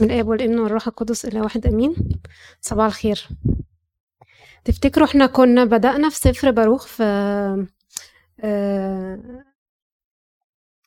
بسم 0.00 0.10
الآب 0.10 0.28
والابن 0.28 0.58
والروح 0.58 0.86
القدس 0.86 1.24
إلى 1.24 1.40
واحد 1.40 1.66
آمين. 1.66 1.94
صباح 2.60 2.86
الخير. 2.86 3.28
تفتكروا 4.64 5.06
إحنا 5.06 5.26
كنا 5.26 5.64
بدأنا 5.64 6.08
في 6.08 6.16
سفر 6.16 6.50
باروخ 6.50 6.86
في 6.86 7.02
آه، 7.02 7.66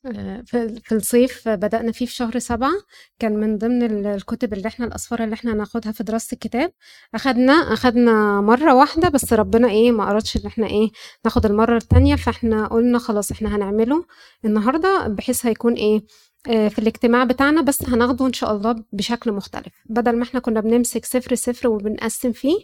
آه، 0.05 0.44
في 0.84 0.91
الصيف 0.91 1.47
بدأنا 1.49 1.91
فيه 1.91 2.05
في 2.05 2.13
شهر 2.13 2.39
سبعة. 2.39 2.71
كان 3.20 3.39
من 3.39 3.57
ضمن 3.57 4.05
الكتب 4.05 4.54
اللي 4.54 4.68
إحنا 4.68 4.86
الأسفار 4.86 5.23
اللي 5.23 5.34
إحنا 5.34 5.54
هناخدها 5.54 5.91
في 5.91 6.04
دراسة 6.04 6.34
الكتاب. 6.36 6.71
أخدنا 7.16 7.54
أخدنا 7.54 8.41
مرة 8.41 8.73
واحدة 8.75 9.09
بس 9.09 9.34
ربنا 9.34 9.70
إيه 9.70 9.91
ما 9.91 10.11
أردش 10.11 10.38
إن 10.38 10.45
إحنا 10.45 10.68
إيه 10.68 10.89
ناخد 11.25 11.45
المرة 11.45 11.77
التانية. 11.77 12.16
فإحنا 12.16 12.68
قلنا 12.68 13.00
خلاص 13.00 13.32
إحنا 13.32 13.55
هنعمله 13.55 14.05
النهاردة 14.45 15.07
بحيث 15.07 15.45
هيكون 15.45 15.73
إيه 15.73 16.04
في 16.44 16.80
الاجتماع 16.80 17.23
بتاعنا 17.23 17.62
بس 17.62 17.84
هناخده 17.89 18.26
إن 18.28 18.34
شاء 18.34 18.55
الله 18.55 18.84
بشكل 18.91 19.32
مختلف 19.32 19.73
بدل 19.86 20.16
ما 20.18 20.23
إحنا 20.23 20.39
كنا 20.39 20.59
بنمسك 20.62 21.05
سفر 21.05 21.36
سفر 21.36 21.67
وبنقسم 21.67 22.31
فيه 22.31 22.58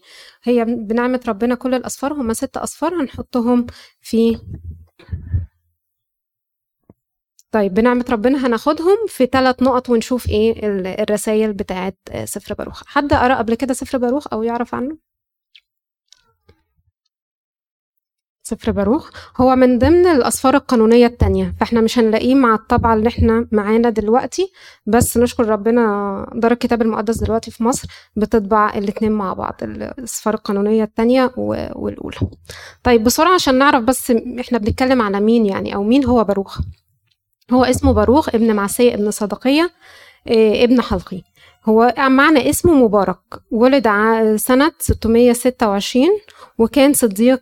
هي 0.43 0.65
بنعمة 0.65 1.21
ربنا 1.27 1.55
كل 1.55 1.73
الأصفار 1.73 2.13
هما 2.13 2.33
ست 2.33 2.57
أصفار 2.57 3.01
هنحطهم 3.01 3.65
في 4.01 4.39
طيب 7.51 7.73
بنعمة 7.73 8.05
ربنا 8.09 8.47
هناخدهم 8.47 8.97
في 9.07 9.25
ثلاث 9.25 9.63
نقط 9.63 9.89
ونشوف 9.89 10.29
إيه 10.29 10.53
الرسائل 11.03 11.53
بتاعت 11.53 11.97
سفر 12.23 12.53
باروخ 12.53 12.83
حد 12.85 13.13
قرأ 13.13 13.35
قبل 13.35 13.55
كده 13.55 13.73
سفر 13.73 13.97
باروخ 13.97 14.27
أو 14.33 14.43
يعرف 14.43 14.75
عنه؟ 14.75 15.08
سفر 18.49 18.71
باروخ 18.71 19.09
هو 19.37 19.55
من 19.55 19.79
ضمن 19.79 20.07
الأسفار 20.07 20.55
القانونية 20.55 21.05
التانية 21.05 21.55
فإحنا 21.59 21.81
مش 21.81 21.99
هنلاقيه 21.99 22.35
مع 22.35 22.55
الطبعة 22.55 22.93
اللي 22.93 23.07
إحنا 23.07 23.47
معانا 23.51 23.89
دلوقتي 23.89 24.51
بس 24.85 25.17
نشكر 25.17 25.45
ربنا 25.49 26.25
دار 26.35 26.51
الكتاب 26.51 26.81
المقدس 26.81 27.17
دلوقتي 27.23 27.51
في 27.51 27.63
مصر 27.63 27.87
بتطبع 28.15 28.73
الاتنين 28.75 29.11
مع 29.11 29.33
بعض 29.33 29.55
الأسفار 29.61 30.33
القانونية 30.33 30.83
التانية 30.83 31.31
والأولى. 31.37 32.17
طيب 32.83 33.03
بسرعة 33.03 33.33
عشان 33.33 33.55
نعرف 33.57 33.83
بس 33.83 34.11
إحنا 34.39 34.57
بنتكلم 34.57 35.01
على 35.01 35.19
مين 35.19 35.45
يعني 35.45 35.75
أو 35.75 35.83
مين 35.83 36.05
هو 36.05 36.23
باروخ 36.23 36.59
هو 37.51 37.63
اسمه 37.63 37.91
باروخ 37.93 38.29
ابن 38.35 38.55
معسية 38.55 38.93
ابن 38.93 39.11
صدقية 39.11 39.69
آه 40.27 40.63
ابن 40.63 40.81
حلقي. 40.81 41.21
هو 41.69 41.93
معنى 41.97 42.49
اسمه 42.49 42.73
مبارك. 42.73 43.17
ولد 43.51 43.87
سنة 44.35 44.71
626 44.79 46.07
وكان 46.57 46.93
صديق 46.93 47.41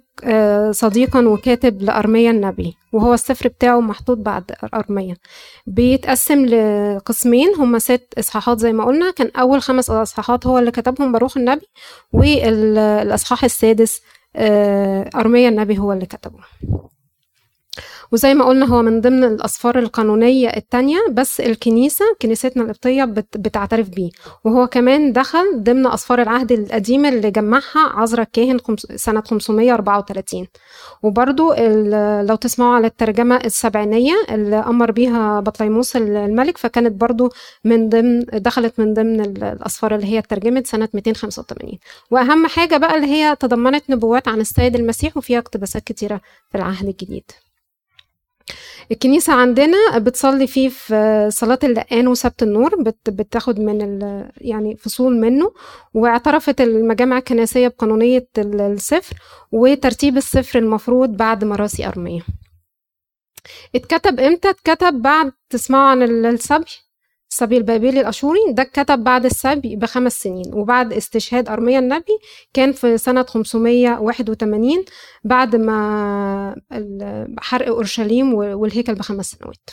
صديقا 0.72 1.28
وكاتب 1.28 1.81
لأرميا 1.81 2.31
النبي 2.31 2.78
وهو 2.94 3.14
السفر 3.14 3.47
بتاعه 3.47 3.80
محطوط 3.80 4.17
بعد 4.17 4.52
أرميا. 4.73 5.16
بيتقسم 5.67 6.45
لقسمين 6.45 7.56
هما 7.56 7.80
ست 7.80 8.14
إصحاحات 8.19 8.59
زي 8.59 8.73
ما 8.73 8.86
قلنا. 8.86 9.11
كان 9.11 9.31
أول 9.39 9.61
خمس 9.61 9.89
إصحاحات 9.89 10.47
هو 10.47 10.59
اللي 10.59 10.72
كتبهم 10.72 11.12
باروخ 11.12 11.38
النبي 11.38 11.67
والإصحاح 12.14 13.44
السادس 13.44 14.02
آه، 14.36 15.09
أرميا 15.16 15.50
النبي 15.50 15.78
هو 15.78 15.94
اللي 15.94 16.06
كتبه. 16.06 16.39
وزي 18.11 18.33
ما 18.33 18.45
قلنا 18.45 18.66
هو 18.66 18.81
من 18.81 19.02
ضمن 19.02 19.23
الأسفار 19.23 19.80
القانونية 19.80 20.47
التانية 20.55 20.97
بس 21.11 21.41
الكنيسة 21.41 22.05
كنيستنا 22.22 22.63
القبطية 22.63 23.03
بتعترف 23.36 23.89
بيه. 23.89 24.09
وهو 24.44 24.67
كمان 24.67 25.13
دخل 25.13 25.63
ضمن 25.63 25.88
أسفار 25.88 26.22
العهد 26.22 26.52
القديم 26.52 27.05
اللي 27.05 27.31
جمعها 27.31 27.63
عذرا 27.94 28.22
الكاهن 28.22 28.59
سنة 28.95 29.22
534 29.22 30.47
وبرضو 31.03 31.53
لو 32.22 32.35
تسمعوا 32.35 32.75
على 32.75 32.88
الترجمة 32.88 33.35
السبعينية 33.35 34.13
اللي 34.30 34.55
أمر 34.55 34.91
بيها 34.91 35.39
بطليموس 35.39 35.95
الملك 35.95 36.58
فكانت 36.58 37.02
برضو 37.02 37.30
من 37.63 37.89
ضمن 37.89 38.25
دخلت 38.33 38.80
من 38.80 38.94
ضمن 38.94 39.22
الأسفار 39.22 39.95
اللي 39.95 40.05
هي 40.08 40.19
اترجمت 40.19 40.67
سنة 40.67 40.89
285 40.94 41.72
وأهم 42.11 42.47
حاجة 42.47 42.78
بقى 42.78 42.95
اللي 42.95 43.08
هي 43.08 43.35
تضمنت 43.35 43.89
نبوات 43.89 44.28
عن 44.28 44.39
السيد 44.39 44.75
المسيح 44.75 45.17
وفيها 45.17 45.39
اقتباسات 45.39 45.83
كتيرة 45.83 46.22
في 46.52 46.57
العهد 46.57 46.88
الجديد. 46.88 47.31
الكنيسة 48.91 49.34
عندنا 49.34 49.97
بتصلي 49.97 50.47
فيه 50.47 50.69
في 50.69 51.28
صلاة 51.31 51.59
اللقان 51.63 52.08
وسبت 52.08 52.44
النور 52.44 52.75
بتاخد 53.08 53.59
من 53.59 54.02
يعني 54.38 54.75
فصول 54.78 55.18
منه 55.18 55.53
واعترفت 55.94 56.62
المجامع 56.62 57.18
الكنسية 57.18 57.68
بقانونية 57.68 58.28
السفر 58.38 59.16
وترتيب 59.52 60.18
السفر 60.18 60.59
المفروض 60.59 61.09
بعد 61.09 61.44
مراثي 61.44 61.88
أرميا. 61.88 62.22
اتكتب 63.75 64.19
إمتى؟ 64.19 64.50
اتكتب 64.50 65.02
بعد 65.02 65.31
تسمعوا 65.50 65.90
عن 65.90 66.03
السبي. 66.03 66.87
السبي 67.31 67.57
البابلي 67.57 67.99
الأشوري 67.99 68.39
ده 68.49 68.63
اتكتب 68.63 69.03
بعد 69.03 69.25
السبي 69.25 69.75
بخمس 69.75 70.13
سنين. 70.13 70.53
وبعد 70.53 70.93
استشهاد 70.93 71.49
أرميا 71.49 71.79
النبي 71.79 72.17
كان 72.53 72.71
في 72.71 72.97
سنة 72.97 73.23
581 73.23 74.85
بعد 75.23 75.55
ما 75.55 76.55
حرق 77.39 77.67
أورشليم 77.67 78.33
والهيكل 78.33 78.95
بخمس 78.95 79.25
سنوات. 79.31 79.69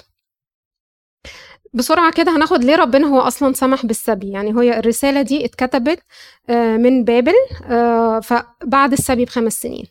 بسرعة 1.75 2.13
كده 2.13 2.37
هناخد 2.37 2.65
ليه 2.65 2.77
ربنا 2.77 3.07
هو 3.07 3.21
أصلا 3.21 3.53
سمح 3.53 3.87
بالسبي. 3.87 4.31
يعني 4.31 4.61
هي 4.61 4.79
الرسالة 4.79 5.23
دي 5.23 5.45
اتكتبت 5.45 5.99
آه، 6.51 6.77
من 6.77 7.05
بابل 7.05 7.35
آه، 7.71 8.21
فبعد 8.21 8.93
السبي 8.93 9.25
بخمس 9.25 9.53
سنين. 9.53 9.87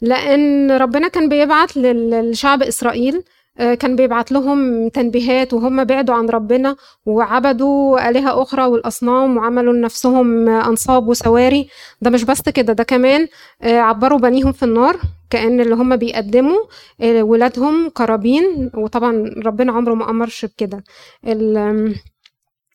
لأن 0.00 0.70
ربنا 0.70 1.08
كان 1.08 1.28
بيبعت 1.28 1.76
للشعب 1.76 2.62
إسرائيل 2.62 3.22
كان 3.58 3.96
بيبعت 3.96 4.32
لهم 4.32 4.88
تنبيهات 4.88 5.54
وهم 5.54 5.84
بعدوا 5.84 6.14
عن 6.14 6.28
ربنا 6.28 6.76
وعبدوا 7.06 8.08
آلهة 8.08 8.42
أخرى 8.42 8.64
والأصنام 8.64 9.36
وعملوا 9.36 9.72
لنفسهم 9.72 10.48
أنصاب 10.48 11.08
وسواري. 11.08 11.68
ده 12.02 12.10
مش 12.10 12.24
بس 12.24 12.42
كده 12.48 12.72
ده 12.72 12.84
كمان 12.84 13.28
آه، 13.62 13.78
عبروا 13.78 14.18
بنيهم 14.18 14.52
في 14.52 14.62
النار 14.62 14.96
كأن 15.30 15.60
اللي 15.60 15.74
هم 15.74 15.96
بيقدموا 15.96 16.58
آه، 17.00 17.22
ولادهم 17.22 17.88
قرابين 17.88 18.70
وطبعا 18.74 19.30
ربنا 19.46 19.72
عمره 19.72 19.94
ما 19.94 20.10
أمرش 20.10 20.44
بكده. 20.44 20.84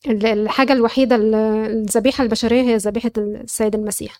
الحاجة 0.07 0.73
الوحيدة 0.73 1.15
الذبيحة 1.15 2.23
البشرية 2.23 2.61
هي 2.61 2.77
ذبيحة 2.77 3.11
السيد 3.17 3.75
المسيح. 3.75 4.19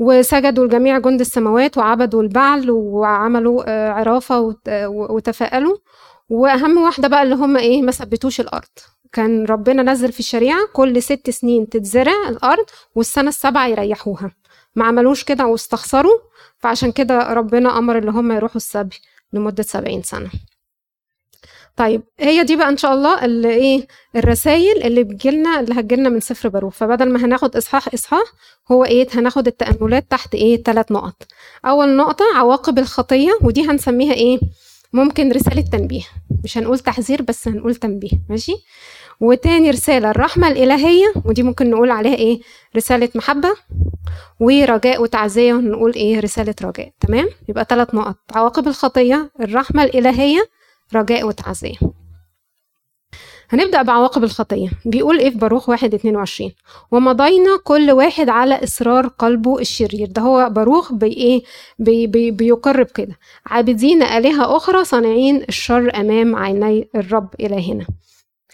وسجدوا 0.00 0.66
لجميع 0.66 0.98
جند 0.98 1.20
السماوات 1.20 1.78
وعبدوا 1.78 2.22
البعل 2.22 2.70
وعملوا 2.70 3.62
آه، 3.66 3.90
عرافة 3.90 4.54
وتفاءلوا. 4.88 5.76
وأهم 6.28 6.78
واحدة 6.78 7.08
بقى 7.08 7.22
اللي 7.22 7.34
هم 7.34 7.56
إيه 7.56 7.82
ما 7.82 7.92
ثبتوش 7.92 8.40
الأرض. 8.40 8.68
كان 9.12 9.44
ربنا 9.44 9.82
نزل 9.82 10.12
في 10.12 10.20
الشريعة 10.20 10.58
كل 10.72 11.02
ست 11.02 11.30
سنين 11.30 11.68
تتزرع 11.68 12.28
الأرض 12.28 12.64
والسنة 12.94 13.28
السابعة 13.28 13.66
يريحوها. 13.66 14.30
ما 14.76 14.84
عملوش 14.84 15.24
كده 15.24 15.46
واستخسروا 15.46 16.18
فعشان 16.58 16.92
كده 16.92 17.32
ربنا 17.32 17.78
أمر 17.78 17.98
اللي 17.98 18.10
هم 18.10 18.32
يروحوا 18.32 18.56
السبي 18.56 18.96
لمدة 19.32 19.62
سبعين 19.62 20.02
سنة. 20.02 20.30
طيب 21.80 22.02
هي 22.20 22.44
دي 22.44 22.56
بقى 22.56 22.68
إن 22.68 22.76
شاء 22.76 22.94
الله 22.94 23.24
اللي 23.24 23.50
إيه 23.54 23.86
الرسائل 24.16 24.82
اللي 24.82 25.04
بتجيلنا 25.04 25.60
اللي 25.60 25.80
هتجيلنا 25.80 26.08
من 26.08 26.20
سفر 26.20 26.48
باروخ 26.48 26.72
فبدل 26.74 27.08
ما 27.08 27.24
هناخد 27.24 27.56
إصحاح 27.56 27.88
إصحاح 27.94 28.22
هو 28.72 28.84
إيه 28.84 29.08
هناخد 29.14 29.46
التأملات 29.46 30.06
تحت 30.10 30.34
إيه 30.34 30.62
ثلاث 30.62 30.92
نقط. 30.92 31.22
أول 31.66 31.96
نقطة 31.96 32.24
عواقب 32.34 32.78
الخطية 32.78 33.30
ودي 33.42 33.70
هنسميها 33.70 34.14
إيه 34.14 34.38
ممكن 34.92 35.32
رسالة 35.32 35.64
تنبيه. 35.72 36.02
مش 36.44 36.58
هنقول 36.58 36.78
تحذير 36.78 37.22
بس 37.22 37.48
هنقول 37.48 37.74
تنبيه. 37.74 38.10
ماشي؟ 38.28 38.52
وتاني 39.20 39.70
رسالة 39.70 40.10
الرحمة 40.10 40.48
الإلهية 40.48 41.12
ودي 41.24 41.42
ممكن 41.42 41.70
نقول 41.70 41.90
عليها 41.90 42.14
إيه 42.14 42.40
رسالة 42.76 43.08
محبة 43.14 43.50
ورجاء 44.40 45.02
وتعزية 45.02 45.54
ونقول 45.54 45.94
إيه 45.94 46.20
رسالة 46.20 46.54
رجاء. 46.62 46.90
تمام؟ 47.00 47.28
يبقى 47.48 47.66
ثلاث 47.68 47.94
نقط. 47.94 48.16
عواقب 48.34 48.68
الخطية 48.68 49.30
الرحمة 49.40 49.84
الإلهية 49.84 50.59
رجاء 50.94 51.26
وتعزية. 51.26 51.76
هنبدأ 53.50 53.82
بعواقب 53.82 54.24
الخطية. 54.24 54.68
بيقول 54.86 55.18
إيه 55.18 55.30
في 55.30 55.38
باروخ 55.38 55.68
واحد 55.68 55.94
اتنين 55.94 56.16
وعشرين؟ 56.16 56.52
ومضينا 56.90 57.58
كل 57.64 57.90
واحد 57.90 58.28
على 58.28 58.64
إصرار 58.64 59.06
قلبه 59.06 59.58
الشرير. 59.58 60.08
ده 60.08 60.22
هو 60.22 60.48
باروخ 60.50 60.92
بي 60.92 61.06
إيه؟ 61.06 61.42
بي 61.78 62.06
بي 62.06 62.30
بيقرب 62.30 62.86
كده. 62.86 63.18
عابدين 63.46 64.02
آلهة 64.02 64.56
أخرى 64.56 64.84
صانعين 64.84 65.42
الشر 65.48 65.96
أمام 65.96 66.36
عيني 66.36 66.88
الرب 66.94 67.28
إلهنا. 67.40 67.86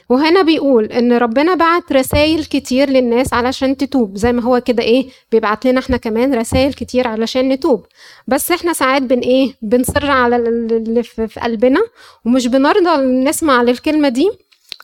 وهنا 0.09 0.43
بيقول 0.43 0.85
إن 0.85 1.13
ربنا 1.13 1.55
بعت 1.55 1.93
رسائل 1.93 2.45
كتير 2.45 2.91
للناس 2.91 3.35
علشان 3.35 3.77
تتوب. 3.77 4.17
زي 4.17 4.33
ما 4.33 4.43
هو 4.43 4.61
كده 4.61 4.83
إيه 4.83 5.07
بيبعت 5.33 5.67
لنا 5.67 5.81
إحنا 5.81 5.97
كمان 5.97 6.35
رسائل 6.35 6.73
كتير 6.73 7.09
علشان 7.09 7.49
نتوب. 7.49 7.87
بس 8.27 8.51
إحنا 8.51 8.73
ساعات 8.73 9.03
بن 9.03 9.19
إيه 9.19 9.55
بنصر 9.63 10.11
على 10.11 10.37
اللي 10.37 11.03
في 11.03 11.41
قلبنا 11.43 11.81
ومش 12.25 12.47
بنرضى 12.47 13.03
نسمع 13.07 13.63
للكلمة 13.63 14.09
دي. 14.09 14.31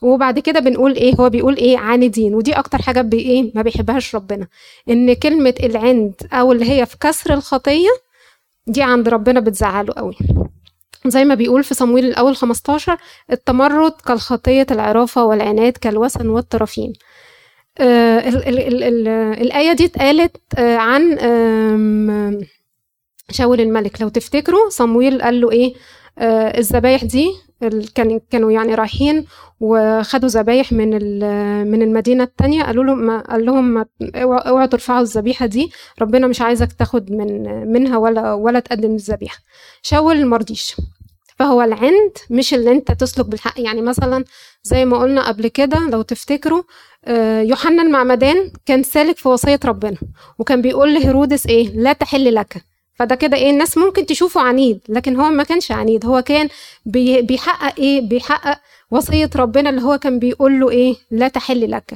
وبعد 0.03 0.39
كده 0.39 0.61
بنقول 0.61 0.95
إيه 0.95 1.15
هو 1.15 1.31
بيقول 1.31 1.57
إيه 1.57 1.79
عاندين 1.79 2.35
ودي 2.35 2.53
أكتر 2.53 2.83
حاجة 2.83 3.01
بي 3.01 3.19
إيه 3.19 3.53
ما 3.55 3.63
بيحبهاش 3.63 4.15
ربنا. 4.15 4.47
إن 4.91 5.13
كلمة 5.13 5.55
العند 5.63 6.15
أو 6.33 6.53
اللي 6.53 6.71
هي 6.71 6.87
في 6.87 6.97
كسر 7.01 7.35
الخطية 7.35 7.89
دي 8.67 8.83
عند 8.83 9.09
ربنا 9.09 9.41
بتزعله 9.41 9.93
قوي. 9.97 10.15
زي 11.06 11.25
ما 11.25 11.35
بيقول 11.35 11.65
في 11.65 11.75
صمويل 11.75 12.05
الأول 12.05 12.37
15 12.37 12.97
التمرد 13.33 13.93
كالخطية 14.06 14.67
العرافة 14.71 15.25
والعناد 15.25 15.73
كالوسن 15.73 16.29
والطرفين. 16.29 16.93
آه 17.79 18.19
ال 18.29 18.49
ال 18.49 18.59
ال 18.59 18.83
ال 18.85 19.09
الآية 19.43 19.73
دي 19.73 19.85
اتقالت 19.85 20.37
آه 20.59 20.77
عن 20.77 21.19
شاول 23.31 23.61
الملك. 23.61 24.03
لو 24.03 24.09
تفتكروا 24.09 24.69
صمويل 24.71 25.23
قال 25.23 25.41
له 25.41 25.50
إيه؟ 25.50 25.75
آه 26.19 26.59
الذبايح 26.59 27.05
دي 27.05 27.31
كانوا 28.31 28.53
يعني 28.53 28.75
رايحين 28.75 29.26
وخدوا 29.61 30.29
ذبايح 30.29 30.73
من 30.73 30.88
من 31.70 31.82
المدينة 31.82 32.25
التانية 32.25 32.62
قالوا 32.62 32.85
لهم 32.85 33.20
قال 33.20 33.44
لهم 33.47 33.85
اوعوا 34.14 34.67
ترفعوا 34.67 35.00
الذبيحة 35.00 35.47
دي 35.47 35.73
ربنا 36.00 36.26
مش 36.26 36.41
عايزك 36.41 36.73
تاخد 36.73 37.12
من 37.12 37.43
منها 37.73 37.97
ولا 37.99 38.32
ولا 38.32 38.61
تقدم 38.61 38.94
الذبيحة. 38.94 39.38
شاول 39.82 40.26
مرضيش 40.26 40.76
فهو 41.38 41.62
العند 41.62 42.12
مش 42.31 42.55
اللي 42.55 42.73
انت 42.73 42.93
تسلك 42.93 43.26
بالحق. 43.26 43.61
يعني 43.61 43.81
مثلا 43.82 44.25
زي 44.62 44.85
ما 44.85 44.99
قلنا 44.99 45.29
قبل 45.29 45.49
كده 45.49 45.88
لو 45.91 46.03
تفتكروا 46.03 46.62
آه، 47.05 47.41
يوحنا 47.41 47.82
المعمدان 47.82 48.50
كان 48.67 48.82
سالك 48.82 49.17
في 49.17 49.29
وصية 49.29 49.61
ربنا 49.65 49.97
وكان 50.38 50.62
بيقول 50.62 50.94
لهيرودس 50.94 51.47
إيه؟ 51.47 51.69
لا 51.69 51.93
تحل 51.93 52.35
لك. 52.35 52.72
فده 53.03 53.15
كده 53.15 53.37
إيه 53.37 53.51
الناس 53.51 53.79
ممكن 53.79 54.07
تشوفه 54.07 54.41
عنيد 54.41 54.81
لكن 54.89 55.17
هو 55.17 55.29
ما 55.31 55.43
كانش 55.43 55.73
عنيد 55.73 56.07
هو 56.07 56.23
كان 56.23 56.49
بيحقق 56.87 57.79
إيه؟ 57.79 58.01
بيحقق 58.01 58.59
وصية 58.91 59.31
ربنا 59.37 59.71
اللي 59.71 59.83
هو 59.83 59.99
كان 59.99 60.19
بيقول 60.19 60.61
له 60.61 60.71
إيه؟ 60.71 60.95
لا 61.11 61.29
تحل 61.29 61.71
لك 61.71 61.95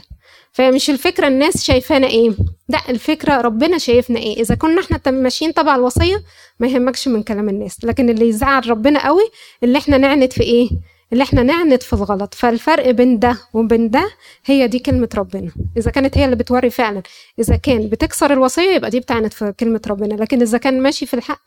فمش 0.53 0.91
الفكرة 0.91 1.29
الناس 1.29 1.64
شايفانا 1.64 2.06
إيه؟ 2.06 2.31
لا 2.69 2.79
الفكرة 2.88 3.41
ربنا 3.41 3.79
شايفنا 3.79 4.19
إيه؟ 4.19 4.41
إذا 4.41 4.55
كنا 4.55 4.81
إحنا 4.81 5.00
ماشيين 5.11 5.55
تبع 5.55 5.75
الوصية 5.75 6.23
ما 6.61 6.67
يهمكش 6.67 7.08
من 7.08 7.23
كلام 7.23 7.49
الناس 7.49 7.85
لكن 7.85 8.11
اللي 8.11 8.29
يزعل 8.29 8.70
ربنا 8.70 9.06
قوي 9.06 9.31
اللي 9.62 9.79
إحنا 9.79 9.99
نعند 9.99 10.32
في 10.32 10.43
إيه؟ 10.43 10.70
اللي 11.12 11.25
إحنا 11.25 11.43
نعند 11.43 11.82
في 11.82 11.93
الغلط. 11.93 12.35
فالفرق 12.35 12.91
بين 12.91 13.19
ده 13.19 13.38
وبين 13.53 13.91
ده 13.91 14.11
هي 14.47 14.69
دي 14.69 14.79
كلمة 14.79 15.08
ربنا. 15.14 15.50
إذا 15.76 15.91
كانت 15.91 16.19
هي 16.19 16.25
اللي 16.25 16.37
بتوري 16.37 16.70
فعلا. 16.70 17.03
إذا 17.38 17.56
كان 17.56 17.88
بتكسر 17.88 18.32
الوصية 18.32 18.75
يبقى 18.75 18.91
دي 18.91 19.00
بتعند 19.00 19.32
في 19.32 19.53
كلمة 19.61 19.81
ربنا. 19.87 20.14
لكن 20.14 20.41
إذا 20.43 20.58
كان 20.58 20.82
ماشي 20.82 21.06
في 21.06 21.14
الحق 21.14 21.43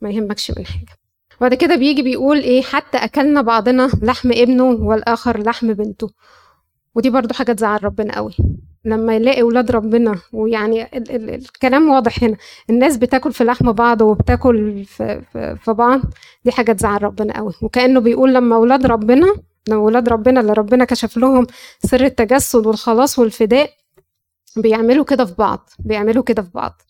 ما 0.00 0.10
يهمكش 0.10 0.50
من 0.50 0.66
حاجة. 0.66 0.96
بعد 1.40 1.54
كده 1.54 1.76
بيجي 1.76 2.02
بيقول 2.02 2.38
إيه؟ 2.38 2.62
حتى 2.62 2.98
أكلنا 2.98 3.42
بعضنا 3.42 3.90
لحم 4.02 4.32
ابنه 4.32 4.64
والآخر 4.64 5.42
لحم 5.42 5.72
بنته. 5.72 6.10
ودي 6.94 7.10
برضو 7.10 7.34
حاجة 7.34 7.52
تزعل 7.52 7.84
ربنا 7.84 8.16
قوي. 8.16 8.34
لما 8.84 9.16
يلاقي 9.16 9.42
ولاد 9.42 9.70
ربنا. 9.70 10.18
ويعني 10.32 10.82
ال 10.82 11.10
ال 11.10 11.30
الكلام 11.34 11.90
واضح 11.90 12.22
هنا. 12.24 12.36
الناس 12.70 12.96
بتاكل 12.96 13.32
في 13.32 13.44
لحم 13.44 13.72
بعض 13.72 14.02
وبتاكل 14.02 14.84
في, 14.84 15.22
في, 15.32 15.56
في 15.64 15.72
بعض. 15.72 16.00
دي 16.44 16.52
حاجة 16.52 16.72
تزعل 16.72 17.02
ربنا 17.02 17.36
قوي. 17.36 17.52
وكأنه 17.62 18.00
بيقول 18.00 18.34
لما 18.34 18.56
ولاد 18.56 18.86
ربنا 18.86 19.34
لما 19.68 19.78
ولاد 19.80 20.08
ربنا 20.08 20.40
اللي 20.40 20.52
ربنا 20.52 20.84
كشف 20.84 21.16
لهم 21.16 21.46
سر 21.84 22.04
التجسد 22.04 22.66
والخلاص 22.66 23.18
والفداء 23.18 23.70
بيعملوا 24.56 25.04
كده 25.04 25.24
في 25.24 25.34
بعض. 25.38 25.70
بيعملوا 25.78 26.22
كده 26.22 26.42
في 26.42 26.50
بعض. 26.54 26.82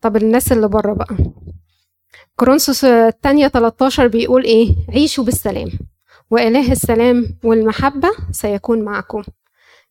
طب 0.00 0.16
الناس 0.16 0.52
اللي 0.52 0.68
بره 0.68 0.92
بقى؟ 0.92 1.16
كورنثوس 2.36 2.84
الثانية 2.84 3.48
13 3.48 4.06
بيقول 4.06 4.44
إيه؟ 4.44 4.74
عيشوا 4.88 5.24
بالسلام. 5.24 5.68
وإله 6.30 6.72
السلام 6.72 7.26
والمحبة 7.44 8.08
سيكون 8.32 8.82
معكم. 8.82 9.22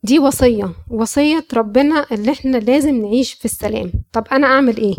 دي 0.03 0.19
وصية 0.19 0.73
وصية 0.89 1.45
ربنا 1.53 2.05
اللي 2.11 2.31
إحنا 2.31 2.57
لازم 2.57 2.95
نعيش 2.95 3.33
في 3.33 3.45
السلام. 3.45 3.91
طب 4.13 4.27
أنا 4.31 4.47
أعمل 4.47 4.77
إيه؟ 4.77 4.95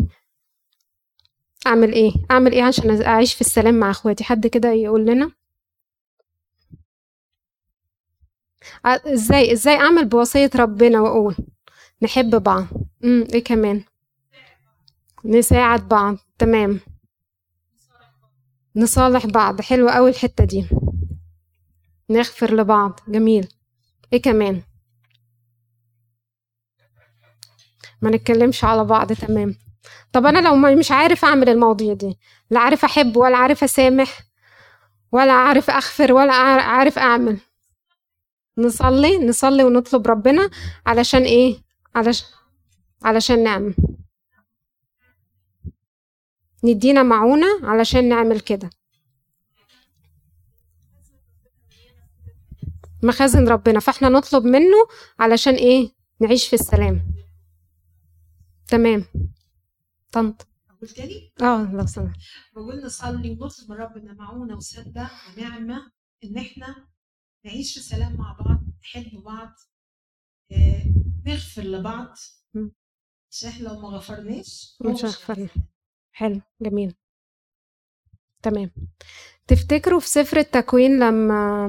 أعمل 1.67 1.93
إيه؟ 1.93 2.11
أعمل 2.31 2.51
إيه 2.51 2.63
عشان 2.63 3.01
أعيش 3.01 3.33
في 3.33 3.41
السلام 3.41 3.79
مع 3.79 3.91
إخواتي؟ 3.91 4.23
حد 4.23 4.47
كده 4.47 4.71
يقول 4.71 5.05
لنا؟ 5.05 5.31
إزاي 8.85 9.53
إزاي 9.53 9.75
أعمل 9.75 10.05
بوصية 10.05 10.49
ربنا 10.55 11.01
وأقول 11.01 11.35
نحب 12.01 12.43
بعض؟ 12.43 12.65
امم 13.03 13.27
إيه 13.33 13.43
كمان؟ 13.43 13.83
نساعد 15.25 15.87
بعض 15.89 16.17
تمام. 16.37 16.79
نصالح 18.75 19.25
بعض 19.25 19.61
حلوة 19.61 19.91
قوي 19.91 20.09
الحتة 20.09 20.43
دي. 20.43 20.65
نغفر 22.09 22.55
لبعض 22.55 22.99
جميل. 23.07 23.47
إيه 24.13 24.21
كمان؟ 24.21 24.61
ما 28.01 28.09
نتكلمش 28.09 28.63
على 28.63 28.83
بعض 28.85 29.13
تمام. 29.13 29.55
طب 30.13 30.25
أنا 30.25 30.39
لو 30.39 30.55
مش 30.55 30.91
عارف 30.91 31.25
أعمل 31.25 31.49
المواضيع 31.49 31.93
دي 31.93 32.17
لا 32.49 32.59
عارف 32.59 32.85
أحب 32.85 33.17
ولا 33.17 33.37
عارف 33.37 33.63
أسامح 33.63 34.19
ولا 35.11 35.33
عارف 35.33 35.69
أغفر 35.69 36.13
ولا 36.13 36.33
عارف 36.33 36.99
أعمل. 36.99 37.37
نصلي 38.57 39.17
نصلي 39.17 39.63
ونطلب 39.63 40.07
ربنا 40.07 40.49
علشان 40.85 41.21
إيه؟ 41.23 41.57
علشان 41.95 42.27
علشان 43.03 43.43
نعمل. 43.43 43.75
ندينا 46.63 47.03
معونة 47.03 47.47
علشان 47.63 48.09
نعمل 48.09 48.39
كده. 48.39 48.69
مخازن 53.03 53.47
ربنا 53.47 53.79
فإحنا 53.79 54.09
نطلب 54.09 54.45
منه 54.45 54.87
علشان 55.19 55.53
إيه؟ 55.53 55.91
نعيش 56.19 56.47
في 56.47 56.53
السلام. 56.53 57.01
تمام. 58.71 59.05
طنط. 60.11 60.47
قلت 60.81 60.99
لي؟ 60.99 61.31
آه 61.41 61.71
لو 61.73 61.85
سمحت 61.85 62.19
بقول 62.55 62.85
نصلي 62.85 63.29
ونطلب 63.31 63.69
من 63.71 63.77
ربنا 63.77 64.13
معونه 64.13 64.55
وسدة 64.57 65.09
ونعمة 65.37 65.91
إن 66.23 66.37
إحنا 66.37 66.87
نعيش 67.45 67.73
في 67.73 67.79
سلام 67.79 68.15
مع 68.17 68.37
بعض 68.39 68.59
نحب 68.83 69.23
بعض 69.23 69.53
آه، 70.51 70.83
نغفر 71.25 71.61
لبعض. 71.61 72.15
عشان 73.31 73.49
إحنا 73.49 73.67
لو 73.67 73.79
ما 73.79 73.87
غفرناش 73.87 74.77
مش 74.85 75.05
هغفر 75.05 75.47
حلو 76.11 76.41
جميل. 76.61 76.95
تمام. 78.41 78.71
تفتكروا 79.47 79.99
في 79.99 80.07
سفر 80.07 80.37
التكوين 80.37 80.99
لما 80.99 81.67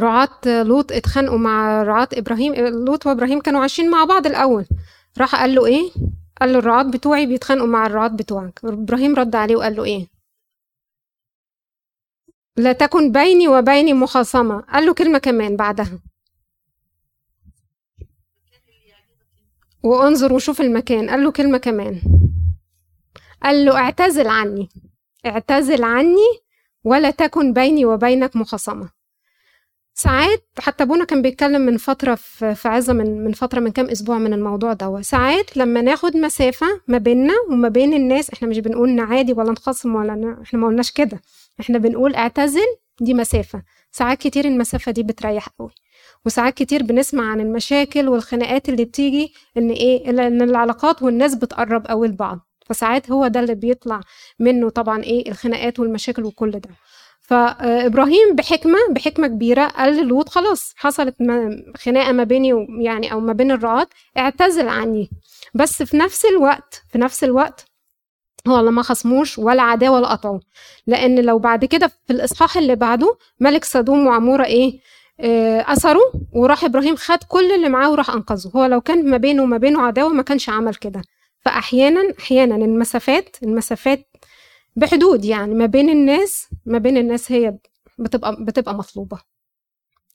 رعاة 0.00 0.62
لوط 0.62 0.92
اتخانقوا 0.92 1.38
مع 1.38 1.82
رعاة 1.82 2.08
إبراهيم 2.12 2.54
لوط 2.54 3.06
وإبراهيم 3.06 3.40
كانوا 3.40 3.60
عايشين 3.60 3.90
مع 3.90 4.04
بعض 4.04 4.26
الأول 4.26 4.66
راح 5.18 5.34
قال 5.34 5.54
له 5.54 5.66
إيه؟ 5.66 5.90
قال 6.40 6.52
له 6.52 6.58
الرعاة 6.58 6.82
بتوعي 6.82 7.26
بيتخانقوا 7.26 7.68
مع 7.68 7.86
الرعاة 7.86 8.08
بتوعك. 8.08 8.60
إبراهيم 8.64 9.14
رد 9.14 9.36
عليه 9.36 9.56
وقال 9.56 9.76
له 9.76 9.84
إيه؟ 9.84 10.06
لا 12.56 12.72
تكن 12.72 13.12
بيني 13.12 13.48
وبيني 13.48 13.92
مخاصمة. 13.92 14.60
قال 14.60 14.86
له 14.86 14.94
كلمة 14.94 15.18
كمان 15.18 15.56
بعدها. 15.56 15.98
وانظر 19.82 20.32
وشوف 20.32 20.60
المكان. 20.60 21.10
قال 21.10 21.24
له 21.24 21.32
كلمة 21.32 21.58
كمان. 21.58 22.00
قال 23.42 23.64
له 23.64 23.76
اعتزل 23.76 24.26
عني. 24.26 24.68
اعتزل 25.26 25.84
عني 25.84 26.40
ولا 26.84 27.10
تكن 27.10 27.52
بيني 27.52 27.84
وبينك 27.84 28.36
مخاصمة. 28.36 28.93
ساعات 29.96 30.44
حتى 30.58 30.84
أبونا 30.84 31.04
كان 31.04 31.22
بيتكلم 31.22 31.60
من 31.60 31.76
فترة 31.76 32.14
في 32.14 32.68
عزه 32.68 32.92
من 32.92 33.24
من 33.24 33.32
فترة 33.32 33.60
من 33.60 33.70
كام 33.70 33.86
أسبوع 33.86 34.18
من 34.18 34.32
الموضوع 34.32 34.72
ده 34.72 35.00
ساعات 35.02 35.56
لما 35.56 35.80
ناخد 35.82 36.16
مسافة 36.16 36.66
ما 36.88 36.98
بيننا 36.98 37.34
وما 37.50 37.68
بين 37.68 37.94
الناس 37.94 38.30
إحنا 38.30 38.48
مش 38.48 38.58
بنقول 38.58 38.90
نعادي 38.90 39.32
ولا 39.32 39.52
نخصم 39.52 39.94
ولا 39.94 40.14
ن... 40.14 40.36
إحنا 40.42 40.58
ما 40.58 40.66
قلناش 40.66 40.90
كده. 40.92 41.20
إحنا 41.60 41.78
بنقول 41.78 42.14
اعتزل 42.14 42.66
دي 43.00 43.14
مسافة. 43.14 43.62
ساعات 43.92 44.18
كتير 44.18 44.44
المسافة 44.44 44.92
دي 44.92 45.02
بتريح 45.02 45.48
قوي. 45.58 45.70
وساعات 46.26 46.54
كتير 46.54 46.82
بنسمع 46.82 47.30
عن 47.30 47.40
المشاكل 47.40 48.08
والخناقات 48.08 48.68
اللي 48.68 48.84
بتيجي 48.84 49.32
إن 49.56 49.70
إيه 49.70 50.10
إن 50.10 50.42
العلاقات 50.42 51.02
والناس 51.02 51.34
بتقرب 51.34 51.86
قوي 51.86 52.08
لبعض. 52.08 52.40
فساعات 52.66 53.10
هو 53.10 53.26
ده 53.26 53.40
اللي 53.40 53.54
بيطلع 53.54 54.00
منه 54.38 54.68
طبعا 54.70 55.02
إيه 55.02 55.28
الخناقات 55.30 55.80
والمشاكل 55.80 56.24
وكل 56.24 56.50
ده. 56.50 56.70
فإبراهيم 57.28 58.34
بحكمة 58.34 58.78
بحكمة 58.90 59.26
كبيرة 59.26 59.66
قال 59.66 59.96
للوط 59.96 60.28
خلاص 60.28 60.74
حصلت 60.76 61.16
خناقة 61.76 62.12
ما 62.12 62.24
بيني 62.24 62.66
يعني 62.80 63.12
أو 63.12 63.20
ما 63.20 63.32
بين 63.32 63.50
الرعاة 63.50 63.86
اعتزل 64.18 64.68
عني. 64.68 65.10
بس 65.54 65.82
في 65.82 65.96
نفس 65.96 66.24
الوقت 66.24 66.82
في 66.92 66.98
نفس 66.98 67.24
الوقت 67.24 67.64
هو 68.48 68.62
ما 68.62 68.82
خصموش 68.82 69.38
ولا 69.38 69.62
عداه 69.62 69.88
ولا 69.92 70.08
قطعه 70.08 70.40
لأن 70.86 71.20
لو 71.20 71.38
بعد 71.38 71.64
كده 71.64 71.86
في 72.06 72.12
الإصحاح 72.12 72.56
اللي 72.56 72.76
بعده 72.76 73.16
ملك 73.40 73.64
سدوم 73.64 74.06
وعمورة 74.06 74.44
إيه؟ 74.44 74.80
آه، 75.20 75.64
أثروا 75.72 76.12
وراح 76.32 76.64
إبراهيم 76.64 76.96
خد 76.96 77.18
كل 77.28 77.52
اللي 77.52 77.68
معاه 77.68 77.90
وراح 77.90 78.10
أنقذه. 78.10 78.50
هو 78.56 78.64
لو 78.64 78.80
كان 78.80 79.10
ما 79.10 79.16
بينه 79.16 79.42
وما 79.42 79.56
بينه 79.56 79.82
عداوة 79.82 80.08
ما 80.08 80.22
كانش 80.22 80.48
عمل 80.48 80.74
كده. 80.74 81.02
فاحيانا 81.40 82.14
أحيانا 82.20 82.56
المسافات 82.56 83.36
المسافات 83.42 84.06
بحدود 84.76 85.24
يعني 85.24 85.54
ما 85.54 85.66
بين 85.66 85.90
الناس 85.90 86.48
ما 86.66 86.78
بين 86.78 86.96
الناس 86.96 87.32
هي 87.32 87.58
بتبقى 87.98 88.44
بتبقى 88.44 88.74
مطلوبة. 88.74 89.20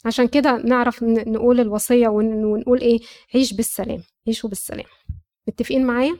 عشان 0.05 0.27
كده 0.27 0.57
نعرف 0.57 1.03
نقول 1.03 1.59
الوصية 1.59 2.07
ونقول 2.07 2.81
إيه 2.81 2.99
عيش 3.35 3.53
بالسلام 3.53 4.03
عيشوا 4.27 4.49
بالسلام. 4.49 4.85
متفقين 5.47 5.85
معايا؟ 5.85 6.17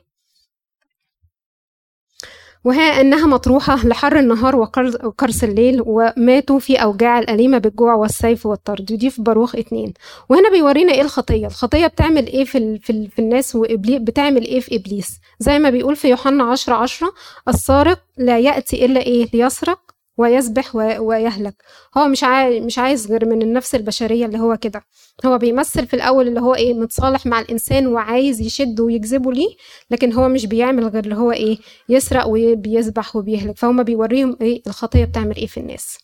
وها 2.64 3.02
أنها 3.02 3.26
مطروحة 3.28 3.88
لحر 3.88 4.20
النهار 4.20 4.56
وقرص 4.56 5.44
الليل 5.44 5.84
وماتوا 5.86 6.60
في 6.60 6.76
أوجاع 6.76 7.20
الأليمة 7.20 7.58
بالجوع 7.58 7.94
والسيف 7.94 8.46
والطرد. 8.46 8.92
ودي 8.92 9.10
في 9.10 9.22
باروخ 9.22 9.56
اتنين. 9.56 9.94
وهنا 10.30 10.50
بيورينا 10.50 10.94
إيه 10.94 11.02
الخطية. 11.02 11.48
الخطية 11.48 11.88
بتعمل 11.88 12.28
إيه 12.28 12.44
في, 12.46 12.80
في, 12.80 13.08
في 13.08 13.20
الناس 13.20 13.56
وإبليس 13.56 14.02
بتعمل 14.02 14.46
إيه 14.46 14.60
في 14.60 14.76
إبليس. 14.76 15.20
زي 15.40 15.60
ما 15.60 15.70
بيقول 15.70 15.96
في 15.96 16.10
يوحنا 16.10 16.44
عشرة 16.44 16.76
عشرة 16.76 17.14
السارق 17.48 18.00
لا 18.18 18.40
يأتي 18.40 18.86
إلا 18.86 19.02
إيه؟ 19.02 19.28
ليسرق. 19.34 19.80
ويسبح 20.20 20.76
ويهلك. 20.76 21.56
هو 21.98 22.08
مش 22.08 22.24
عايز 22.24 22.64
مش 22.64 22.80
عايز 22.80 23.12
غير 23.12 23.26
من 23.26 23.42
النفس 23.42 23.76
البشرية 23.76 24.26
اللي 24.26 24.40
هو 24.40 24.58
كده. 24.58 24.84
هو 25.26 25.38
بيمثل 25.38 25.88
في 25.88 25.94
الأول 25.94 26.28
اللي 26.28 26.40
هو 26.42 26.56
إيه 26.56 26.74
متصالح 26.74 27.26
مع 27.26 27.40
الإنسان 27.40 27.88
وعايز 27.88 28.42
يشده 28.42 28.84
ويجذبه 28.84 29.32
ليه 29.34 29.56
لكن 29.92 30.14
هو 30.14 30.30
مش 30.30 30.46
بيعمل 30.46 30.88
غير 30.88 31.04
اللي 31.04 31.16
هو 31.16 31.32
إيه 31.32 31.58
يسرق 31.90 32.28
وبيسبح 32.28 33.16
وبيهلك. 33.16 33.58
فهم 33.58 33.84
بيوريهم 33.84 34.38
إيه 34.42 34.62
الخطية 34.68 35.06
بتعمل 35.06 35.36
إيه 35.36 35.48
في 35.48 35.60
الناس. 35.60 35.98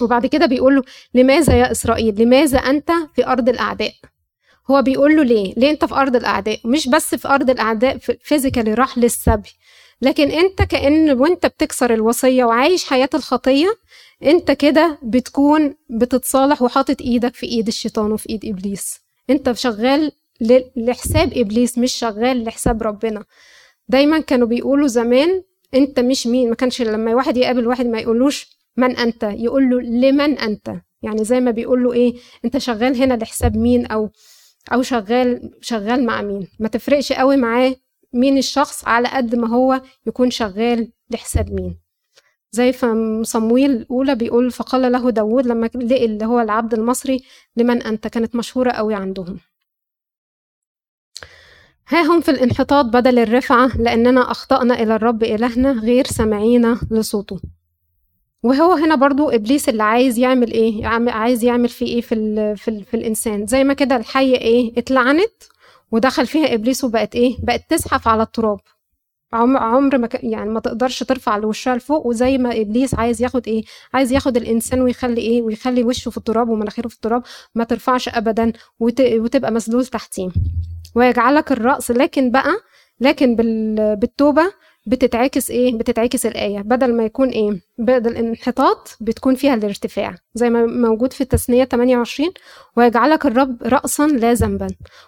وبعد 0.00 0.26
كده 0.26 0.46
بيقول 0.46 0.76
له 0.76 0.82
لماذا 1.14 1.58
يا 1.58 1.70
إسرائيل؟ 1.72 2.22
لماذا 2.22 2.58
أنت 2.58 2.90
في 3.16 3.26
أرض 3.26 3.48
الأعداء؟ 3.48 3.92
هو 4.70 4.82
بيقول 4.82 5.16
له 5.16 5.22
ليه؟ 5.22 5.54
ليه 5.56 5.70
أنت 5.70 5.84
في 5.84 5.94
أرض 5.94 6.16
الأعداء؟ 6.16 6.58
مش 6.64 6.88
بس 6.88 7.14
في 7.14 7.28
أرض 7.28 7.50
الأعداء 7.50 7.98
فيزيكالي 7.98 8.74
راح 8.74 8.98
للسبي. 8.98 9.50
لكن 10.02 10.30
انت 10.30 10.62
كأن 10.62 11.10
وانت 11.20 11.46
بتكسر 11.46 11.94
الوصية 11.94 12.44
وعايش 12.44 12.84
حياة 12.84 13.08
الخطية 13.14 13.76
انت 14.22 14.50
كده 14.50 14.98
بتكون 15.02 15.74
بتتصالح 15.90 16.62
وحاطط 16.62 17.00
إيدك 17.00 17.34
في 17.34 17.46
ايد 17.46 17.66
الشيطان 17.66 18.12
وفي 18.12 18.30
ايد 18.30 18.44
إبليس. 18.44 19.00
انت 19.30 19.52
شغال 19.52 20.12
لحساب 20.76 21.32
إبليس 21.36 21.78
مش 21.78 21.92
شغال 21.92 22.44
لحساب 22.44 22.82
ربنا. 22.82 23.24
دايما 23.88 24.20
كانوا 24.20 24.46
بيقولوا 24.46 24.86
زمان 24.88 25.42
انت 25.74 26.00
مش 26.00 26.26
مين. 26.26 26.48
ما 26.48 26.54
كانش 26.54 26.82
لما 26.82 27.14
واحد 27.14 27.36
يقابل 27.36 27.66
واحد 27.66 27.86
ما 27.86 27.98
يقولوش 27.98 28.48
من 28.76 28.96
انت 28.96 29.22
يقول 29.22 29.70
له 29.70 29.80
لمن 29.80 30.38
انت. 30.38 30.74
يعني 31.02 31.24
زي 31.24 31.40
ما 31.40 31.50
بيقول 31.50 31.84
له 31.84 31.92
إيه 31.92 32.14
انت 32.44 32.58
شغال 32.58 32.96
هنا 33.02 33.14
لحساب 33.14 33.56
مين 33.56 33.86
أو 33.86 34.10
أو 34.72 34.82
شغال 34.82 35.50
شغال 35.60 36.06
مع 36.06 36.22
مين. 36.22 36.48
ما 36.58 36.68
تفرقش 36.68 37.12
قوي 37.12 37.36
معاه 37.36 37.76
مين 38.14 38.38
الشخص 38.38 38.84
على 38.88 39.08
قد 39.08 39.34
ما 39.34 39.48
هو 39.48 39.82
يكون 40.06 40.30
شغال 40.30 40.92
لحساب 41.10 41.52
مين. 41.52 41.78
زي 42.52 42.72
في 42.72 43.20
صمويل 43.24 43.70
الأولى 43.70 44.14
بيقول 44.14 44.50
فقال 44.50 44.92
له 44.92 45.10
داود 45.10 45.46
لما 45.46 45.66
لقي 45.74 46.04
اللي 46.04 46.24
هو 46.26 46.40
العبد 46.40 46.74
المصري 46.74 47.24
لمن 47.56 47.82
أنت؟ 47.82 48.06
كانت 48.08 48.36
مشهورة 48.36 48.70
قوي 48.70 48.94
عندهم. 48.94 49.38
ها 51.88 52.02
هم 52.02 52.20
في 52.20 52.30
الانحطاط 52.30 52.84
بدل 52.84 53.18
الرفعة 53.18 53.76
لأننا 53.78 54.30
أخطأنا 54.30 54.82
إلى 54.82 54.96
الرب 54.96 55.22
إلهنا 55.22 55.72
غير 55.72 56.06
سامعين 56.06 56.78
لصوته. 56.90 57.40
وهو 58.42 58.72
هنا 58.72 58.94
برضو 58.94 59.30
إبليس 59.30 59.68
اللي 59.68 59.82
عايز 59.82 60.18
يعمل 60.18 60.52
إيه؟ 60.52 60.86
عايز 60.86 61.44
يعمل 61.44 61.68
فيه 61.68 61.86
إيه 61.86 62.00
في, 62.00 62.14
ال 62.14 62.56
في, 62.56 62.68
ال 62.68 62.84
في 62.84 62.94
الإنسان؟ 62.94 63.46
زي 63.46 63.64
ما 63.64 63.74
كده 63.74 63.96
الحية 63.96 64.36
إيه؟ 64.36 64.78
اتلعنت. 64.78 65.32
ودخل 65.94 66.26
فيها 66.26 66.54
إبليس 66.54 66.84
وبقت 66.84 67.14
إيه؟ 67.14 67.36
بقت 67.42 67.70
تزحف 67.70 68.08
على 68.08 68.22
التراب. 68.22 68.60
عمر 69.32 69.98
ما 69.98 70.08
يعني 70.12 70.50
ما 70.50 70.60
تقدرش 70.60 71.02
ترفع 71.02 71.36
لوشها 71.36 71.76
لفوق 71.76 72.06
وزي 72.06 72.38
ما 72.38 72.60
إبليس 72.60 72.94
عايز 72.94 73.22
ياخد 73.22 73.48
إيه؟ 73.48 73.64
عايز 73.94 74.12
ياخد 74.12 74.36
الإنسان 74.36 74.80
ويخلي 74.80 75.20
إيه؟ 75.20 75.42
ويخلي 75.42 75.82
وشه 75.84 76.10
في 76.10 76.16
التراب 76.16 76.48
ومناخيره 76.48 76.88
في 76.88 76.94
التراب 76.94 77.22
ما 77.54 77.64
ترفعش 77.64 78.08
ابدا 78.08 78.52
وتبقى 78.80 79.52
مسلول 79.52 79.86
تحتيه. 79.86 80.28
ويجعلك 80.94 81.52
الرأس 81.52 81.90
لكن 81.90 82.30
بقى 82.30 82.52
لكن 83.00 83.36
بالتوبة 83.98 84.52
بتتعكس 84.86 85.50
إيه؟ 85.50 85.78
بتتعكس 85.78 86.26
الآية. 86.26 86.60
بدل 86.60 86.94
ما 86.96 87.04
يكون 87.04 87.28
إيه؟ 87.28 87.60
بدل 87.78 88.10
الانحطاط 88.10 88.96
بتكون 89.00 89.34
فيها 89.34 89.54
الارتفاع 89.54 90.14
زي 90.34 90.50
ما 90.50 90.66
موجود 90.66 91.12
في 91.12 91.20
التثنية 91.20 91.64
28 91.64 92.30
ويجعلك 92.76 93.26
الرب 93.26 93.62
راسا 93.62 94.06
لا 94.06 94.32
ذنبا 94.34 94.66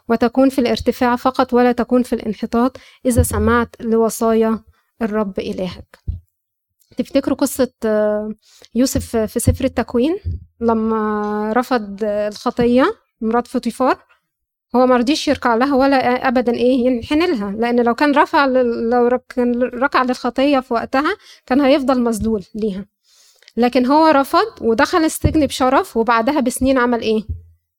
وتكون 0.09 0.49
في 0.49 0.59
الارتفاع 0.59 1.17
فقط 1.17 1.55
ولا 1.55 1.73
تكون 1.73 2.03
في 2.03 2.13
الانحطاط 2.13 2.77
إذا 3.07 3.23
سمعت 3.23 3.77
لوصايا 3.81 4.61
الرب 5.03 5.39
إلهك. 5.39 5.99
تفتكروا 6.97 7.37
قصة 7.37 7.73
يوسف 8.75 9.17
في 9.17 9.41
سفر 9.41 9.65
التكوين؟ 9.65 10.17
لما 10.61 11.53
رفض 11.57 11.99
الخطية 12.05 12.95
مرات 13.21 13.47
فطيفار 13.47 13.99
هو 14.77 14.87
ما 14.87 14.97
رضيش 14.97 15.29
يركع 15.29 15.55
لها 15.55 15.75
ولا 15.77 16.29
ابدا 16.29 16.55
إيه 16.55 16.87
ينحن 16.87 17.19
لها 17.23 17.51
لأن 17.59 17.81
لو 17.81 17.95
كان 17.95 18.13
رفع 18.15 18.47
لو 18.47 19.19
كان 19.29 19.63
ركع 19.63 20.03
للخطية 20.03 20.61
في 20.61 20.75
وقتها 20.75 21.17
كان 21.47 21.61
هيفضل 21.61 22.01
مذلول 22.01 22.45
ليها. 22.55 22.87
لكن 23.57 23.87
هو 23.87 24.07
رفض 24.07 24.47
ودخل 24.61 24.99
السجن 25.05 25.47
بشرف 25.47 25.97
وبعدها 25.97 26.41
بسنين 26.41 26.79
عمل 26.79 27.01
إيه؟ 27.01 27.23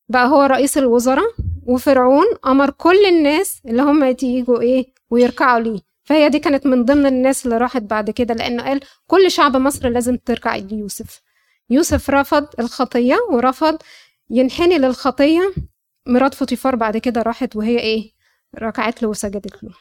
بقى 0.10 0.28
هو 0.28 0.42
رئيس 0.44 0.78
الوزراء 0.78 1.32
وفرعون 1.66 2.26
أمر 2.46 2.70
كل 2.70 3.06
الناس 3.06 3.62
اللي 3.66 3.82
هم 3.82 4.04
يجوا 4.04 4.62
إيه 4.62 4.86
ويركعوا 5.10 5.60
ليه. 5.60 5.80
فهي 6.04 6.30
دي 6.30 6.40
كانت 6.40 6.66
من 6.66 6.86
ضمن 6.86 7.06
الناس 7.06 7.46
اللي 7.46 7.58
راحت 7.58 7.82
بعد 7.82 8.10
كده 8.10 8.34
لأنه 8.34 8.64
قال 8.64 8.80
كل 9.08 9.32
شعب 9.32 9.58
مصر 9.58 9.90
لازم 9.90 10.18
تركع 10.26 10.56
ليوسف. 10.56 11.22
يوسف 11.70 12.10
رفض 12.10 12.48
الخطية 12.60 13.18
ورفض 13.32 13.78
ينحني 14.30 14.78
للخطية 14.78 15.54
مرات 16.08 16.34
فوتيفار 16.34 16.76
بعد 16.76 16.98
كده 16.98 17.22
راحت 17.22 17.56
وهي 17.56 17.80
إيه؟ 17.80 18.12
ركعت 18.60 19.04
له 19.04 19.10
وسجدت 19.10 19.64
له. 19.64 19.72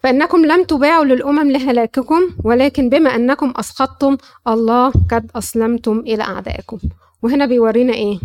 فإنكم 0.00 0.46
لم 0.46 0.64
تباعوا 0.64 1.04
للأمم 1.04 1.50
لهلاككم 1.50 2.20
ولكن 2.44 2.88
بما 2.88 3.14
أنكم 3.14 3.54
أسقطتم 3.56 4.16
الله 4.48 4.92
قد 5.10 5.30
أسلمتم 5.36 5.98
إلى 5.98 6.22
أعدائكم. 6.22 6.78
وهنا 7.22 7.46
بيورينا 7.46 7.94
إيه؟ 7.94 8.18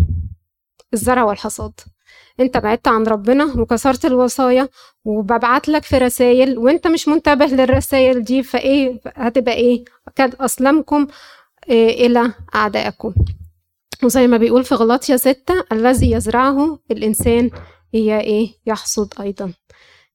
الزرع 0.93 1.23
والحصاد. 1.23 1.73
أنت 2.39 2.57
بعدت 2.57 2.87
عن 2.87 3.03
ربنا 3.03 3.43
وكسرت 3.61 4.05
الوصايا 4.05 4.69
وببعت 5.05 5.69
لك 5.69 5.83
في 5.83 5.97
رسائل 5.97 6.57
وأنت 6.57 6.87
مش 6.87 7.07
منتبه 7.07 7.45
للرسائل 7.45 8.23
دي 8.23 8.43
فإيه؟ 8.43 8.99
هتبقى 9.15 9.53
إيه؟ 9.53 9.83
قد 10.17 10.35
أسلمكم 10.35 11.07
إيه 11.69 12.07
إلى 12.07 12.33
أعدائكم. 12.55 13.13
وزي 14.03 14.27
ما 14.27 14.37
بيقول 14.37 14.63
في 14.63 14.75
غلاطيا 14.75 15.17
ستة 15.17 15.65
الذي 15.71 16.11
يزرعه 16.11 16.79
الإنسان 16.91 17.49
هي 17.93 18.19
إيه؟ 18.19 18.53
يحصد 18.65 19.13
أيضا. 19.21 19.53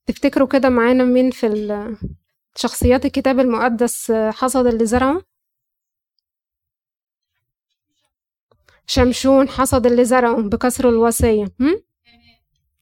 تفتكروا 0.06 0.48
كده 0.48 0.68
معانا 0.68 1.04
مين 1.04 1.30
في 1.30 1.96
شخصيات 2.56 3.04
الكتاب 3.04 3.40
المقدس 3.40 4.12
حصد 4.12 4.66
اللي 4.66 4.86
زرعه؟ 4.86 5.22
شمشون 8.86 9.48
حصد 9.48 9.86
اللي 9.86 10.04
زرعه 10.04 10.42
بكسر 10.42 10.88
الوصية. 10.88 11.46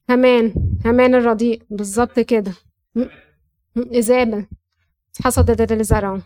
همان 0.09 0.53
همان 0.85 1.15
الرديء. 1.15 1.61
بالظبط 1.69 2.19
كده. 2.19 2.53
إيزابل 3.93 4.45
حصد 5.23 5.71
اللي 5.71 5.83
زرعه. 5.83 6.21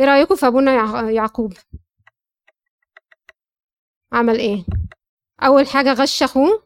إيه 0.00 0.06
رأيكم 0.06 0.36
في 0.36 0.46
أبونا 0.46 0.72
يعقوب؟ 1.10 1.52
عمل 4.16 4.38
إيه؟ 4.38 4.64
أول 5.42 5.66
حاجة 5.66 5.92
غش 5.92 6.22
أخوه 6.22 6.62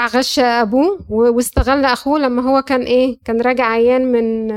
غش 0.00 0.38
أبوه 0.38 1.06
واستغل 1.08 1.84
أخوه 1.84 2.18
لما 2.18 2.42
هو 2.42 2.62
كان 2.62 2.82
إيه؟ 2.82 3.18
كان 3.24 3.40
راجع 3.40 3.64
عيان 3.66 4.12
من 4.12 4.48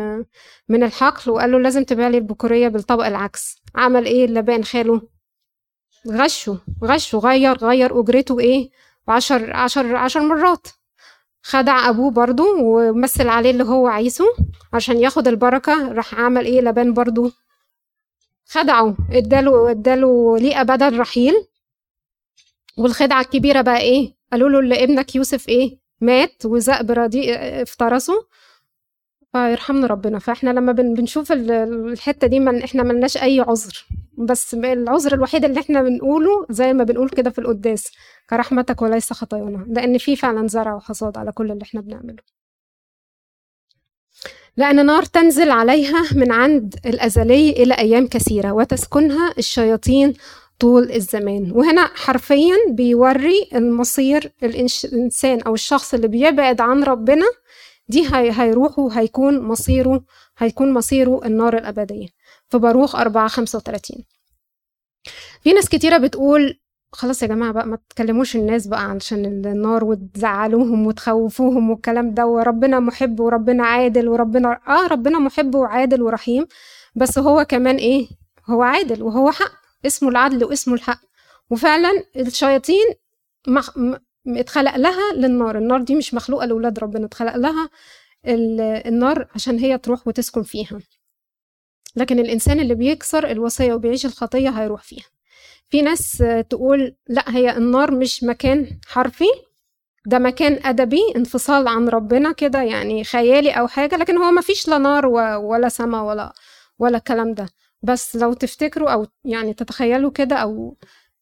من 0.69 0.83
الحقل 0.83 1.31
وقال 1.31 1.51
له 1.51 1.59
لازم 1.59 1.83
تبيع 1.83 2.07
لي 2.07 2.17
البكورية 2.17 2.67
بالطبق 2.67 3.05
العكس. 3.05 3.55
عمل 3.75 4.05
إيه 4.05 4.27
لبان 4.27 4.63
خاله؟ 4.63 5.01
غشه 6.07 6.59
غشه 6.83 7.17
غير 7.17 7.57
غير 7.57 7.99
أجرته 7.99 8.39
إيه؟ 8.39 8.69
عشر 9.07 9.53
عشر 9.55 9.95
عشر 9.95 10.19
مرات. 10.19 10.67
خدع 11.43 11.89
أبوه 11.89 12.11
برضو 12.11 12.43
ومثل 12.59 13.27
عليه 13.27 13.51
اللي 13.51 13.63
هو 13.63 13.87
عايزه 13.87 14.25
عشان 14.73 14.97
ياخد 14.97 15.27
البركة 15.27 15.91
راح 15.93 16.15
عمل 16.15 16.45
إيه؟ 16.45 16.61
لبان 16.61 16.93
برضو 16.93 17.31
خدعه 18.45 18.95
اداله 19.11 19.71
اداله 19.71 20.37
ليه 20.37 20.63
بدل 20.63 20.99
رحيل. 20.99 21.33
والخدعة 22.77 23.21
الكبيرة 23.21 23.61
بقى 23.61 23.79
إيه؟ 23.79 24.13
قالوا 24.31 24.49
له 24.49 24.59
اللي 24.59 24.83
ابنك 24.83 25.15
يوسف 25.15 25.49
إيه؟ 25.49 25.77
مات 26.01 26.45
وذئب 26.45 26.91
رديء 26.91 27.35
افترسه. 27.61 28.13
فيرحمنا 29.31 29.87
ربنا. 29.87 30.19
فإحنا 30.19 30.49
لما 30.49 30.71
بنشوف 30.71 31.31
الحتة 31.31 32.27
دي 32.27 32.39
من 32.39 32.63
إحنا 32.63 32.83
ملناش 32.83 33.17
أي 33.17 33.39
عذر. 33.39 33.85
بس 34.17 34.53
العذر 34.53 35.13
الوحيد 35.13 35.45
اللي 35.45 35.59
إحنا 35.59 35.81
بنقوله 35.83 36.45
زي 36.49 36.73
ما 36.73 36.83
بنقول 36.83 37.09
كده 37.09 37.29
في 37.29 37.39
القداس 37.39 37.91
كرحمتك 38.29 38.81
وليس 38.81 39.13
خطايانا. 39.13 39.65
لأن 39.69 39.97
في 39.97 40.15
فعلا 40.15 40.47
زرع 40.47 40.75
وحصاد 40.75 41.17
على 41.17 41.31
كل 41.31 41.51
اللي 41.51 41.63
إحنا 41.63 41.81
بنعمله. 41.81 42.23
لأن 44.57 44.85
نار 44.85 45.03
تنزل 45.03 45.51
عليها 45.51 46.03
من 46.15 46.31
عند 46.31 46.75
الأزلي 46.85 47.49
إلى 47.49 47.73
أيام 47.73 48.07
كثيرة 48.07 48.51
وتسكنها 48.51 49.33
الشياطين 49.37 50.13
طول 50.63 50.91
الزمان. 50.91 51.51
وهنا 51.55 51.87
حرفيا 51.95 52.55
بيوري 52.69 53.49
المصير 53.55 54.31
الإنسان 54.43 55.41
أو 55.41 55.53
الشخص 55.53 55.93
اللي 55.93 56.07
بيبعد 56.07 56.61
عن 56.61 56.83
ربنا 56.83 57.25
دي 57.87 58.07
هي 58.15 58.31
هيروح 58.41 58.79
وهيكون 58.79 59.39
مصيره 59.41 60.03
هيكون 60.37 60.73
مصيره 60.73 61.21
النار 61.25 61.57
الأبدية. 61.57 62.07
في 62.49 62.57
باروخ 62.57 62.95
4 62.95 63.27
35 63.27 64.03
في 65.41 65.53
ناس 65.53 65.69
كتيرة 65.69 65.97
بتقول 65.97 66.59
خلاص 66.91 67.23
يا 67.23 67.27
جماعة 67.27 67.51
بقى 67.51 67.67
ما 67.67 67.77
تكلموش 67.89 68.35
الناس 68.35 68.67
بقى 68.67 68.83
علشان 68.89 69.25
النار 69.25 69.83
وتزعلوهم 69.83 70.87
وتخوفوهم 70.87 71.69
والكلام 71.69 72.13
ده 72.13 72.25
وربنا 72.27 72.79
محب 72.79 73.19
وربنا 73.19 73.65
عادل 73.65 74.07
وربنا 74.09 74.59
آه 74.67 74.87
ربنا 74.87 75.19
محب 75.19 75.55
وعادل 75.55 76.01
ورحيم 76.01 76.45
بس 76.95 77.19
هو 77.19 77.45
كمان 77.45 77.75
إيه؟ 77.75 78.07
هو 78.49 78.61
عادل 78.61 79.03
وهو 79.03 79.31
حق. 79.31 79.62
اسمه 79.85 80.09
العدل 80.09 80.43
واسمه 80.45 80.73
الحق. 80.73 81.01
وفعلا 81.49 82.03
الشياطين 82.15 82.85
مخ... 83.47 83.69
اتخلق 84.27 84.75
لها 84.77 85.13
للنار. 85.13 85.57
النار 85.57 85.81
دي 85.81 85.95
مش 85.95 86.13
مخلوقة 86.13 86.45
لأولاد 86.45 86.79
ربنا 86.79 87.05
اتخلق 87.05 87.35
لها 87.35 87.69
النار 88.25 89.27
عشان 89.35 89.59
هي 89.59 89.77
تروح 89.77 90.07
وتسكن 90.07 90.43
فيها. 90.43 90.79
لكن 91.95 92.19
الإنسان 92.19 92.59
اللي 92.59 92.75
بيكسر 92.75 93.31
الوصية 93.31 93.73
وبيعيش 93.73 94.05
الخطية 94.05 94.49
هيروح 94.49 94.83
فيها. 94.83 95.05
في 95.69 95.81
ناس 95.81 96.23
تقول 96.49 96.95
لا 97.07 97.23
هي 97.35 97.57
النار 97.57 97.91
مش 97.91 98.23
مكان 98.23 98.79
حرفي 98.87 99.25
ده 100.05 100.19
مكان 100.19 100.59
أدبي 100.65 101.01
انفصال 101.15 101.67
عن 101.67 101.89
ربنا 101.89 102.31
كده 102.31 102.61
يعني 102.61 103.03
خيالي 103.03 103.51
أو 103.51 103.67
حاجة 103.67 103.95
لكن 103.95 104.17
هو 104.17 104.31
مفيش 104.31 104.67
لا 104.67 104.77
نار 104.77 105.05
ولا 105.37 105.69
سما 105.69 106.01
ولا 106.01 106.33
ولا 106.79 106.97
الكلام 106.97 107.33
ده. 107.33 107.49
بس 107.83 108.15
لو 108.15 108.33
تفتكروا 108.33 108.89
أو 108.89 109.05
يعني 109.25 109.53
تتخيلوا 109.53 110.11
كده 110.11 110.35
أو 110.35 110.77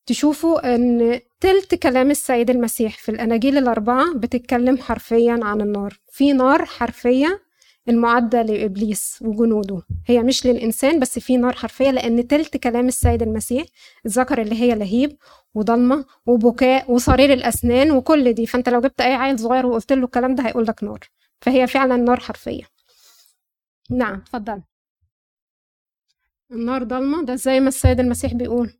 تشوفوا 0.06 0.76
إن 0.76 1.20
تلت 1.40 1.76
كلام 1.76 2.12
السيد 2.12 2.50
المسيح 2.50 2.98
في 2.98 3.10
الاناجيل 3.10 3.58
الأربعة 3.58 4.14
بتتكلم 4.16 4.78
حرفيا 4.78 5.40
عن 5.44 5.62
النار. 5.62 6.00
في 6.12 6.34
نار 6.34 6.66
حرفية 6.66 7.42
المعدة 7.90 8.42
لإبليس 8.42 9.18
وجنوده. 9.22 9.82
هي 10.08 10.24
مش 10.24 10.46
للإنسان 10.46 11.00
بس 11.00 11.20
في 11.20 11.38
نار 11.38 11.54
حرفية 11.54 11.92
لأن 11.92 12.28
تلت 12.28 12.58
كلام 12.58 12.88
السيد 12.88 13.22
المسيح 13.22 13.66
ذكر 14.08 14.42
اللي 14.42 14.62
هي 14.62 14.76
لهيب 14.76 15.18
وضلمة 15.56 16.06
وبكاء 16.26 16.92
وصرير 16.92 17.34
الأسنان 17.34 17.92
وكل 17.92 18.34
دي. 18.34 18.46
فأنت 18.46 18.70
لو 18.70 18.82
جبت 18.82 19.02
أي 19.02 19.14
عيل 19.14 19.40
صغير 19.40 19.66
وقلت 19.66 19.94
له 19.94 20.06
الكلام 20.06 20.36
ده 20.36 20.48
هيقول 20.48 20.66
لك 20.68 20.84
نار. 20.84 21.00
فهي 21.42 21.68
فعلا 21.68 21.98
نار 21.98 22.20
حرفية. 22.20 22.64
نعم. 23.90 24.16
اتفضل. 24.16 24.62
النار 26.52 26.84
ضلمة؟ 26.84 27.26
ده 27.26 27.36
زي 27.36 27.60
ما 27.60 27.68
السيد 27.68 28.00
المسيح 28.00 28.34
بيقول. 28.34 28.74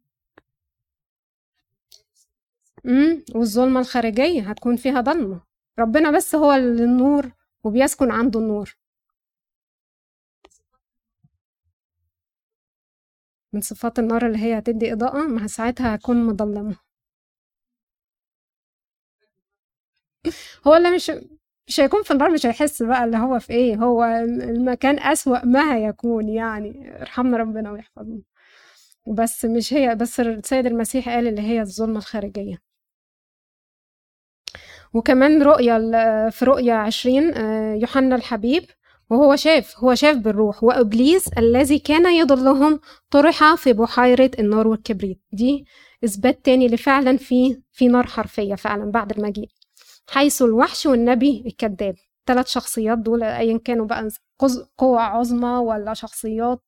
امم 2.86 3.24
والظلمة 3.36 3.80
الخارجية 3.80 4.50
هتكون 4.50 4.76
فيها 4.76 5.02
ضلمة. 5.02 5.42
ربنا 5.80 6.12
بس 6.12 6.36
هو 6.36 6.54
النور 6.54 7.32
وبيسكن 7.64 8.12
عنده 8.12 8.40
النور. 8.40 8.78
من 13.54 13.62
صفات 13.62 14.00
النار 14.00 14.28
اللي 14.28 14.38
هي 14.38 14.58
هتدي 14.58 14.94
إضاءة 14.94 15.28
ما 15.28 15.48
ساعتها 15.48 15.96
هكون 15.96 16.26
مظلمة. 16.28 16.76
هو 20.68 20.76
اللي 20.76 20.92
مش 20.96 21.12
مش 21.72 21.80
هيكون 21.80 22.04
في 22.04 22.12
النار 22.12 22.30
مش 22.32 22.46
هيحس 22.46 22.84
بقى 22.84 23.04
اللي 23.04 23.18
هو 23.18 23.40
في 23.40 23.54
إيه 23.54 23.76
هو 23.76 24.04
المكان 24.24 25.00
أسوأ 25.00 25.46
ما 25.46 25.76
هيكون 25.76 26.30
يعني. 26.30 27.02
ارحمنا 27.02 27.38
ربنا 27.38 27.72
ويحفظنا. 27.72 28.22
بس 29.08 29.46
مش 29.46 29.74
هي 29.74 29.96
بس 29.96 30.20
السيد 30.20 30.66
المسيح 30.66 31.10
قال 31.10 31.28
اللي 31.28 31.42
هي 31.42 31.62
الظلمة 31.62 31.98
الخارجية. 32.00 32.58
وكمان 34.94 35.44
رؤية 35.44 35.78
في 36.30 36.46
رؤية 36.46 36.74
عشرين 36.74 37.34
آه، 37.34 37.74
يوحنا 37.76 38.16
الحبيب 38.16 38.64
وهو 39.10 39.36
شاف 39.36 39.78
هو 39.80 39.96
شاف 39.96 40.18
بالروح. 40.18 40.64
وإبليس 40.64 41.28
الذي 41.38 41.80
كان 41.80 42.14
يضلهم 42.16 42.80
طرح 43.12 43.56
في 43.56 43.74
بحيرة 43.74 44.32
النار 44.40 44.68
والكبريت. 44.68 45.22
دي 45.34 45.66
إثبات 46.06 46.46
تاني 46.46 46.68
لفعلا 46.68 47.18
في 47.18 47.62
في 47.72 47.88
نار 47.88 48.08
حرفية 48.08 48.56
فعلا 48.56 48.92
بعد 48.92 49.12
المجيء. 49.12 49.50
حيث 50.10 50.42
الوحش 50.42 50.86
والنبي 50.86 51.44
الكذاب. 51.46 51.96
ثلاث 52.26 52.48
شخصيات 52.48 52.98
دول 52.98 53.24
أيا 53.24 53.58
كانوا 53.58 53.86
بقى 53.86 54.10
قوة 54.78 55.02
عظمى 55.02 55.48
ولا 55.58 55.94
شخصيات؟ 55.94 56.62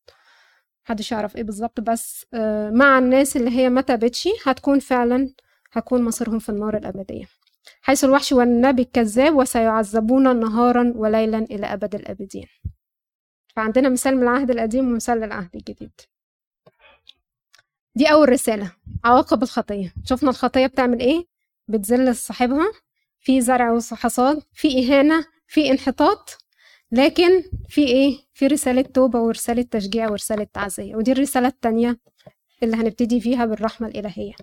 محدش 0.85 1.11
يعرف 1.11 1.35
إيه 1.35 1.43
بالظبط 1.43 1.79
بس 1.81 2.25
آه، 2.33 2.69
مع 2.69 2.97
الناس 2.97 3.37
اللي 3.37 3.49
هي 3.51 3.69
ما 3.69 3.81
تابتش 3.81 4.29
هتكون 4.45 4.79
فعلا 4.79 5.33
هكون 5.71 6.03
مصيرهم 6.03 6.39
في 6.39 6.49
النار 6.49 6.77
الأبدية. 6.77 7.25
حيث 7.81 8.03
الوحش 8.03 8.31
والنبي 8.31 8.81
الكذاب 8.81 9.35
وسيعذبون 9.35 10.39
نهارا 10.39 10.93
وليلا 10.95 11.37
إلى 11.37 11.65
أبد 11.65 11.95
الآبدين. 11.95 12.47
فعندنا 13.55 13.89
مثال 13.89 14.15
من 14.17 14.23
العهد 14.23 14.51
القديم 14.51 14.87
ومثال 14.91 15.17
للعهد 15.17 15.55
الجديد. 15.55 15.91
دي 17.95 18.11
أول 18.11 18.29
رسالة. 18.29 18.71
عواقب 19.05 19.43
الخطية. 19.43 19.93
شفنا 20.05 20.29
الخطية 20.29 20.67
بتعمل 20.67 20.99
إيه؟ 20.99 21.25
بتذل 21.67 22.15
صاحبها. 22.15 22.71
في 23.23 23.41
زرع 23.41 23.71
وحصاد 23.71 24.41
في 24.53 24.79
إهانة 24.79 25.25
في 25.47 25.71
انحطاط 25.71 26.37
لكن 26.91 27.43
في 27.69 27.87
إيه؟ 27.87 28.17
في 28.33 28.47
رسالة 28.47 28.81
توبة 28.81 29.19
ورسالة 29.19 29.61
تشجيع 29.71 30.09
ورسالة 30.09 30.47
تعزية 30.53 30.95
ودي 30.95 31.11
الرسالة 31.11 31.47
التانية 31.47 31.99
اللي 32.63 32.77
هنبتدي 32.77 33.21
فيها 33.21 33.45
بالرحمة 33.45 33.87
الإلهية. 33.87 34.33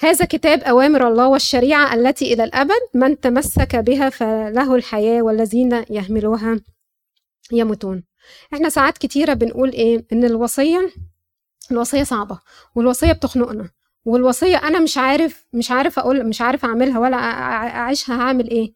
هذا 0.00 0.24
كتاب 0.24 0.60
أوامر 0.62 1.08
الله 1.08 1.28
والشريعة 1.28 1.94
التي 1.94 2.32
إلى 2.32 2.44
الأبد 2.44 2.80
من 2.94 3.20
تمسك 3.20 3.76
بها 3.76 4.10
فله 4.10 4.74
الحياة 4.74 5.22
والذين 5.22 5.84
يهملوها 5.90 6.60
يموتون. 7.52 8.04
إحنا 8.54 8.68
ساعات 8.68 8.98
كتيرة 8.98 9.32
بنقول 9.34 9.70
إيه؟ 9.72 10.06
إن 10.12 10.24
الوصية 10.24 10.92
الوصية 11.70 12.02
صعبة 12.02 12.40
والوصية 12.74 13.12
بتخنقنا. 13.12 13.70
والوصية 14.06 14.56
أنا 14.56 14.80
مش 14.80 14.98
عارف 14.98 15.46
مش 15.52 15.70
عارف 15.70 15.98
أقول 15.98 16.26
مش 16.28 16.40
عارف 16.40 16.64
أعملها 16.64 16.98
ولا 16.98 17.16
أعيشها 17.16 18.14
هعمل 18.16 18.50
إيه. 18.50 18.72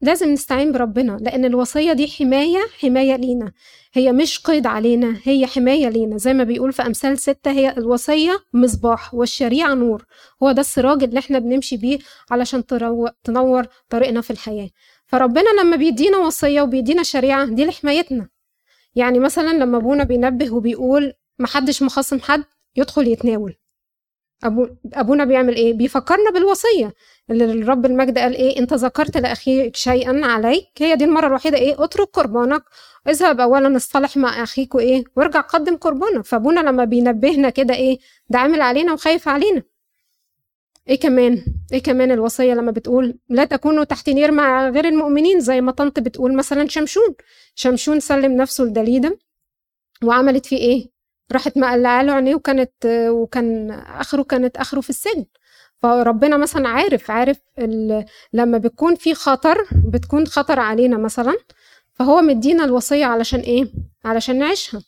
لازم 0.00 0.28
نستعين 0.32 0.72
بربنا 0.72 1.18
لأن 1.20 1.44
الوصية 1.44 1.92
دي 1.92 2.08
حماية 2.08 2.58
حماية 2.80 3.16
لينا. 3.16 3.52
هي 3.92 4.12
مش 4.12 4.38
قيد 4.38 4.66
علينا 4.66 5.16
هي 5.24 5.46
حماية 5.46 5.88
لينا. 5.88 6.16
زي 6.16 6.34
ما 6.34 6.44
بيقول 6.44 6.72
في 6.72 6.82
أمثال 6.82 7.18
ستة 7.18 7.50
هي 7.50 7.70
الوصية 7.78 8.40
مصباح 8.52 9.14
والشريعة 9.14 9.74
نور. 9.74 10.04
هو 10.42 10.52
ده 10.52 10.60
السراج 10.60 11.02
اللي 11.02 11.18
إحنا 11.18 11.38
بنمشي 11.38 11.76
بيه 11.76 11.98
علشان 12.30 12.62
تنور 13.24 13.66
طريقنا 13.88 14.20
في 14.20 14.30
الحياة. 14.30 14.68
فربنا 15.06 15.60
لما 15.62 15.76
بيدينا 15.76 16.18
وصية 16.18 16.62
وبيدينا 16.62 17.02
شريعة 17.02 17.44
دي 17.46 17.64
لحمايتنا 17.64 18.28
يعني 18.94 19.18
مثلا 19.18 19.52
لما 19.52 19.76
أبونا 19.78 20.04
بينبه 20.04 20.54
وبيقول 20.54 21.12
محدش 21.38 21.82
مخصم 21.82 22.20
حد 22.20 22.44
يدخل 22.76 23.06
يتناول. 23.08 23.54
أبو 24.44 24.66
أبونا 24.94 25.24
بيعمل 25.24 25.54
إيه؟ 25.56 25.72
بيفكرنا 25.74 26.30
بالوصية 26.30 26.92
اللي 27.30 27.44
الرب 27.44 27.86
المجد 27.86 28.18
قال 28.18 28.34
إيه؟ 28.34 28.58
أنت 28.58 28.74
ذكرت 28.74 29.16
لأخيك 29.16 29.76
شيئا 29.76 30.20
عليك 30.26 30.68
هي 30.78 30.96
دي 30.96 31.04
المرة 31.04 31.26
الوحيدة 31.26 31.58
إيه؟ 31.58 31.84
اترك 31.84 32.08
قربانك 32.12 32.62
اذهب 33.08 33.40
أولا 33.40 33.76
اصطلح 33.76 34.16
مع 34.16 34.42
أخيك 34.42 34.74
وإيه؟ 34.74 35.04
وارجع 35.16 35.40
قدم 35.40 35.76
قربانك 35.76 36.24
فأبونا 36.24 36.60
لما 36.60 36.84
بينبهنا 36.84 37.50
كده 37.50 37.74
إيه؟ 37.74 37.98
ده 38.28 38.38
عامل 38.38 38.60
علينا 38.60 38.92
وخايف 38.92 39.28
علينا 39.28 39.62
إيه 40.88 41.00
كمان 41.00 41.44
إيه 41.72 41.82
كمان 41.82 42.10
الوصية 42.12 42.54
لما 42.54 42.70
بتقول 42.70 43.18
لا 43.28 43.44
تكونوا 43.44 43.84
تحت 43.84 44.08
نير 44.10 44.30
مع 44.32 44.68
غير 44.68 44.84
المؤمنين 44.88 45.40
زي 45.40 45.60
ما 45.60 45.72
طنط 45.72 46.00
بتقول 46.00 46.36
مثلا 46.36 46.68
شمشون 46.68 47.14
شمشون 47.54 48.00
سلم 48.00 48.32
نفسه 48.36 48.64
لدليدة 48.64 49.18
وعملت 50.04 50.46
فيه 50.46 50.56
إيه 50.56 50.93
راحت 51.32 51.58
مقلعه 51.58 52.02
له 52.02 52.12
عينيه 52.12 52.34
وكانت 52.34 52.72
وكان 53.08 53.70
آخره 53.70 54.22
كانت 54.22 54.56
آخره 54.56 54.80
في 54.80 54.90
السجن. 54.90 55.24
فربنا 55.82 56.36
مثلا 56.36 56.68
عارف 56.68 57.10
عارف 57.10 57.38
لما 58.32 58.58
بتكون 58.58 58.94
في 58.94 59.14
خطر 59.14 59.66
بتكون 59.92 60.26
خطر 60.26 60.60
علينا 60.60 60.96
مثلا 60.98 61.34
فهو 61.92 62.22
مدينا 62.22 62.64
الوصية 62.64 63.06
علشان 63.06 63.40
إيه؟ 63.40 63.72
علشان 64.04 64.38
نعيشها. 64.38 64.82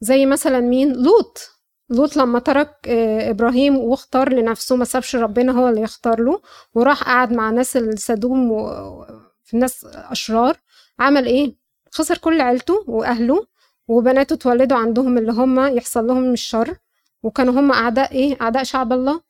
زي 0.00 0.26
مثلا 0.26 0.60
مين؟ 0.60 0.92
لوط. 0.92 1.50
لوط 1.90 2.16
لما 2.16 2.38
ترك 2.38 2.70
آه، 2.88 3.30
إبراهيم 3.30 3.78
واختار 3.78 4.32
لنفسه 4.32 4.76
ما 4.76 4.84
سابش 4.84 5.16
ربنا 5.16 5.52
هو 5.52 5.68
اللي 5.68 5.80
يختار 5.80 6.20
له 6.20 6.40
وراح 6.74 7.02
قعد 7.02 7.32
مع 7.32 7.50
ناس 7.50 7.76
السدوم 7.76 8.50
وفي 8.52 9.56
ناس 9.56 9.86
أشرار. 9.94 10.56
عمل 10.98 11.26
إيه؟ 11.26 11.54
خسر 11.92 12.18
كل 12.18 12.40
عيلته 12.40 12.84
وأهله. 12.88 13.46
وبناته 13.90 14.34
اتولدوا 14.34 14.78
عندهم 14.78 15.18
اللي 15.18 15.32
هم 15.32 15.76
يحصل 15.76 16.06
لهم 16.06 16.32
الشر 16.32 16.76
وكانوا 17.22 17.54
هم 17.60 17.72
أعداء 17.72 18.12
إيه؟ 18.12 18.36
أعداء 18.40 18.62
شعب 18.62 18.92
الله. 18.92 19.20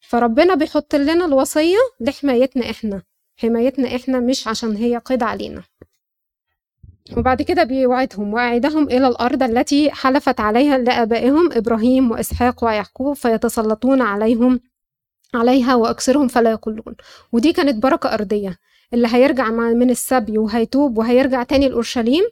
فربنا 0.00 0.54
بيحط 0.54 0.94
لنا 0.94 1.24
الوصية 1.24 1.76
لحمايتنا 2.00 2.70
إحنا. 2.70 3.02
حمايتنا 3.36 3.96
إحنا 3.96 4.20
مش 4.20 4.48
عشان 4.48 4.76
هي 4.76 4.96
قيد 4.96 5.22
علينا. 5.22 5.62
وبعد 7.16 7.42
كده 7.42 7.62
بيوعدهم 7.64 8.34
وأعيدهم 8.34 8.84
إلى 8.84 9.08
الأرض 9.08 9.42
التي 9.42 9.90
حلفت 9.90 10.40
عليها 10.40 10.78
لآبائهم 10.78 11.52
إبراهيم 11.52 12.10
وإسحاق 12.10 12.64
ويعقوب 12.64 13.16
فيتسلطون 13.16 14.02
عليهم 14.02 14.60
عليها 15.34 15.74
واكسرهم 15.74 16.28
فلا 16.28 16.50
يقولون 16.50 16.94
ودي 17.32 17.52
كانت 17.52 17.82
بركة 17.82 18.14
أرضية. 18.14 18.58
اللي 18.94 19.08
هيرجع 19.10 19.50
من 19.50 19.90
السبي 19.90 20.38
وهيتوب 20.38 20.98
وهيرجع 20.98 21.42
تاني 21.42 21.68
لاورشليم 21.68 22.24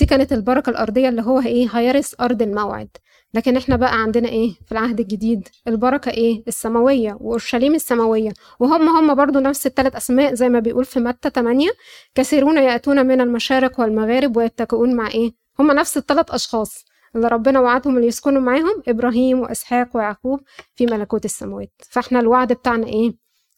دي 0.00 0.06
كانت 0.06 0.32
البركة 0.32 0.70
الأرضية 0.70 1.08
اللي 1.08 1.22
هو 1.22 1.40
إيه 1.40 1.68
هيرث 1.72 2.14
أرض 2.20 2.42
الموعد. 2.42 2.88
لكن 3.34 3.56
إحنا 3.56 3.76
بقى 3.76 4.02
عندنا 4.02 4.28
إيه 4.28 4.52
في 4.66 4.72
العهد 4.72 5.00
الجديد 5.00 5.48
البركة 5.68 6.10
إيه 6.10 6.42
السماوية 6.48 7.16
وأورشليم 7.20 7.74
السماوية. 7.74 8.30
وهم 8.60 8.88
هم 8.88 9.14
برضو 9.14 9.38
نفس 9.38 9.66
الثلاث 9.66 9.96
أسماء 9.96 10.34
زي 10.34 10.48
ما 10.48 10.58
بيقول 10.60 10.84
في 10.84 11.00
متى 11.00 11.30
8 11.30 11.68
كثيرون 12.14 12.56
يأتون 12.58 13.06
من 13.06 13.20
المشارق 13.20 13.80
والمغارب 13.80 14.36
ويتكئون 14.36 14.96
مع 14.96 15.08
إيه 15.08 15.32
هم 15.58 15.70
نفس 15.72 15.96
الثلاث 15.96 16.30
أشخاص 16.30 16.84
اللي 17.16 17.28
ربنا 17.28 17.60
وعدهم 17.60 17.96
اللي 17.96 18.06
يسكنوا 18.08 18.42
معاهم 18.42 18.82
إبراهيم 18.88 19.40
وإسحاق 19.40 19.96
ويعقوب 19.96 20.40
في 20.74 20.86
ملكوت 20.86 21.24
السماوات. 21.24 21.72
فإحنا 21.90 22.20
الوعد 22.20 22.52
بتاعنا 22.52 22.86
إيه 22.86 23.12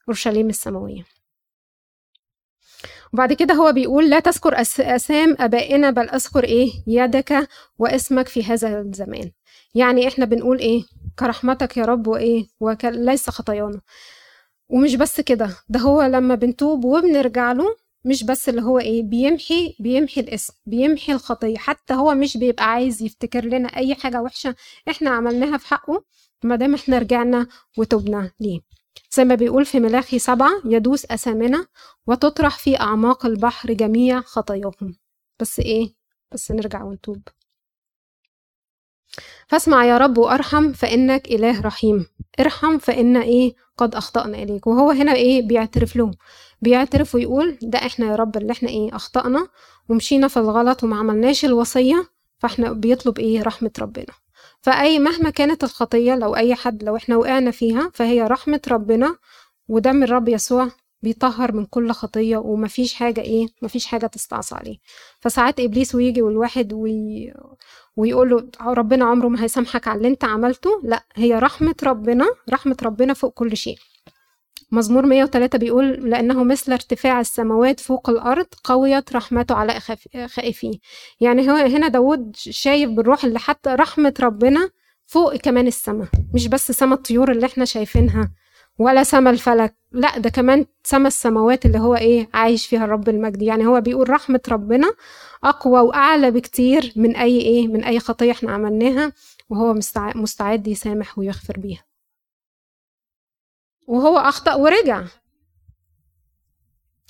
أورشليم 0.08 0.48
السماوية. 0.48 1.11
وبعد 3.12 3.32
كده 3.32 3.54
هو 3.54 3.72
بيقول 3.72 4.10
لا 4.10 4.20
تذكر 4.20 4.60
أسام 4.60 5.36
أبائنا 5.40 5.90
بل 5.90 6.08
أذكر 6.08 6.44
إيه؟ 6.44 6.70
يدك 6.86 7.48
واسمك 7.78 8.28
في 8.28 8.44
هذا 8.44 8.80
الزمان. 8.80 9.30
يعني 9.74 10.08
إحنا 10.08 10.24
بنقول 10.24 10.58
إيه؟ 10.58 10.82
كرحمتك 11.18 11.76
يا 11.76 11.84
رب 11.84 12.06
وإيه؟ 12.06 12.46
وليس 12.60 13.30
خطايانا. 13.30 13.80
ومش 14.68 14.94
بس 14.94 15.20
كده 15.20 15.50
ده 15.68 15.80
هو 15.80 16.02
لما 16.02 16.34
بنتوب 16.34 16.84
وبنرجع 16.84 17.52
له 17.52 17.64
مش 18.04 18.24
بس 18.24 18.48
اللي 18.48 18.62
هو 18.62 18.78
إيه؟ 18.78 19.02
بيمحي 19.02 19.76
بيمحي 19.80 20.20
الاسم 20.20 20.54
بيمحي 20.66 21.12
الخطية. 21.12 21.56
حتى 21.58 21.94
هو 21.94 22.14
مش 22.14 22.36
بيبقى 22.36 22.64
عايز 22.72 23.02
يفتكر 23.02 23.44
لنا 23.44 23.68
أي 23.68 23.94
حاجة 23.94 24.22
وحشة 24.22 24.54
إحنا 24.90 25.10
عملناها 25.10 25.58
في 25.58 25.66
حقه 25.66 26.04
ما 26.44 26.56
دام 26.56 26.74
إحنا 26.74 26.98
رجعنا 26.98 27.46
وتوبنا 27.78 28.30
ليه. 28.40 28.60
زي 29.12 29.24
ما 29.24 29.34
بيقول 29.34 29.64
في 29.64 29.80
ملاخي 29.80 30.18
سبعة 30.18 30.50
يدوس 30.64 31.04
أسامنا 31.06 31.66
وتطرح 32.06 32.58
في 32.58 32.80
أعماق 32.80 33.26
البحر 33.26 33.72
جميع 33.72 34.20
خطاياهم. 34.20 34.96
بس 35.40 35.60
إيه؟ 35.60 35.94
بس 36.32 36.50
نرجع 36.52 36.82
ونتوب. 36.82 37.22
فاسمع 39.48 39.84
يا 39.84 39.98
رب 39.98 40.18
وأرحم 40.18 40.72
فإنك 40.72 41.26
إله 41.28 41.60
رحيم. 41.60 42.06
ارحم 42.40 42.78
فإن 42.78 43.16
إيه؟ 43.16 43.54
قد 43.76 43.94
أخطأنا 43.94 44.38
إليك. 44.42 44.66
وهو 44.66 44.90
هنا 44.90 45.14
إيه؟ 45.14 45.42
بيعترف 45.48 45.96
له. 45.96 46.10
بيعترف 46.62 47.14
ويقول 47.14 47.58
ده 47.62 47.78
إحنا 47.78 48.06
يا 48.06 48.16
رب 48.16 48.36
اللي 48.36 48.52
إحنا 48.52 48.68
إيه؟ 48.68 48.96
أخطأنا 48.96 49.48
ومشينا 49.88 50.28
في 50.28 50.36
الغلط 50.36 50.84
وما 50.84 50.96
عملناش 50.96 51.44
الوصية 51.44 52.08
فإحنا 52.38 52.72
بيطلب 52.72 53.18
إيه؟ 53.18 53.42
رحمة 53.42 53.70
ربنا. 53.80 54.21
فأي 54.62 54.98
مهما 54.98 55.30
كانت 55.30 55.64
الخطية 55.64 56.14
لو 56.16 56.36
أي 56.36 56.54
حد 56.54 56.82
لو 56.84 56.96
إحنا 56.96 57.16
وقعنا 57.16 57.50
فيها 57.50 57.90
فهي 57.94 58.22
رحمة 58.22 58.60
ربنا 58.68 59.16
ودم 59.68 60.02
الرب 60.02 60.28
يسوع 60.28 60.68
بيطهر 61.02 61.52
من 61.52 61.64
كل 61.66 61.92
خطية 61.92 62.36
ومفيش 62.36 62.94
حاجة 62.94 63.20
إيه 63.20 63.46
مفيش 63.62 63.86
حاجة 63.86 64.06
تستعصى 64.06 64.54
عليه. 64.54 64.78
فساعات 65.20 65.60
إبليس 65.60 65.94
ويجي 65.94 66.22
والواحد 66.22 66.72
وي... 66.72 67.32
ويقول 67.96 68.30
له 68.30 68.48
ربنا 68.72 69.04
عمره 69.04 69.28
ما 69.28 69.44
هيسامحك 69.44 69.88
على 69.88 69.96
اللي 69.96 70.08
أنت 70.08 70.24
عملته. 70.24 70.70
لأ 70.84 71.04
هي 71.14 71.38
رحمة 71.38 71.74
ربنا 71.82 72.26
رحمة 72.50 72.76
ربنا 72.82 73.14
فوق 73.14 73.32
كل 73.32 73.56
شيء. 73.56 73.78
مزمور 74.72 75.06
103 75.06 75.58
بيقول 75.58 75.88
لأنه 75.90 76.44
مثل 76.44 76.72
ارتفاع 76.72 77.20
السماوات 77.20 77.80
فوق 77.80 78.10
الأرض 78.10 78.46
قويت 78.64 79.12
رحمته 79.16 79.54
على 79.54 79.80
خائفيه. 80.26 80.72
يعني 81.20 81.50
هو 81.50 81.56
هنا 81.56 81.88
داود 81.88 82.36
شايف 82.36 82.90
بالروح 82.90 83.24
اللي 83.24 83.38
حتى 83.38 83.70
رحمة 83.70 84.14
ربنا 84.20 84.70
فوق 85.06 85.36
كمان 85.36 85.66
السماء 85.66 86.08
مش 86.34 86.46
بس 86.48 86.72
سما 86.72 86.94
الطيور 86.94 87.32
اللي 87.32 87.46
إحنا 87.46 87.64
شايفينها 87.64 88.30
ولا 88.78 89.02
سما 89.04 89.30
الفلك 89.30 89.76
لا 89.92 90.18
ده 90.18 90.30
كمان 90.30 90.66
سما 90.84 91.08
السماوات 91.08 91.66
اللي 91.66 91.78
هو 91.78 91.96
إيه 91.96 92.28
عايش 92.34 92.66
فيها 92.66 92.84
الرب 92.84 93.08
المجد. 93.08 93.42
يعني 93.42 93.66
هو 93.66 93.80
بيقول 93.80 94.10
رحمة 94.10 94.40
ربنا 94.48 94.92
أقوى 95.44 95.80
وأعلى 95.80 96.30
بكتير 96.30 96.92
من 96.96 97.16
أي 97.16 97.40
إيه 97.40 97.68
من 97.68 97.84
أي 97.84 98.00
خطية 98.00 98.30
إحنا 98.30 98.52
عملناها 98.52 99.12
وهو 99.50 99.74
مستعد 100.14 100.68
يسامح 100.68 101.18
ويغفر 101.18 101.54
بيها. 101.58 101.84
وهو 103.86 104.18
أخطأ 104.18 104.54
ورجع. 104.54 105.04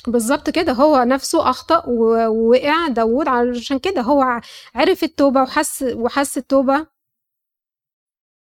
بالظبط 0.07 0.51
كده 0.51 0.73
هو 0.73 1.03
نفسه 1.03 1.51
أخطأ 1.51 1.87
ووقع 1.87 2.89
داود 2.89 3.29
علشان 3.29 3.79
كده 3.79 4.01
هو 4.01 4.41
عرف 4.75 5.03
التوبة 5.05 5.43
وحس 5.43 5.83
وحس 5.83 6.39
التوبة. 6.39 6.87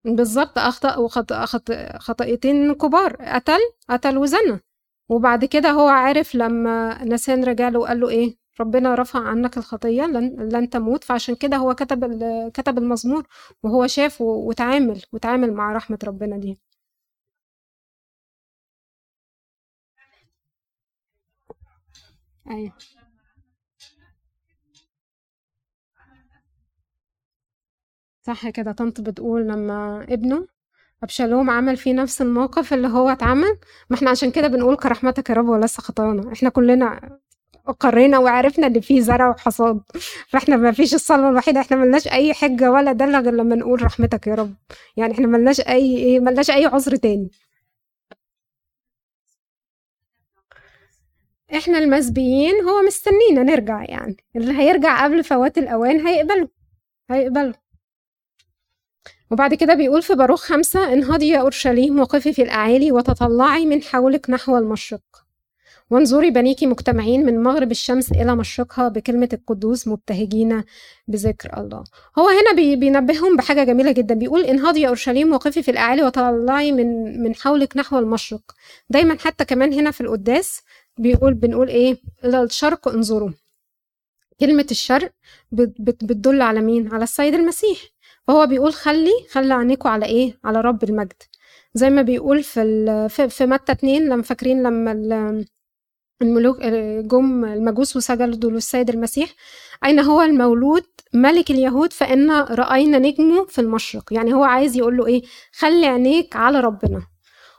بالظبط 0.05 0.59
أخطأ 0.59 0.97
وخطأ 0.97 1.47
خطأتين 1.99 2.75
كبار 2.75 3.17
قتل 3.21 3.59
قتل 3.91 4.19
وزنى. 4.19 4.61
وبعد 5.09 5.45
كده 5.45 5.71
هو 5.71 5.89
عارف 5.89 6.35
لما 6.35 7.05
نسان 7.05 7.45
رجع 7.45 7.69
له 7.69 7.79
وقال 7.79 8.01
له 8.01 8.09
إيه؟ 8.09 8.37
ربنا 8.61 8.95
رفع 8.95 9.21
عنك 9.21 9.57
الخطية 9.57 10.03
لن, 10.03 10.49
لن 10.53 10.71
تموت. 10.71 11.05
فعشان 11.05 11.35
كده 11.35 11.57
هو 11.57 11.75
كتب 11.75 12.05
كتب 12.55 12.79
المزمور 12.79 13.27
وهو 13.63 13.87
شاف 13.87 14.21
وتعامل 14.21 15.03
وتعامل 15.13 15.53
مع 15.53 15.73
رحمة 15.73 15.99
ربنا 16.05 16.37
دي. 16.39 16.59
أيوه. 22.51 22.73
صح 28.23 28.49
كده 28.49 28.73
طنط 28.73 29.01
بتقول 29.01 29.43
لما 29.49 30.07
ابنه 30.09 30.47
أبشالوم 31.03 31.51
عمل 31.51 31.77
فيه 31.77 31.93
نفس 31.95 32.23
الموقف 32.23 32.73
اللي 32.75 32.89
هو 32.89 33.09
اتعمل. 33.09 33.59
ما 33.91 33.97
إحنا 33.97 34.11
عشان 34.11 34.31
كده 34.31 34.49
بنقول 34.49 34.77
كرحمتك 34.77 35.31
يا 35.31 35.35
رب 35.35 35.49
ولسه 35.49 35.83
خطانا 35.83 36.33
إحنا 36.33 36.49
كلنا 36.49 37.19
قرينا 37.81 38.19
وعرفنا 38.19 38.67
إن 38.67 38.81
في 38.81 39.03
زرع 39.03 39.29
وحصاد. 39.31 39.81
فإحنا 40.29 40.57
ما 40.57 40.73
فيش 40.73 40.95
الصلاه 40.95 41.29
الوحيدة. 41.31 41.61
إحنا 41.61 41.77
ملناش 41.77 42.09
أي 42.09 42.35
حجة 42.35 42.71
ولا 42.71 42.93
دلة 42.93 43.21
غير 43.21 43.33
لما 43.35 43.57
نقول 43.57 43.83
رحمتك 43.83 44.27
يا 44.27 44.35
رب. 44.35 44.55
يعني 44.97 45.13
إحنا 45.15 45.27
ملناش 45.27 45.61
أي 45.61 45.97
إيه 45.99 46.21
ملناش 46.21 46.51
أي 46.51 46.67
عذر 46.67 46.97
تاني. 46.97 47.31
إحنا 51.55 51.79
المسبيين 51.79 52.55
هو 52.65 52.83
مستنينا 52.83 53.43
نرجع 53.43 53.85
يعني. 53.85 54.17
اللي 54.37 54.53
هيرجع 54.59 55.05
قبل 55.05 55.25
فوات 55.25 55.59
الأوان 55.59 56.07
هيقبله 56.07 56.49
هيقبله. 57.11 57.55
وبعد 59.31 59.55
كده 59.55 59.75
بيقول 59.75 60.03
في 60.03 60.15
باروخ 60.15 60.41
خمسة 60.41 60.93
انهضي 60.93 61.29
يا 61.29 61.39
أورشليم 61.41 62.01
وقفي 62.01 62.33
في 62.33 62.43
الأعالي 62.43 62.93
وتطلعي 62.93 63.67
من 63.67 63.83
حولك 63.83 64.31
نحو 64.31 64.59
المشرق. 64.59 65.01
وانظري 65.91 66.31
بنيك 66.31 66.65
مجتمعين 66.65 67.27
من 67.27 67.43
مغرب 67.43 67.71
الشمس 67.71 68.13
إلى 68.13 68.37
مشرقها 68.37 68.89
بكلمة 68.89 69.29
القدوس 69.33 69.89
مبتهجين 69.89 70.65
بذكر 71.09 71.61
الله. 71.61 71.85
هو 72.19 72.29
هنا 72.29 72.75
بينبههم 72.75 73.37
بحاجة 73.37 73.65
جميلة 73.65 73.93
جدا. 73.93 74.15
بيقول 74.15 74.41
انهضي 74.45 74.81
يا 74.81 74.89
أورشليم 74.89 75.33
وقفي 75.33 75.63
في 75.63 75.71
الأعالي 75.71 76.03
وطلعي 76.03 76.73
من 76.73 77.23
من 77.23 77.35
حولك 77.35 77.77
نحو 77.77 77.99
المشرق. 77.99 78.53
دايما 78.91 79.19
حتى 79.19 79.45
كمان 79.45 79.73
هنا 79.73 79.91
في 79.91 80.01
القداس 80.01 80.63
بيقول 80.99 81.35
بنقول 81.35 81.69
إيه؟ 81.69 81.99
إلى 82.25 82.43
الشرق 82.43 82.89
انظروا. 82.89 83.31
كلمة 84.41 84.67
الشرق 84.71 85.13
بتدل 85.53 86.43
على 86.43 86.61
مين؟ 86.61 86.95
على 86.95 87.05
السيد 87.05 87.35
المسيح. 87.35 87.79
فهو 88.27 88.47
بيقول 88.47 88.73
خلي 88.73 89.13
خلي 89.31 89.55
عينيكوا 89.55 89.91
على 89.91 90.07
إيه؟ 90.07 90.39
على 90.45 90.61
رب 90.61 90.85
المجد. 90.85 91.23
زي 91.75 91.91
ما 91.91 92.03
بيقول 92.03 92.43
في 92.43 93.09
في, 93.09 93.29
في 93.29 93.47
متى 93.47 93.73
اتنين 93.73 94.09
لما 94.09 94.23
فاكرين 94.23 94.63
لما 94.63 95.45
الملوك 96.23 96.63
جم 97.07 97.45
المجوس 97.45 97.97
وسجدوا 97.97 98.51
للسيد 98.51 98.91
المسيح 98.91 99.35
أين 99.85 100.01
هو 100.01 100.23
المولود 100.23 100.85
ملك 101.15 101.51
اليهود؟ 101.51 101.93
فإن 101.93 102.31
رأينا 102.31 102.99
نجمه 102.99 103.47
في 103.47 103.61
المشرق. 103.61 104.13
يعني 104.13 104.35
هو 104.35 104.45
عايز 104.45 104.77
يقول 104.77 104.97
له 104.97 105.07
إيه؟ 105.07 105.23
خلي 105.53 105.87
عينيك 105.87 106.37
على 106.37 106.61
ربنا. 106.61 107.03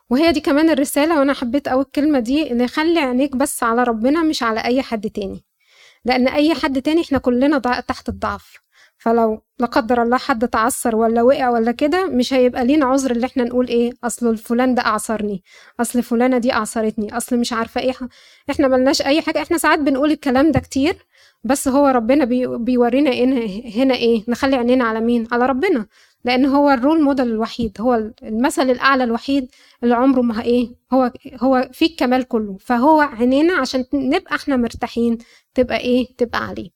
وهي 0.09 0.31
دي 0.31 0.39
كمان 0.41 0.69
الرسالة 0.69 1.19
وأنا 1.19 1.33
حبيت 1.33 1.67
أوي 1.67 1.81
الكلمة 1.81 2.19
دي 2.19 2.51
إن 2.51 2.67
خلي 2.67 2.99
عينيك 2.99 3.35
بس 3.35 3.63
على 3.63 3.83
ربنا 3.83 4.23
مش 4.23 4.43
على 4.43 4.63
أي 4.65 4.81
حد 4.81 5.09
تاني. 5.09 5.45
لأن 6.05 6.27
أي 6.27 6.53
حد 6.55 6.81
تاني 6.81 7.01
إحنا 7.01 7.17
كلنا 7.17 7.59
تحت 7.87 8.09
الضعف. 8.09 8.57
فلو 8.99 9.41
لا 9.59 9.65
قدر 9.65 10.01
الله 10.03 10.17
حد 10.17 10.47
تعثر 10.47 10.95
ولا 10.95 11.21
وقع 11.21 11.49
ولا 11.49 11.71
كده 11.71 12.07
مش 12.07 12.33
هيبقى 12.33 12.65
لينا 12.65 12.85
عذر 12.85 13.11
اللي 13.11 13.25
إحنا 13.27 13.43
نقول 13.43 13.67
إيه 13.67 13.91
أصل 14.03 14.29
الفلان 14.29 14.75
ده 14.75 14.81
اعصرني 14.85 15.43
أصل 15.79 16.03
فلانة 16.03 16.37
دي 16.37 16.53
اعصرتني 16.53 17.17
أصل 17.17 17.37
مش 17.37 17.53
عارفة 17.53 17.81
إيه 17.81 17.93
إحنا 18.49 18.67
ملناش 18.67 19.01
أي 19.01 19.21
حاجة. 19.21 19.41
إحنا 19.41 19.57
ساعات 19.57 19.79
بنقول 19.79 20.11
الكلام 20.11 20.51
ده 20.51 20.59
كتير 20.59 20.95
بس 21.43 21.67
هو 21.67 21.87
ربنا 21.87 22.25
بي 22.25 22.47
بيورينا 22.57 23.11
هنا 23.75 23.95
إيه 23.95 24.23
نخلي 24.27 24.55
عينينا 24.55 24.83
على 24.83 25.01
مين؟ 25.01 25.27
على 25.31 25.45
ربنا. 25.45 25.87
لأن 26.25 26.45
هو 26.45 26.69
الرول 26.69 27.03
موديل 27.03 27.27
الوحيد 27.27 27.81
هو 27.81 28.11
المثل 28.23 28.69
الأعلى 28.69 29.03
الوحيد 29.03 29.51
اللي 29.83 29.95
عمره 29.95 30.21
ما 30.21 30.41
إيه 30.43 30.69
هو 30.93 31.11
هو 31.35 31.69
فيه 31.73 31.85
الكمال 31.85 32.23
كله. 32.27 32.57
فهو 32.59 33.01
عينينا 33.01 33.53
عشان 33.53 33.85
نبقى 33.93 34.35
إحنا 34.35 34.57
مرتاحين 34.57 35.17
تبقى 35.53 35.77
إيه 35.79 36.15
تبقى 36.17 36.47
عليه. 36.47 36.69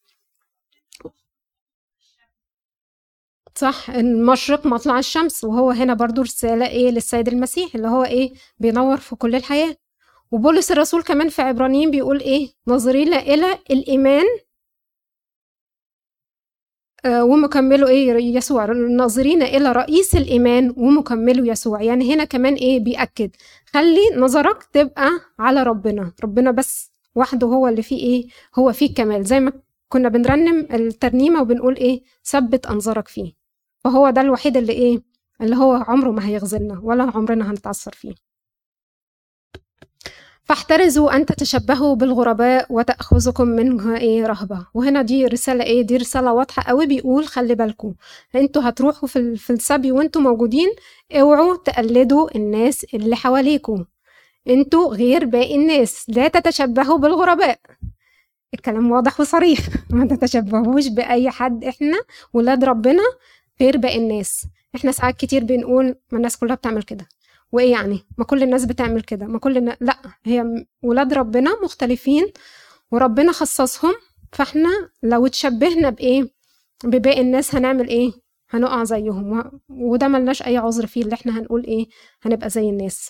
صح؟ 3.55 3.89
المشرق 3.89 4.65
مطلع 4.65 4.99
الشمس 4.99 5.43
وهو 5.43 5.71
هنا 5.71 5.93
برضو 5.93 6.21
رسالة 6.21 6.67
إيه 6.67 6.91
للسيد 6.91 7.27
المسيح 7.27 7.75
اللي 7.75 7.87
هو 7.87 8.03
إيه 8.03 8.33
بينور 8.59 8.97
في 8.97 9.15
كل 9.15 9.35
الحياة. 9.35 9.75
وبولس 10.31 10.71
الرسول 10.71 11.03
كمان 11.03 11.29
في 11.29 11.41
عبرانيين 11.41 11.91
بيقول 11.91 12.19
إيه 12.19 12.49
ناظرين 12.67 13.13
إلى 13.13 13.59
الإيمان 13.71 14.25
آه، 17.05 17.23
ومكمله 17.23 17.87
إيه؟ 17.87 18.35
يسوع. 18.35 18.65
ناظرين 18.65 19.43
إلى 19.43 19.71
رئيس 19.71 20.15
الإيمان 20.15 20.73
ومكمله 20.77 21.47
يسوع. 21.51 21.81
يعني 21.81 22.13
هنا 22.15 22.23
كمان 22.23 22.53
إيه؟ 22.53 22.79
بيأكد. 22.79 23.31
خلي 23.65 24.01
نظرك 24.17 24.63
تبقى 24.63 25.09
على 25.39 25.63
ربنا. 25.63 26.11
ربنا 26.23 26.51
بس 26.51 26.91
وحده 27.15 27.47
هو 27.47 27.67
اللي 27.67 27.81
فيه 27.81 27.97
إيه؟ 27.99 28.27
هو 28.55 28.71
فيه 28.73 28.85
الكمال. 28.89 29.23
زي 29.23 29.39
ما 29.39 29.51
كنا 29.89 30.09
بنرنم 30.09 30.67
الترنيمة 30.73 31.41
وبنقول 31.41 31.75
إيه؟ 31.75 32.01
ثبت 32.25 32.65
انظارك 32.65 33.07
فيه. 33.07 33.33
فهو 33.83 34.09
ده 34.09 34.21
الوحيد 34.21 34.57
اللي 34.57 34.73
إيه؟ 34.73 35.01
اللي 35.41 35.55
هو 35.55 35.73
عمره 35.73 36.11
ما 36.11 36.27
هيغزلنا 36.27 36.79
ولا 36.83 37.03
عمرنا 37.03 37.51
هنتأثر 37.51 37.91
فيه. 37.91 38.13
فاحترزوا 40.51 41.15
أن 41.15 41.25
تتشبهوا 41.25 41.95
بالغرباء 41.95 42.65
وتأخذكم 42.69 43.47
منها 43.47 43.97
إيه 43.97 44.25
رهبة. 44.25 44.67
وهنا 44.73 45.01
دي 45.01 45.25
رسالة 45.25 45.63
إيه؟ 45.63 45.81
دي 45.81 45.97
رسالة 45.97 46.33
واضحة 46.33 46.63
قوي. 46.63 46.85
بيقول 46.87 47.27
خلي 47.27 47.55
بالكم 47.55 47.93
أنتوا 48.35 48.69
هتروحوا 48.69 49.07
في, 49.07 49.35
في 49.35 49.53
السبي 49.53 49.91
وانتوا 49.91 50.21
موجودين 50.21 50.69
اوعوا 51.11 51.57
تقلدوا 51.57 52.35
الناس 52.35 52.85
اللي 52.93 53.15
حواليكم. 53.15 53.85
أنتوا 54.47 54.95
غير 54.95 55.25
باقي 55.25 55.55
الناس. 55.55 56.05
لا 56.07 56.27
تتشبهوا 56.27 56.97
بالغرباء. 56.97 57.59
الكلام 58.53 58.91
واضح 58.91 59.19
وصريح. 59.19 59.59
ما 59.89 60.07
تتشبهوش 60.07 60.87
بأي 60.87 61.29
حد 61.29 61.63
إحنا 61.63 62.01
ولاد 62.33 62.63
ربنا 62.63 63.03
غير 63.61 63.77
باقي 63.77 63.97
الناس. 63.97 64.45
إحنا 64.75 64.91
ساعات 64.91 65.17
كتير 65.17 65.43
بنقول 65.43 65.95
ما 66.11 66.17
الناس 66.17 66.37
كلها 66.37 66.55
بتعمل 66.55 66.83
كده. 66.83 67.07
وايه 67.51 67.71
يعني 67.71 67.99
ما 68.17 68.25
كل 68.25 68.43
الناس 68.43 68.65
بتعمل 68.65 69.01
كده. 69.01 69.25
ما 69.25 69.39
كل 69.39 69.57
الناس 69.57 69.77
لا 69.81 69.97
هي 70.23 70.65
ولاد 70.83 71.13
ربنا 71.13 71.51
مختلفين 71.63 72.27
وربنا 72.91 73.31
خصصهم 73.31 73.93
فاحنا 74.33 74.69
لو 75.03 75.25
اتشبهنا 75.25 75.89
بإيه؟ 75.89 76.33
بباقي 76.83 77.21
الناس 77.21 77.55
هنعمل 77.55 77.87
إيه؟ 77.87 78.11
هنقع 78.49 78.83
زيهم. 78.83 79.51
وده 79.69 80.07
ملناش 80.07 80.41
أي 80.43 80.57
عذر 80.57 80.85
فيه 80.87 81.01
اللي 81.01 81.13
إحنا 81.13 81.39
هنقول 81.39 81.63
إيه؟ 81.65 81.87
هنبقى 82.21 82.49
زي 82.49 82.69
الناس. 82.69 83.09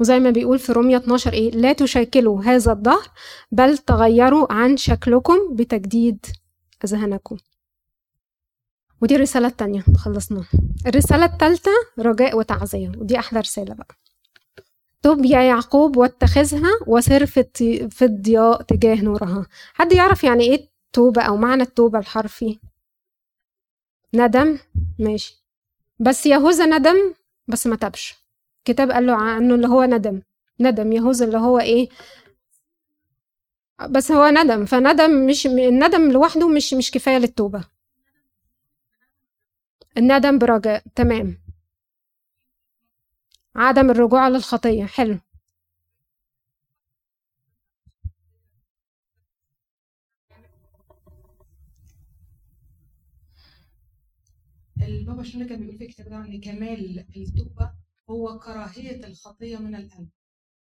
وزي 0.00 0.18
ما 0.18 0.30
بيقول 0.30 0.58
في 0.58 0.72
رومية 0.72 0.96
12 0.96 1.32
إيه؟ 1.32 1.50
لا 1.50 1.72
تشكلوا 1.72 2.42
هذا 2.44 2.72
الظهر 2.72 3.08
بل 3.52 3.78
تغيروا 3.78 4.52
عن 4.52 4.76
شكلكم 4.76 5.38
بتجديد 5.54 6.26
أذهانكم. 6.84 7.36
ودي 9.02 9.16
الرسالة 9.16 9.46
التانية 9.46 9.84
خلصنا. 9.96 10.44
الرسالة 10.86 11.24
التالتة 11.24 11.70
رجاء 11.98 12.38
وتعزية. 12.38 12.88
ودي 12.88 13.18
أحلى 13.18 13.40
رسالة 13.40 13.74
بقى. 13.74 13.94
تب 15.02 15.24
يا 15.24 15.40
يعقوب 15.42 15.96
واتخذها 15.96 16.70
وسر 16.86 17.26
في, 17.26 17.44
في 17.90 18.04
الضياء 18.04 18.62
تجاه 18.62 19.02
نورها. 19.02 19.46
حد 19.74 19.92
يعرف 19.92 20.24
يعني 20.24 20.44
إيه 20.44 20.68
توبة 20.92 21.22
أو 21.22 21.36
معنى 21.36 21.62
التوبة 21.62 21.98
الحرفي؟ 21.98 22.58
ندم؟ 24.14 24.58
ماشي. 24.98 25.44
بس 25.98 26.26
يهوذا 26.26 26.66
ندم 26.66 27.14
بس 27.48 27.66
ما 27.66 27.76
تبش 27.76 28.14
كتاب 28.64 28.90
قال 28.90 29.06
له 29.06 29.14
عنه 29.14 29.54
اللي 29.54 29.68
هو 29.68 29.84
ندم. 29.84 30.22
ندم. 30.60 30.92
يهوذا 30.92 31.24
اللي 31.26 31.38
هو 31.38 31.58
إيه؟ 31.58 31.88
بس 33.88 34.12
هو 34.12 34.28
ندم. 34.28 34.64
فندم 34.64 35.26
مش 35.26 35.46
الندم 35.46 36.12
لوحده 36.12 36.48
مش 36.48 36.74
مش 36.74 36.90
كفاية 36.90 37.18
للتوبة. 37.18 37.64
الندم 39.96 40.38
برجاء 40.38 40.82
تمام. 40.94 41.38
عدم 43.56 43.90
الرجوع 43.90 44.28
للخطية 44.28 44.84
حلو. 44.84 45.18
البابا 54.82 55.22
شنو 55.22 55.46
كان 55.46 55.60
بيقول 55.60 55.78
في 55.78 55.84
الكتاب 55.84 56.08
ده؟ 56.08 56.16
إن 56.16 56.40
كمال 56.40 57.06
التوبة 57.16 57.72
هو 58.10 58.38
كراهية 58.38 59.06
الخطية 59.06 59.56
من 59.56 59.74
القلب. 59.74 60.08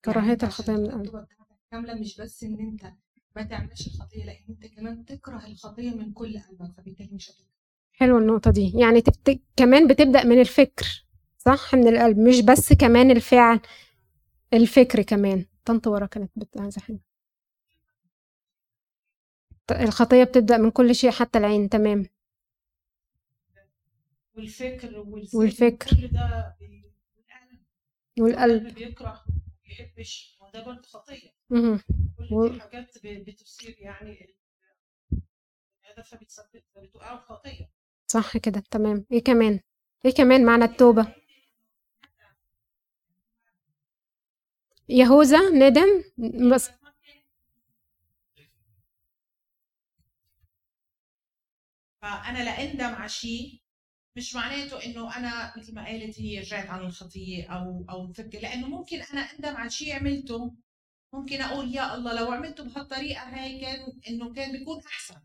كراهية 0.06 0.28
يعني 0.28 0.44
الخطية 0.44 0.74
من 0.74 0.86
القلب. 0.86 1.28
كاملة 1.72 1.94
مش 1.94 2.22
بس 2.22 2.44
إن 2.44 2.60
أنت 2.60 2.94
ما 3.36 3.44
تعملش 3.44 3.88
الخطية 3.88 4.26
لا 4.26 4.34
أنت 4.50 4.66
كمان 4.66 5.06
تكره 5.06 5.46
الخطية 5.48 5.92
من 5.92 6.14
كل 6.14 6.40
قلبك 6.40 6.72
فبالتالي 6.78 7.10
مش 7.16 7.32
هتكره 7.32 7.57
حلوة 8.00 8.20
النقطة 8.20 8.52
دي. 8.52 8.74
يعني 8.80 9.02
تبت... 9.02 9.42
كمان 9.56 9.88
بتبدأ 9.88 10.24
من 10.24 10.40
الفكر 10.42 11.06
صح؟ 11.38 11.76
من 11.76 11.88
القلب 11.88 12.20
مش 12.20 12.42
بس 12.42 12.74
كمان 12.74 13.12
الفعل 13.12 13.60
الفكر 14.54 15.02
كمان. 15.02 15.46
طنط 15.66 15.88
ورا 15.88 16.06
كانت 16.06 16.32
عايزة 16.58 16.82
حاجة. 16.82 17.00
الخطية 19.72 20.24
بتبدأ 20.24 20.58
من 20.58 20.72
كل 20.72 20.96
شيء 20.96 21.12
حتى 21.12 21.40
العين. 21.40 21.70
تمام. 21.70 22.06
والفكر 24.38 25.06
والفكر. 25.34 25.90
كل 25.90 26.08
ده 26.08 26.58
والقلب. 28.20 28.74
بيكره 28.74 29.26
بيحبش. 29.66 30.38
وده 30.42 30.64
برضه 30.66 30.82
خطية. 30.82 31.30
كل 31.50 32.50
دي 32.52 32.62
حاجات 32.62 32.98
بتصير 33.04 33.76
يعني 33.80 34.36
هدفها 35.84 36.20
بتثبت 36.20 36.64
بتوقعه 36.78 37.20
في 37.20 37.26
خطية. 37.26 37.77
صح 38.08 38.38
كده 38.38 38.64
تمام. 38.72 39.06
إيه 39.12 39.24
كمان؟ 39.24 39.60
إيه 40.06 40.12
كمان 40.14 40.46
معنى 40.46 40.64
التوبة؟ 40.64 41.14
يهوذا 44.90 45.50
ندم 45.50 46.04
بس 46.54 46.70
فأنا 52.02 52.44
لا 52.44 52.64
اندم 52.64 52.96
على 52.96 53.10
شيء 53.10 53.62
مش 54.16 54.36
معناته 54.36 54.86
إنه 54.86 55.18
أنا 55.18 55.54
مثل 55.58 55.76
ما 55.76 55.86
قالت 55.86 56.20
هي 56.22 56.40
رجعت 56.40 56.70
عن 56.70 56.80
الخطية 56.80 57.46
أو 57.54 57.86
أو 57.90 58.14
فكر 58.14 58.40
لأنه 58.40 58.68
ممكن 58.68 59.02
أنا 59.02 59.22
اندم 59.22 59.56
على 59.58 59.70
شيء 59.70 59.96
عملته 59.96 60.56
ممكن 61.14 61.42
أقول 61.42 61.76
يا 61.76 61.96
الله 61.96 62.14
لو 62.14 62.32
عملته 62.32 62.64
بهالطريقة 62.64 63.22
هاي 63.24 63.60
كان 63.62 63.80
إنه 64.10 64.34
كان 64.34 64.52
بيكون 64.52 64.82
أحسن. 64.86 65.16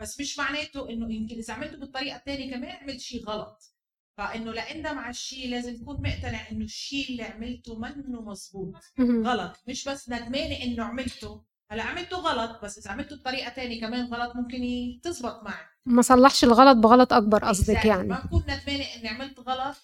بس 0.00 0.20
مش 0.20 0.38
معناته 0.38 0.90
إنه 0.90 1.14
يمكن 1.14 1.36
إذا 1.36 1.54
عملته 1.54 1.76
بالطريقة 1.76 2.16
الثانية 2.16 2.50
كمان 2.50 2.70
عملت 2.70 3.00
شيء 3.00 3.24
غلط. 3.24 3.72
فإنه 4.16 4.52
لاندم 4.52 4.98
على 4.98 5.10
الشيء 5.10 5.50
لازم 5.50 5.76
تكون 5.76 5.96
مقتنع 6.02 6.50
إنه 6.50 6.64
الشيء 6.64 7.10
اللي 7.10 7.22
عملته 7.22 7.78
منه 7.78 8.20
مزبوط 8.20 8.74
غلط. 9.00 9.56
مش 9.68 9.88
بس 9.88 10.08
ندمانه 10.08 10.62
إنه 10.62 10.84
عملته. 10.84 11.42
هلأ 11.70 11.82
عملته 11.82 12.16
غلط 12.16 12.64
بس 12.64 12.78
إذا 12.78 12.90
عملته 12.90 13.16
بطريقة 13.16 13.50
ثانية 13.50 13.80
كمان 13.80 14.14
غلط 14.14 14.36
ممكن 14.36 14.60
تزبط 15.02 15.42
معي 15.42 15.64
ما 15.86 16.02
صلحش 16.02 16.44
الغلط 16.44 16.76
بغلط 16.76 17.12
أكبر 17.12 17.44
قصدك 17.44 17.84
يعني. 17.84 18.08
ما 18.08 18.20
بكون 18.24 18.42
ندمانه 18.42 18.84
إني 18.96 19.08
عملت 19.08 19.40
غلط 19.40 19.76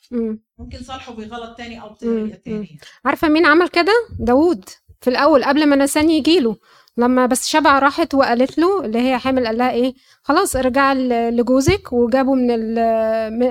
ممكن 0.59 0.83
صلحه 0.83 1.13
بغلط 1.13 1.59
ثاني 1.59 1.81
أو 1.83 1.89
بطريقة 1.89 2.39
ثانية 2.45 2.69
عارفة 3.05 3.29
مين 3.29 3.47
عمل 3.47 3.69
كده؟ 3.69 3.93
داوود. 4.19 4.65
في 5.03 5.11
الأول 5.11 5.45
قبل 5.45 5.67
ما 5.67 5.77
نسان 5.77 6.11
يجيله 6.11 6.57
لما 6.97 7.27
بس 7.27 7.49
شبع 7.49 7.79
راحت 7.79 8.15
وقالت 8.15 8.59
له 8.59 8.85
اللي 8.85 8.99
هي 8.99 9.19
حامل 9.19 9.47
قال 9.47 9.59
لها 9.59 9.71
إيه 9.71 9.95
خلاص 10.23 10.57
ارجع 10.57 10.93
لجوزك 11.31 11.93
وجابوا 11.93 12.37
من 12.37 12.49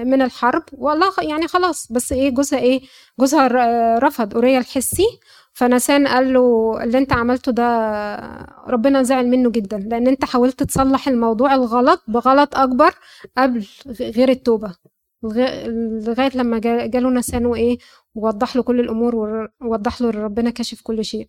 من 0.10 0.22
الحرب. 0.22 0.64
والله 0.74 1.12
يعني 1.22 1.48
خلاص 1.48 1.92
بس 1.92 2.12
إيه 2.12 2.30
جوزها 2.30 2.60
إيه 2.60 2.82
جوزها 3.20 3.48
رفض 4.00 4.34
أوريا 4.36 4.60
الحسي. 4.60 5.04
فنسان 5.54 6.08
قال 6.08 6.34
له 6.34 6.78
اللي 6.84 6.98
أنت 6.98 7.14
عملته 7.14 7.52
ده 7.52 7.66
ربنا 8.68 9.04
زعل 9.04 9.28
منه 9.28 9.50
جدا 9.50 9.78
لأن 9.78 10.08
أنت 10.08 10.26
حاولت 10.26 10.64
تصلح 10.64 11.08
الموضوع 11.08 11.56
الغلط 11.56 12.04
بغلط 12.08 12.56
أكبر 12.58 12.94
قبل 13.38 13.66
غير 14.02 14.30
التوبة. 14.30 14.76
لغاية 15.24 16.32
لما 16.36 16.60
جاله 16.60 17.10
نسان 17.10 17.46
وايه 17.46 17.78
ووضح 18.16 18.56
له 18.56 18.64
كل 18.64 18.80
الأمور 18.80 19.16
ووضح 19.62 20.02
له 20.02 20.10
ربنا 20.10 20.50
كشف 20.50 20.82
كل 20.84 21.06
شيء. 21.06 21.28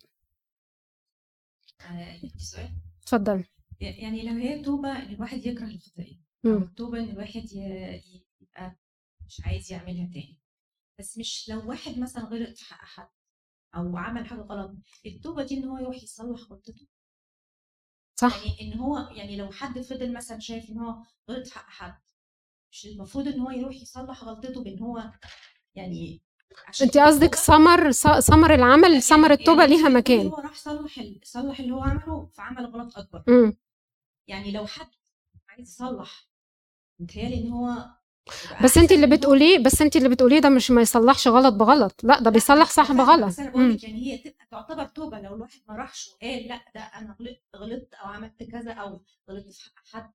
سؤال 2.37 2.69
اتفضل. 3.03 3.43
يعني 3.81 4.21
لو 4.21 4.33
هي 4.33 4.61
توبه 4.63 4.91
إن 4.91 5.13
الواحد 5.13 5.45
يكره 5.45 5.65
الخطيه 5.65 6.19
أو 6.45 6.59
توبه 6.59 6.99
إن 6.99 7.09
الواحد 7.09 7.45
يبقى 8.41 8.75
مش 9.27 9.41
عايز 9.45 9.71
يعملها 9.71 10.05
تاني. 10.05 10.39
بس 10.99 11.17
مش 11.17 11.49
لو 11.49 11.69
واحد 11.69 11.99
مثلا 11.99 12.23
غلط 12.23 12.57
في 12.57 12.65
حق 12.65 12.85
حد 12.85 13.09
أو 13.75 13.97
عمل 13.97 14.25
حاجة 14.25 14.39
غلط 14.39 14.75
التوبه 15.05 15.43
دي 15.43 15.57
إن 15.57 15.63
هو 15.63 15.77
يروح 15.77 16.03
يصلح 16.03 16.41
غلطته 16.51 16.87
صح. 18.15 18.45
يعني 18.45 18.61
إن 18.61 18.79
هو 18.79 18.97
يعني 18.97 19.37
لو 19.37 19.51
حد 19.51 19.81
فضل 19.81 20.13
مثلا 20.13 20.39
شايف 20.39 20.69
إن 20.69 20.77
هو 20.77 21.03
غلط 21.29 21.47
في 21.47 21.53
حق 21.53 21.69
حد 21.69 22.01
مش 22.71 22.85
المفروض 22.85 23.27
إن 23.27 23.39
هو 23.39 23.51
يروح 23.51 23.75
يصلح 23.75 24.23
غلطته 24.23 24.63
بإن 24.63 24.79
هو 24.79 25.11
يعني 25.75 26.21
انت 26.81 26.97
قصدك 26.97 27.35
ثمر 27.35 27.91
ثمر 28.19 28.53
العمل 28.53 28.89
يعني 28.89 29.01
ثمر 29.01 29.31
التوبة 29.31 29.61
يعني 29.63 29.75
ليها 29.75 29.89
مكان. 29.89 30.27
هو 30.27 30.35
راح 30.35 30.53
صلح 30.55 31.03
صلح 31.23 31.59
اللي 31.59 31.73
هو 31.73 31.81
عمله 31.81 32.29
فعمل 32.33 32.65
غلط 32.65 32.97
أكبر. 32.97 33.23
م. 33.27 33.53
يعني 34.27 34.51
لو 34.51 34.65
حد 34.65 34.87
عايز 35.49 35.69
يصلح 35.69 36.27
متهيألي 36.99 37.35
إن 37.37 37.49
هو 37.51 37.85
بس 38.63 38.77
انت 38.77 38.91
اللي 38.91 39.07
بتقوليه 39.07 39.63
بس 39.63 39.81
انت 39.81 39.95
اللي 39.95 40.09
بتقوليه 40.09 40.39
ده 40.39 40.49
مش 40.49 40.71
ما 40.71 40.81
يصلحش 40.81 41.27
غلط 41.27 41.53
بغلط. 41.53 42.03
لا 42.03 42.19
ده 42.19 42.29
بيصلح 42.31 42.69
صح 42.69 42.91
بغلط 42.91 43.25
بس 43.25 43.39
أنا 43.39 43.49
بقول 43.49 43.73
لك 43.73 43.83
يعني 43.83 43.97
هي 44.13 44.17
تبقى 44.17 44.47
تعتبر 44.51 44.85
توبة. 44.85 45.19
لو 45.19 45.35
الواحد 45.35 45.59
ما 45.67 45.75
راحش 45.75 46.09
وقال 46.09 46.47
لا 46.47 46.59
ده 46.75 46.81
أنا 46.81 47.15
غلطت 47.19 47.41
غلطت 47.55 47.93
أو 47.93 48.07
عملت 48.07 48.43
كذا 48.43 48.71
أو 48.71 49.01
غلطت 49.29 49.51
في 49.51 49.69
حق 49.75 49.85
حد 50.03 50.11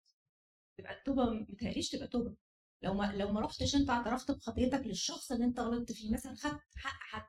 تبقى 0.79 0.92
التوبة 0.98 1.24
متهيأليش 1.31 1.90
تبقى 1.90 2.07
توبة. 2.07 2.35
لو 2.83 2.95
ما 2.95 3.12
لو 3.17 3.33
ما 3.33 3.41
رحتش 3.41 3.75
انت 3.77 3.91
اعترفت 3.91 4.31
بخطيتك 4.31 4.83
للشخص 4.87 5.33
اللي 5.33 5.45
انت 5.45 5.61
غلطت 5.61 5.93
فيه 5.93 6.12
مثلا 6.14 6.35
خدت 6.35 6.61
حق 6.77 6.99
حد. 7.01 7.23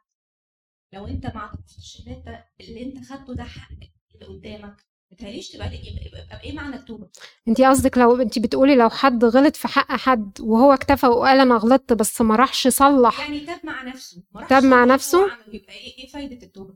لو 0.93 1.07
انت 1.07 1.25
ما 1.25 1.37
اعترفتش 1.37 2.03
ان 2.07 2.13
انت 2.13 2.43
اللي 2.61 2.83
انت 2.85 3.05
خدته 3.05 3.33
ده 3.35 3.43
حق 3.43 3.69
اللي 4.15 4.25
قدامك 4.25 4.75
متهيأليش 5.11 5.49
تبقى 5.49 5.67
يبقى 5.75 6.43
إيه 6.43 6.53
معنى 6.55 6.75
التوبة؟ 6.75 7.09
انت 7.47 7.61
قصدك 7.61 7.97
لو 7.97 8.21
انت 8.21 8.39
بتقولي 8.39 8.75
لو 8.75 8.89
حد 8.89 9.25
غلط 9.25 9.55
في 9.55 9.67
حق 9.67 9.91
حد 9.91 10.31
وهو 10.41 10.73
اكتفى 10.73 11.07
وقال 11.07 11.39
أنا 11.39 11.55
غلطت 11.55 11.93
بس 11.93 12.21
ما 12.21 12.35
راحش 12.35 12.67
صلح. 12.67 13.19
يعني 13.19 13.39
تاب 13.45 13.59
مع 13.63 13.83
نفسه. 13.83 14.23
تاب 14.49 14.63
مع 14.63 14.85
نفسه؟ 14.85 15.31
يبقى 15.47 15.73
إيه 15.73 15.97
إيه 15.97 16.09
فايدة 16.09 16.45
التوبة؟ 16.45 16.75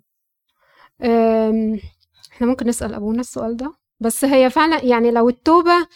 إحنا 2.31 2.47
ممكن 2.47 2.67
نسأل 2.67 2.93
أبونا 2.93 3.21
السؤال 3.21 3.57
ده. 3.57 3.73
بس 3.99 4.25
هي 4.25 4.49
فعلا 4.49 4.85
يعني 4.85 5.11
لو 5.11 5.29
التوبة 5.29 5.87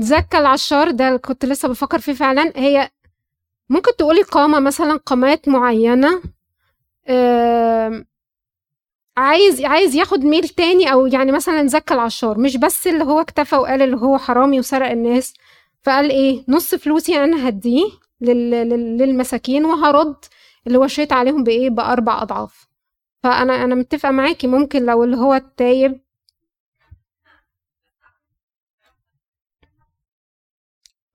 زكى 0.00 0.38
العشار 0.38 0.90
ده 0.90 1.16
كنت 1.16 1.44
لسه 1.44 1.68
بفكر 1.68 1.98
فيه 1.98 2.12
فعلا. 2.12 2.52
هي 2.56 2.90
ممكن 3.68 3.96
تقولي 3.98 4.22
قامة 4.22 4.60
مثلا 4.60 4.96
قامات 4.96 5.48
معينة؟ 5.48 6.22
عايز 9.16 9.64
عايز 9.64 9.94
ياخد 9.94 10.24
ميل 10.24 10.48
تاني 10.48 10.92
أو 10.92 11.06
يعني 11.06 11.32
مثلا 11.32 11.66
زكى 11.66 11.94
العشار 11.94 12.38
مش 12.38 12.56
بس 12.56 12.86
اللي 12.86 13.04
هو 13.04 13.20
اكتفى 13.20 13.56
وقال 13.56 13.82
اللي 13.82 13.96
هو 13.96 14.18
حرامي 14.18 14.58
وسرق 14.58 14.90
الناس. 14.90 15.34
فقال 15.82 16.10
إيه؟ 16.10 16.44
نص 16.48 16.74
فلوسي 16.74 17.24
أنا 17.24 17.48
هديه 17.48 17.84
للمساكين 18.20 19.64
وهرد 19.64 20.16
اللي 20.66 20.78
وشيت 20.78 21.12
عليهم 21.12 21.44
بإيه؟ 21.44 21.70
بأربع 21.70 22.22
أضعاف. 22.22 22.68
فأنا 23.22 23.64
أنا 23.64 23.74
متفقة 23.74 24.10
معاكي 24.10 24.46
ممكن 24.46 24.86
لو 24.86 25.04
اللي 25.04 25.16
هو 25.16 25.34
التايب 25.34 26.00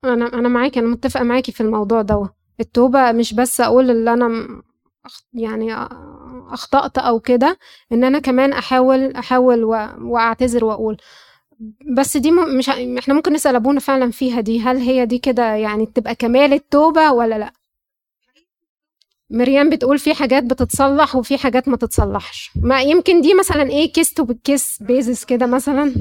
أنا 0.04 0.26
أنا 0.34 0.48
معاكي 0.48 0.80
أنا 0.80 0.88
متفقة 0.88 1.22
معاكي 1.24 1.52
في 1.52 1.60
الموضوع 1.60 2.02
ده 2.02 2.28
التوبة 2.60 3.12
مش 3.12 3.34
بس 3.34 3.60
أقول 3.60 3.90
اللي 3.90 4.12
أنا 4.12 4.48
يعني 5.32 5.74
أخطأت 6.52 6.98
أو 6.98 7.20
كده 7.20 7.58
إن 7.92 8.04
أنا 8.04 8.18
كمان 8.18 8.52
أحاول 8.52 9.12
أحاول 9.16 9.64
وأعتذر 10.00 10.64
وأقول. 10.64 10.96
بس 11.96 12.16
دي 12.16 12.30
مش 12.30 12.68
إحنا 12.68 13.14
ممكن 13.14 13.32
نسأل 13.32 13.54
أبونا 13.56 13.80
فعلا 13.80 14.10
فيها 14.10 14.40
دي 14.40 14.60
هل 14.60 14.76
هي 14.76 15.06
دي 15.06 15.18
كده 15.18 15.54
يعني 15.54 15.86
تبقى 15.86 16.14
كمال 16.14 16.52
التوبة 16.52 17.12
ولا 17.12 17.38
لأ؟ 17.38 17.52
مريم 19.30 19.70
بتقول 19.70 19.98
في 19.98 20.14
حاجات 20.14 20.42
بتتصلح 20.44 21.16
وفي 21.16 21.38
حاجات 21.38 21.68
ما 21.68 21.76
تتصلحش. 21.76 22.50
ما 22.62 22.82
يمكن 22.82 23.20
دي 23.20 23.34
مثلا 23.34 23.62
a 23.70 23.92
case 23.92 24.14
by 24.14 24.24
case 24.24 24.82
basis 24.82 25.24
كده 25.24 25.46
مثلا. 25.46 25.94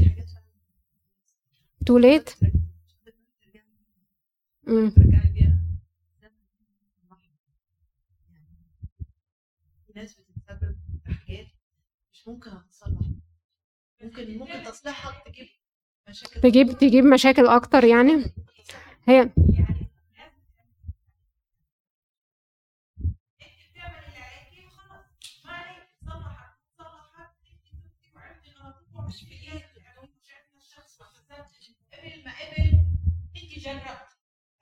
امم 4.67 4.91
ناس 9.95 10.15
بتتسبب 10.19 10.75
في 11.05 11.13
حاجات 11.13 11.47
مش 12.13 12.27
ممكن 12.27 12.51
هتصلح. 12.51 13.07
ممكن 14.03 14.37
ممكن 14.37 14.63
تصليحها 14.63 15.23
تجيب 15.25 15.47
مشاكل 16.09 16.41
تجيب 16.41 16.71
تجيب 16.77 17.05
مشاكل 17.05 17.47
أكتر 17.47 17.83
يعني. 17.83 18.23
هي 19.07 19.29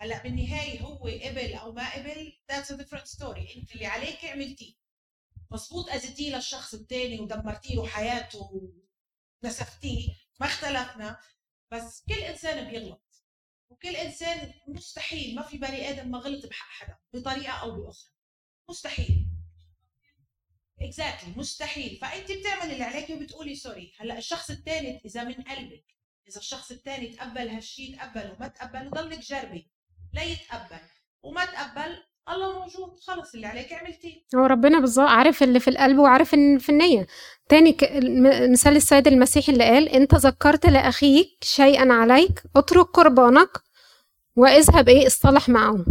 هلأ 0.05 0.23
بالنهاية 0.23 0.81
هو 0.81 1.07
قبل 1.07 1.53
أو 1.53 1.71
ما 1.71 1.93
قبل 1.93 2.33
that's 2.51 2.71
a 2.71 2.75
different 2.75 3.08
story 3.08 3.55
أنت 3.55 3.71
اللي 3.71 3.85
عليك 3.85 4.25
عملتيه. 4.25 4.73
مظبوط 5.51 5.89
أذيتيه 5.89 6.35
للشخص 6.35 6.73
الثاني 6.73 7.19
ودمرتي 7.19 7.75
له 7.75 7.87
حياته 7.87 8.71
ونسفتيه 9.43 10.09
ما 10.39 10.47
اختلفنا. 10.47 11.19
بس 11.71 12.03
كل 12.09 12.21
إنسان 12.21 12.71
بيغلط. 12.71 13.23
وكل 13.69 13.95
إنسان 13.95 14.53
مستحيل. 14.67 15.35
ما 15.35 15.41
في 15.41 15.57
بني 15.57 15.89
آدم 15.89 16.11
ما 16.11 16.17
غلط 16.17 16.45
بحق 16.45 16.67
حدا 16.69 16.97
بطريقة 17.13 17.53
أو 17.53 17.71
بأخرى. 17.71 18.11
مستحيل. 18.69 19.27
exactly 20.81 21.34
exactly. 21.33 21.37
مستحيل. 21.37 21.97
فأنت 21.97 22.31
بتعملي 22.31 22.73
اللي 22.73 22.83
عليك 22.83 23.09
وبتقولي 23.09 23.55
sorry 23.55 23.93
هلأ 23.99 24.17
الشخص 24.17 24.49
الثاني 24.49 25.01
إذا 25.05 25.23
من 25.23 25.33
قلبك 25.33 25.85
إذا 26.27 26.39
الشخص 26.39 26.71
الثاني 26.71 27.07
تقبل 27.07 27.47
هالشيء 27.49 27.97
تقبل 27.97 28.31
وما 28.31 28.47
تقبل 28.47 28.89
ضلك 28.89 29.19
جربي. 29.19 29.74
لا 30.15 30.23
يتقبل. 30.23 30.82
وما 31.23 31.45
تقبل 31.45 31.97
الله 32.30 32.60
موجود 32.60 32.99
خلص 33.08 33.34
اللي 33.36 33.47
عليك 33.47 33.73
عملتيه. 33.73 34.15
هو 34.36 34.45
ربنا 34.45 34.80
بالظبط 34.80 35.08
عارف 35.10 35.43
اللي 35.43 35.60
في 35.60 35.69
القلب 35.69 35.97
وعارف 35.97 36.34
إن 36.34 36.58
في 36.58 36.69
النية. 36.69 37.08
تاني 37.49 37.71
ك... 37.71 37.89
مثال 38.51 38.75
السيد 38.75 39.08
المسيح 39.08 39.49
اللي 39.49 39.63
قال 39.63 39.89
انت 39.89 40.15
ذكرت 40.15 40.65
لأخيك 40.65 41.38
شيئا 41.43 41.93
عليك 41.93 42.43
اترك 42.56 42.86
قربانك 42.86 43.49
وإذهب 44.38 44.89
إيه 44.89 45.08
اصطلح 45.08 45.49
معه 45.49 45.86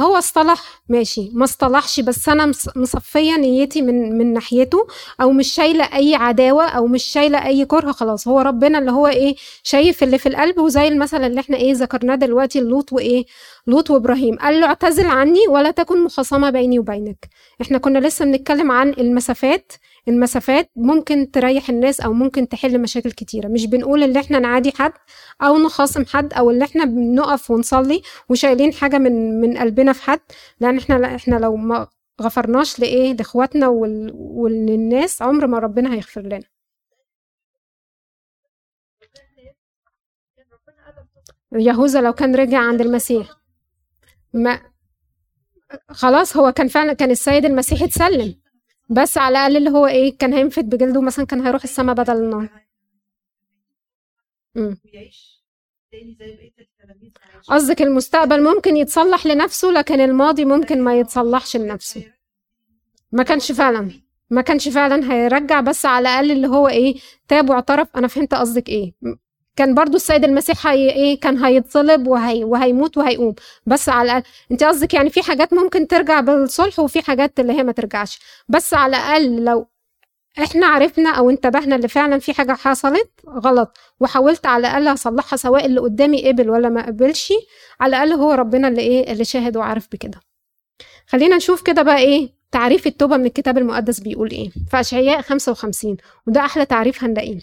هو 0.00 0.16
اصطلح 0.16 0.62
ماشي 0.88 1.30
ما 1.32 1.44
اصطلحش 1.44 2.00
بس 2.00 2.28
أنا 2.28 2.52
مصفية 2.76 3.36
نيتي 3.36 3.82
من 3.82 4.18
من 4.18 4.32
ناحيته 4.32 4.86
أو 5.20 5.32
مش 5.32 5.52
شايلة 5.52 5.84
أي 5.84 6.14
عداوة 6.14 6.64
أو 6.68 6.86
مش 6.86 7.04
شايلة 7.04 7.46
أي 7.46 7.64
كره 7.64 7.92
خلاص 7.92 8.28
هو 8.28 8.40
ربنا 8.40 8.78
اللي 8.78 8.90
هو 8.90 9.06
إيه 9.06 9.36
شايف 9.62 10.02
اللي 10.02 10.18
في 10.18 10.28
القلب 10.28 10.58
وزي 10.58 10.88
المثل 10.88 11.24
اللي 11.24 11.40
إحنا 11.40 11.56
إيه 11.56 11.72
ذكرناه 11.74 12.14
دلوقتي 12.14 12.60
لوط 12.60 12.92
وإيه 12.92 13.24
لوط 13.66 13.90
وإبراهيم 13.90 14.36
قال 14.36 14.60
له 14.60 14.66
اعتزل 14.66 15.06
عني 15.06 15.40
ولا 15.48 15.70
تكن 15.70 16.04
مخاصمة 16.04 16.50
بيني 16.50 16.78
وبينك. 16.78 17.28
إحنا 17.62 17.78
كنا 17.78 17.98
لسه 17.98 18.24
بنتكلم 18.24 18.70
عن 18.72 18.88
المسافات 18.90 19.72
المسافات 20.08 20.70
ممكن 20.76 21.30
تريح 21.30 21.68
الناس 21.70 22.00
أو 22.00 22.12
ممكن 22.12 22.48
تحل 22.48 22.80
مشاكل 22.80 23.10
كتيرة. 23.12 23.48
مش 23.48 23.66
بنقول 23.66 24.02
إن 24.02 24.16
إحنا 24.16 24.38
نعادي 24.38 24.72
حد 24.72 24.92
أو 25.42 25.58
نخاصم 25.58 26.04
حد 26.06 26.32
أو 26.32 26.50
إن 26.50 26.62
إحنا 26.62 26.84
بنقف 26.84 27.50
ونصلي 27.50 28.02
وشايلين 28.28 28.72
حاجة 28.72 28.98
من 28.98 29.40
من 29.40 29.58
قلبنا 29.58 29.92
في 29.92 30.02
حد. 30.02 30.20
لأن 30.60 30.78
إحنا 30.78 31.14
إحنا 31.14 31.36
لو 31.36 31.56
ما 31.56 31.88
غفرناش 32.22 32.78
لإيه؟ 32.80 33.12
لإخواتنا 33.12 33.68
وللناس 34.14 35.22
عمر 35.22 35.46
ما 35.46 35.58
ربنا 35.58 35.94
هيغفر 35.94 36.20
لنا. 36.22 36.44
يهوذا 41.52 42.00
لو 42.00 42.12
كان 42.12 42.34
رجع 42.34 42.58
عند 42.58 42.80
المسيح. 42.80 43.28
ما 44.32 44.60
خلاص 45.88 46.36
هو 46.36 46.52
كان 46.52 46.68
فعلا 46.68 46.92
كان 46.92 47.10
السيد 47.10 47.44
المسيح 47.44 47.82
اتسلم. 47.82 48.43
بس 48.90 49.18
على 49.18 49.32
الأقل 49.38 49.56
اللي 49.56 49.70
هو 49.70 49.86
إيه 49.86 50.18
كان 50.18 50.32
هينفد 50.34 50.64
بجلده 50.70 51.00
مثلا 51.00 51.26
كان 51.26 51.40
هيروح 51.46 51.62
السما 51.62 51.92
بدل 51.92 52.16
النار 52.16 52.48
قصدك 57.48 57.82
المستقبل 57.82 58.42
ممكن 58.42 58.76
يتصلح 58.76 59.26
لنفسه 59.26 59.68
لكن 59.70 60.00
الماضي 60.00 60.44
ممكن 60.44 60.82
ما 60.82 60.98
يتصلحش 60.98 61.56
لنفسه. 61.56 62.12
ما 63.12 63.22
كانش 63.22 63.52
فعلا. 63.52 63.90
ما 64.30 64.42
كانش 64.42 64.68
فعلا 64.68 65.12
هيرجع 65.12 65.60
بس 65.60 65.86
على 65.86 66.08
الأقل 66.08 66.30
اللي 66.30 66.48
هو 66.48 66.68
إيه 66.68 66.94
تاب 67.28 67.50
واعترف. 67.50 67.88
أنا 67.96 68.08
فهمت 68.08 68.34
قصدك 68.34 68.68
إيه. 68.68 68.92
كان 69.56 69.74
برضو 69.74 69.96
السيد 69.96 70.24
المسيح 70.24 70.66
هي 70.66 70.90
إيه 70.90 71.20
كان 71.20 71.44
هيتصلب 71.44 72.06
وهي 72.06 72.44
وهيموت 72.44 72.96
وهيقوم. 72.98 73.34
بس 73.66 73.88
على 73.88 74.12
الأقل 74.12 74.22
أنت 74.52 74.64
قصدك 74.64 74.94
يعني 74.94 75.10
في 75.10 75.22
حاجات 75.22 75.54
ممكن 75.54 75.86
ترجع 75.86 76.20
بالصلح 76.20 76.78
وفي 76.78 77.02
حاجات 77.02 77.40
اللي 77.40 77.52
هي 77.52 77.62
ما 77.62 77.72
ترجعش. 77.72 78.18
بس 78.48 78.74
على 78.74 78.96
الأقل 78.96 79.44
لو 79.44 79.66
إحنا 80.42 80.66
عرفنا 80.66 81.10
أو 81.10 81.30
انتبهنا 81.30 81.76
اللي 81.76 81.88
فعلا 81.88 82.18
في 82.18 82.32
حاجة 82.34 82.52
حصلت 82.52 83.10
غلط 83.28 83.76
وحاولت 84.00 84.46
على 84.46 84.60
الأقل 84.68 84.88
أصلحها 84.88 85.36
سواء 85.36 85.66
اللي 85.66 85.80
قدامي 85.80 86.28
قبل 86.28 86.50
ولا 86.50 86.68
ما 86.68 86.86
قبلش 86.86 87.32
على 87.80 87.96
الأقل 87.96 88.12
هو 88.20 88.32
ربنا 88.32 88.68
اللي 88.68 88.80
إيه 88.80 89.12
اللي 89.12 89.24
شاهد 89.24 89.56
وعارف 89.56 89.88
بكده. 89.92 90.20
خلينا 91.06 91.36
نشوف 91.36 91.62
كده 91.62 91.82
بقى 91.82 91.98
إيه 91.98 92.28
تعريف 92.52 92.86
التوبة 92.86 93.16
من 93.16 93.26
الكتاب 93.26 93.58
المقدس 93.58 94.00
بيقول 94.00 94.30
إيه. 94.30 94.50
في 94.70 94.80
أشعياء 94.80 95.22
55 95.22 95.96
وده 96.26 96.40
أحلى 96.40 96.64
تعريف 96.66 97.04
هنلاقيه. 97.04 97.38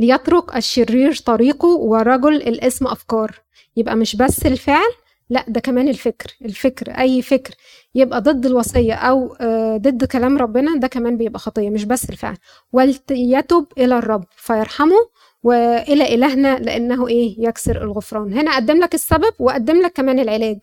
ليترك 0.00 0.56
الشرير 0.56 1.14
طريقه 1.16 1.68
ورجل 1.68 2.34
الاسم 2.36 2.86
أفكار. 2.86 3.40
يبقى 3.76 3.96
مش 3.96 4.16
بس 4.16 4.46
الفعل 4.46 4.90
لا 5.30 5.44
ده 5.48 5.60
كمان 5.60 5.88
الفكر. 5.88 6.36
الفكر 6.44 6.90
أي 6.90 7.22
فكر 7.22 7.54
يبقى 7.94 8.20
ضد 8.20 8.46
الوصية 8.46 8.94
أو 8.94 9.36
ضد 9.76 10.04
كلام 10.04 10.38
ربنا 10.38 10.76
ده 10.76 10.86
كمان 10.88 11.16
بيبقى 11.16 11.38
خطية 11.38 11.70
مش 11.70 11.84
بس 11.84 12.10
الفعل. 12.10 12.36
وليتب 12.72 13.66
إلى 13.78 13.98
الرب 13.98 14.24
فيرحمه 14.36 14.96
وإلى 15.42 16.14
إلهنا 16.14 16.58
لأنه 16.58 17.08
إيه؟ 17.08 17.34
يكسر 17.48 17.82
الغفران. 17.84 18.32
هنا 18.32 18.56
قدم 18.56 18.78
لك 18.80 18.94
السبب 18.94 19.32
وقدم 19.38 19.82
لك 19.82 19.92
كمان 19.92 20.18
العلاج. 20.18 20.58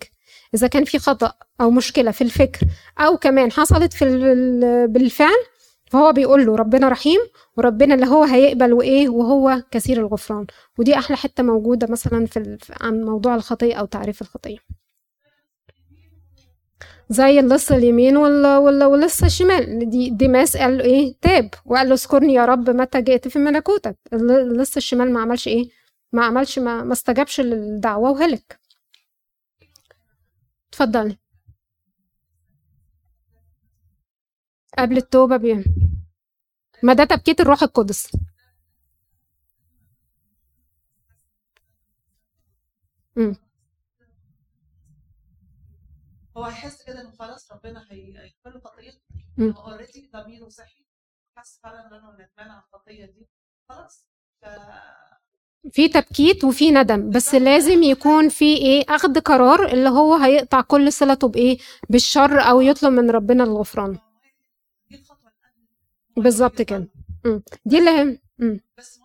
إذا 0.55 0.67
كان 0.67 0.83
في 0.85 0.99
خطأ 0.99 1.33
أو 1.61 1.71
مشكلة 1.71 2.11
في 2.11 2.23
الفكر 2.23 2.59
أو 2.99 3.17
كمان 3.17 3.51
حصلت 3.51 3.93
في 3.93 4.05
بالفعل 4.89 5.37
فهو 5.91 6.11
بيقول 6.13 6.45
له 6.45 6.55
ربنا 6.55 6.89
رحيم 6.89 7.19
وربنا 7.57 7.95
اللي 7.95 8.05
هو 8.05 8.23
هيقبل 8.23 8.73
وإيه؟ 8.73 9.09
وهو 9.09 9.63
كثير 9.71 9.97
الغفران. 9.99 10.45
ودي 10.77 10.95
أحلى 10.95 11.17
حتة 11.17 11.43
موجودة 11.43 11.87
مثلا 11.89 12.25
في 12.25 12.57
عن 12.81 13.03
موضوع 13.03 13.35
الخطيه 13.35 13.75
أو 13.75 13.85
تعريف 13.85 14.21
الخطيه 14.21 14.57
زي 17.09 17.39
اللص 17.39 17.71
اليمين 17.71 18.17
واللص 18.17 19.23
الشمال. 19.23 19.89
دي 19.89 20.09
ديماس 20.09 20.57
قال 20.57 20.77
له 20.77 20.83
إيه؟ 20.83 21.15
تاب. 21.21 21.49
وقال 21.65 21.87
له 21.87 21.93
اذكرني 21.93 22.33
يا 22.33 22.45
رب 22.45 22.69
متى 22.69 23.01
جئت 23.01 23.27
في 23.27 23.39
ملكوتك. 23.39 23.97
اللص 24.13 24.75
الشمال 24.77 25.13
ما 25.13 25.21
عملش 25.21 25.47
إيه؟ 25.47 25.69
ما 26.13 26.25
عملش 26.25 26.59
ما, 26.59 26.83
ما 26.83 26.93
استجابش 26.93 27.41
للدعوة 27.41 28.11
وهلك. 28.11 28.59
اتفضلي. 30.69 31.17
قبل 34.79 34.97
التوبة 34.97 35.37
بيه 35.37 35.63
ما 36.83 36.93
ده 36.93 37.03
تبكيت 37.03 37.41
الروح 37.41 37.63
القدس. 37.63 38.11
امم 43.17 43.35
هو 46.37 46.43
هيحس 46.43 46.83
كده 46.83 47.01
إنه 47.01 47.11
خلاص 47.11 47.51
ربنا 47.51 47.85
هيغفر 47.91 48.49
له 48.49 48.59
خطيته 48.59 48.99
هو 49.39 49.71
اوريدي 49.71 50.09
ضميره 50.13 50.49
صحي. 50.49 50.85
حس 51.37 51.59
فعلا 51.63 51.87
إن 51.87 51.93
أنا 51.93 52.11
ندمان 52.13 52.51
على 52.51 52.63
الخطيه 52.63 53.05
دي. 53.05 53.27
خلاص. 53.69 54.05
ف 54.41 54.45
في 55.71 55.89
تبكيت 55.89 56.43
وفي 56.43 56.71
ندم. 56.71 57.09
بس 57.09 57.35
لازم 57.35 57.83
يكون 57.83 58.29
في 58.29 58.57
إيه؟ 58.57 58.83
أخذ 58.89 59.19
قرار 59.19 59.67
اللي 59.67 59.89
هو 59.89 60.15
هيقطع 60.15 60.61
كل 60.61 60.93
صلته 60.93 61.27
بإيه؟ 61.27 61.57
بالشر 61.89 62.39
أو 62.39 62.61
يطلب 62.61 62.93
من 62.93 63.09
ربنا 63.11 63.43
الغفران. 63.43 63.99
بالظبط 66.17 66.61
كده. 66.61 66.87
دي 67.65 67.77
اللي 67.79 68.19
بس 68.77 68.99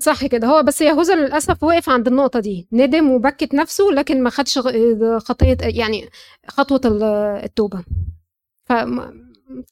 صح 0.00 0.26
كده. 0.26 0.46
هو 0.48 0.62
بس 0.62 0.80
يهوذا 0.80 1.14
للأسف 1.14 1.62
وقف 1.62 1.88
عند 1.88 2.08
النقطة 2.08 2.40
دي. 2.40 2.68
ندم 2.72 3.10
وبكت 3.10 3.54
نفسه 3.54 3.84
لكن 3.84 4.22
ما 4.22 4.30
خدش 4.30 4.58
خطية 5.18 5.56
يعني 5.62 6.08
خطوة 6.48 6.80
التوبة. 7.44 7.84
ف 8.64 8.72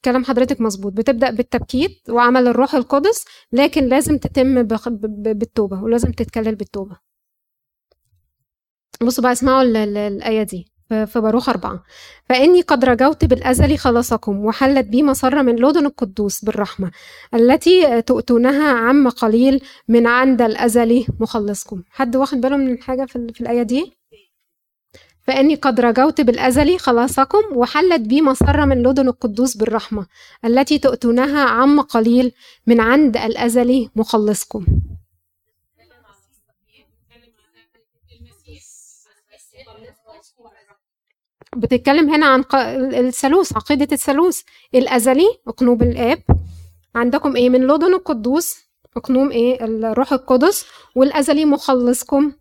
كلام 0.05 0.25
حضرتك 0.25 0.61
مظبوط. 0.61 0.93
بتبدأ 0.93 1.31
بالتبكيت 1.31 2.09
وعمل 2.09 2.47
الروح 2.47 2.75
القدس 2.75 3.25
لكن 3.51 3.85
لازم 3.85 4.17
تتم 4.17 4.63
بالتوبة 5.33 5.83
ولازم 5.83 6.11
تتكلل 6.11 6.55
بالتوبة. 6.55 6.97
بصوا 9.01 9.23
بقى 9.23 9.31
اسمعوا 9.31 9.61
الآية 9.61 10.43
دي. 10.43 10.74
في 10.89 11.19
باروخ 11.21 11.49
أربعة. 11.49 11.83
فإني 12.29 12.61
قد 12.61 12.85
رجوت 12.85 13.25
بالأزل 13.25 13.77
خلاصكم 13.77 14.45
وحلت 14.45 14.87
بي 14.87 15.03
مسرة 15.03 15.41
من 15.41 15.55
لدن 15.55 15.85
القدوس 15.85 16.45
بالرحمة 16.45 16.91
التي 17.33 18.01
تؤتونها 18.01 18.71
عم 18.71 19.09
قليل 19.09 19.61
من 19.87 20.07
عند 20.07 20.41
الأزل 20.41 21.05
مخلصكم. 21.19 21.83
حد 21.89 22.15
واخد 22.15 22.41
باله 22.41 22.57
من 22.57 22.81
حاجة 22.81 23.05
في, 23.05 23.41
الآية 23.41 23.63
دي؟ 23.63 23.93
فإني 25.21 25.55
قد 25.55 25.79
رجوت 25.79 26.21
بالأزل 26.21 26.77
خلاصكم 26.79 27.37
وحلت 27.53 28.01
بي 28.01 28.21
مسرة 28.21 28.65
من 28.65 28.83
لدن 28.83 29.07
القدوس 29.07 29.57
بالرحمة 29.57 30.05
التي 30.45 30.77
تؤتونها 30.79 31.43
عم 31.43 31.81
قليل 31.81 32.31
من 32.67 32.81
عند 32.81 33.17
الأزل 33.17 33.89
مخلصكم. 33.95 34.65
بتتكلم 41.55 42.09
هنا 42.09 42.25
عن 42.25 42.43
الثالوث 42.93 43.53
عقيدة 43.55 43.87
الثالوث. 43.91 44.41
الأزلي 44.75 45.27
أقنوم 45.47 45.81
الآب. 45.81 46.23
عندكم 46.95 47.35
إيه؟ 47.35 47.49
من 47.49 47.67
لدن 47.67 47.93
القدوس 47.93 48.55
أقنوم 48.97 49.31
إيه؟ 49.31 49.63
الروح 49.65 50.13
القدس. 50.13 50.65
والأزلي 50.95 51.45
مخلصكم. 51.45 52.33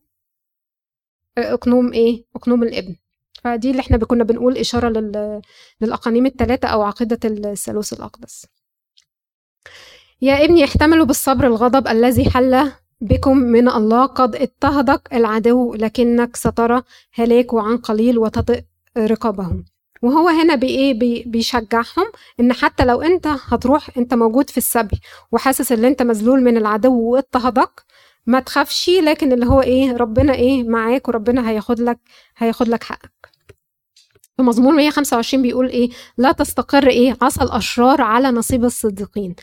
أقنوم 1.38 1.92
إيه؟ 1.92 2.24
أقنوم 2.36 2.62
الابن. 2.62 2.96
فدي 3.44 3.70
اللي 3.70 3.80
إحنا 3.80 3.96
كنا 3.98 4.24
بنقول 4.24 4.58
إشارة 4.58 4.88
لل... 4.88 5.42
للأقانيم 5.80 6.26
الثلاثة 6.26 6.68
أو 6.68 6.82
عقيدة 6.82 7.18
الثالوث 7.24 7.92
الأقدس. 7.92 8.46
يا 10.22 10.44
ابني 10.44 10.64
احتملوا 10.64 11.06
بالصبر 11.06 11.46
الغضب 11.46 11.88
الذي 11.88 12.30
حل 12.30 12.72
بكم 13.00 13.36
من 13.36 13.68
الله 13.68 14.06
قد 14.06 14.36
اضطهدك 14.36 15.08
العدو 15.12 15.74
لكنك 15.74 16.36
سترى 16.36 16.82
هلاكه 17.12 17.62
عن 17.62 17.76
قليل 17.76 18.18
وتطئ 18.18 18.62
رقابهم. 18.98 19.64
وهو 20.02 20.28
هنا 20.28 20.54
بايه 20.54 20.94
بي 20.98 21.22
بيشجعهم 21.26 22.12
إن 22.40 22.52
حتى 22.52 22.84
لو 22.84 23.02
أنت 23.02 23.26
هتروح 23.26 23.90
أنت 23.98 24.14
موجود 24.14 24.50
في 24.50 24.58
السبي 24.58 25.00
وحاسس 25.32 25.72
إن 25.72 25.84
أنت 25.84 26.02
مذلول 26.02 26.42
من 26.42 26.56
العدو 26.56 27.00
واضطهدك 27.00 27.82
ما 28.26 28.40
تخافش 28.40 28.88
لكن 28.88 29.32
اللي 29.32 29.46
هو 29.46 29.62
إيه 29.62 29.96
ربنا 29.96 30.34
إيه 30.34 30.62
معاك 30.62 31.08
وربنا 31.08 31.50
هياخد 31.50 31.80
لك 31.80 31.98
هياخد 32.36 32.68
لك 32.68 32.84
حقك. 32.84 33.30
في 34.36 34.42
مزمور 34.42 34.72
125 34.72 35.42
بيقول 35.42 35.68
إيه 35.68 35.90
لا 36.16 36.32
تستقر 36.32 36.88
إيه 36.88 37.16
عصا 37.22 37.42
الأشرار 37.44 38.02
على 38.02 38.30
نصيب 38.30 38.64
الصديقين. 38.64 39.34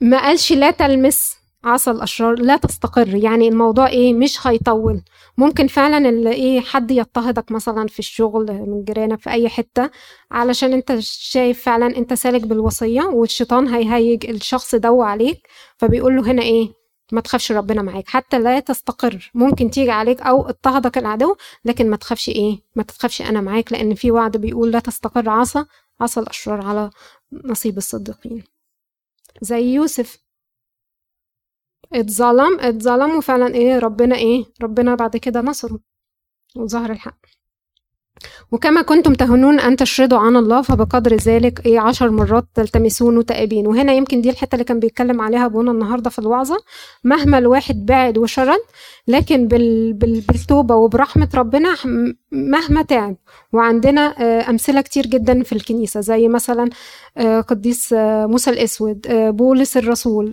ما 0.00 0.18
قالش 0.22 0.52
لا 0.52 0.70
تلمس 0.70 1.36
عصا 1.64 1.90
الاشرار 1.90 2.34
لا 2.38 2.56
تستقر. 2.56 3.14
يعني 3.14 3.48
الموضوع 3.48 3.86
إيه 3.88 4.14
مش 4.14 4.46
هيطول. 4.46 5.02
ممكن 5.38 5.66
فعلا 5.66 6.08
اللي 6.08 6.32
إيه 6.32 6.60
حد 6.60 6.90
يضطهدك 6.90 7.52
مثلا 7.52 7.86
في 7.88 7.98
الشغل 7.98 8.52
من 8.52 8.84
جيرانك 8.84 9.20
في 9.20 9.30
أي 9.30 9.48
حتة 9.48 9.90
علشان 10.30 10.72
أنت 10.72 10.98
شايف 11.00 11.62
فعلا 11.62 11.96
أنت 11.96 12.14
سالك 12.14 12.46
بالوصية 12.46 13.02
والشيطان 13.02 13.68
هيهيج 13.68 14.30
الشخص 14.30 14.74
ده 14.74 14.98
عليك. 15.04 15.48
فبيقول 15.76 16.16
له 16.16 16.30
هنا 16.30 16.42
إيه 16.42 16.68
ما 17.12 17.20
تخافش 17.20 17.52
ربنا 17.52 17.82
معاك. 17.82 18.08
حتى 18.08 18.38
لا 18.38 18.60
تستقر. 18.60 19.30
ممكن 19.34 19.70
تيجي 19.70 19.90
عليك 19.90 20.20
أو 20.20 20.48
اضطهدك 20.48 20.98
العدو 20.98 21.36
لكن 21.64 21.90
ما 21.90 21.96
تخافش 21.96 22.28
إيه 22.28 22.58
ما 22.76 22.82
تخافش 22.82 23.22
أنا 23.22 23.40
معاك. 23.40 23.72
لأن 23.72 23.94
في 23.94 24.10
وعد 24.10 24.36
بيقول 24.36 24.70
لا 24.70 24.78
تستقر 24.78 25.28
عصا 25.30 25.66
عصا 26.00 26.20
الأشرار 26.20 26.66
على 26.66 26.90
نصيب 27.44 27.76
الصديقين. 27.78 28.44
زي 29.42 29.62
يوسف. 29.74 30.21
اتظلم 31.94 32.60
اتظلم 32.60 33.16
وفعلا 33.16 33.54
إيه 33.54 33.78
ربنا 33.78 34.16
إيه 34.16 34.44
ربنا 34.62 34.94
بعد 34.94 35.16
كده 35.16 35.40
نصره 35.40 35.78
وظهر 36.56 36.90
الحق. 36.92 37.18
وكما 38.52 38.82
كنتم 38.82 39.14
تهنون 39.14 39.60
أن 39.60 39.76
تشردوا 39.76 40.18
عن 40.18 40.36
الله 40.36 40.62
فبقدر 40.62 41.14
ذلك 41.16 41.66
إيه 41.66 41.80
عشر 41.80 42.10
مرات 42.10 42.44
تلتمسون 42.54 43.24
تائبين 43.26 43.66
وهنا 43.66 43.92
يمكن 43.92 44.20
دي 44.20 44.30
الحتة 44.30 44.54
اللي 44.54 44.64
كان 44.64 44.80
بيتكلم 44.80 45.20
عليها 45.20 45.46
أبونا 45.46 45.70
النهاردة 45.70 46.10
في 46.10 46.18
الوعظة. 46.18 46.56
مهما 47.04 47.38
الواحد 47.38 47.86
بعد 47.86 48.18
وشرد 48.18 48.60
لكن 49.08 49.48
بال 49.48 49.92
بال 49.92 50.20
بالتوبة 50.20 50.74
وبرحمة 50.74 51.28
ربنا 51.34 51.76
مهما 52.32 52.82
تعب. 52.82 53.16
وعندنا 53.52 54.00
آه، 54.22 54.50
أمثلة 54.50 54.80
كتير 54.80 55.06
جدا 55.06 55.42
في 55.42 55.52
الكنيسة 55.52 56.00
زي 56.00 56.28
مثلا 56.28 56.70
آه، 57.16 57.40
قديس 57.40 57.92
آه، 57.92 58.26
موسى 58.26 58.50
الأسود 58.50 59.06
بولس 59.36 59.76
الرسول 59.76 60.32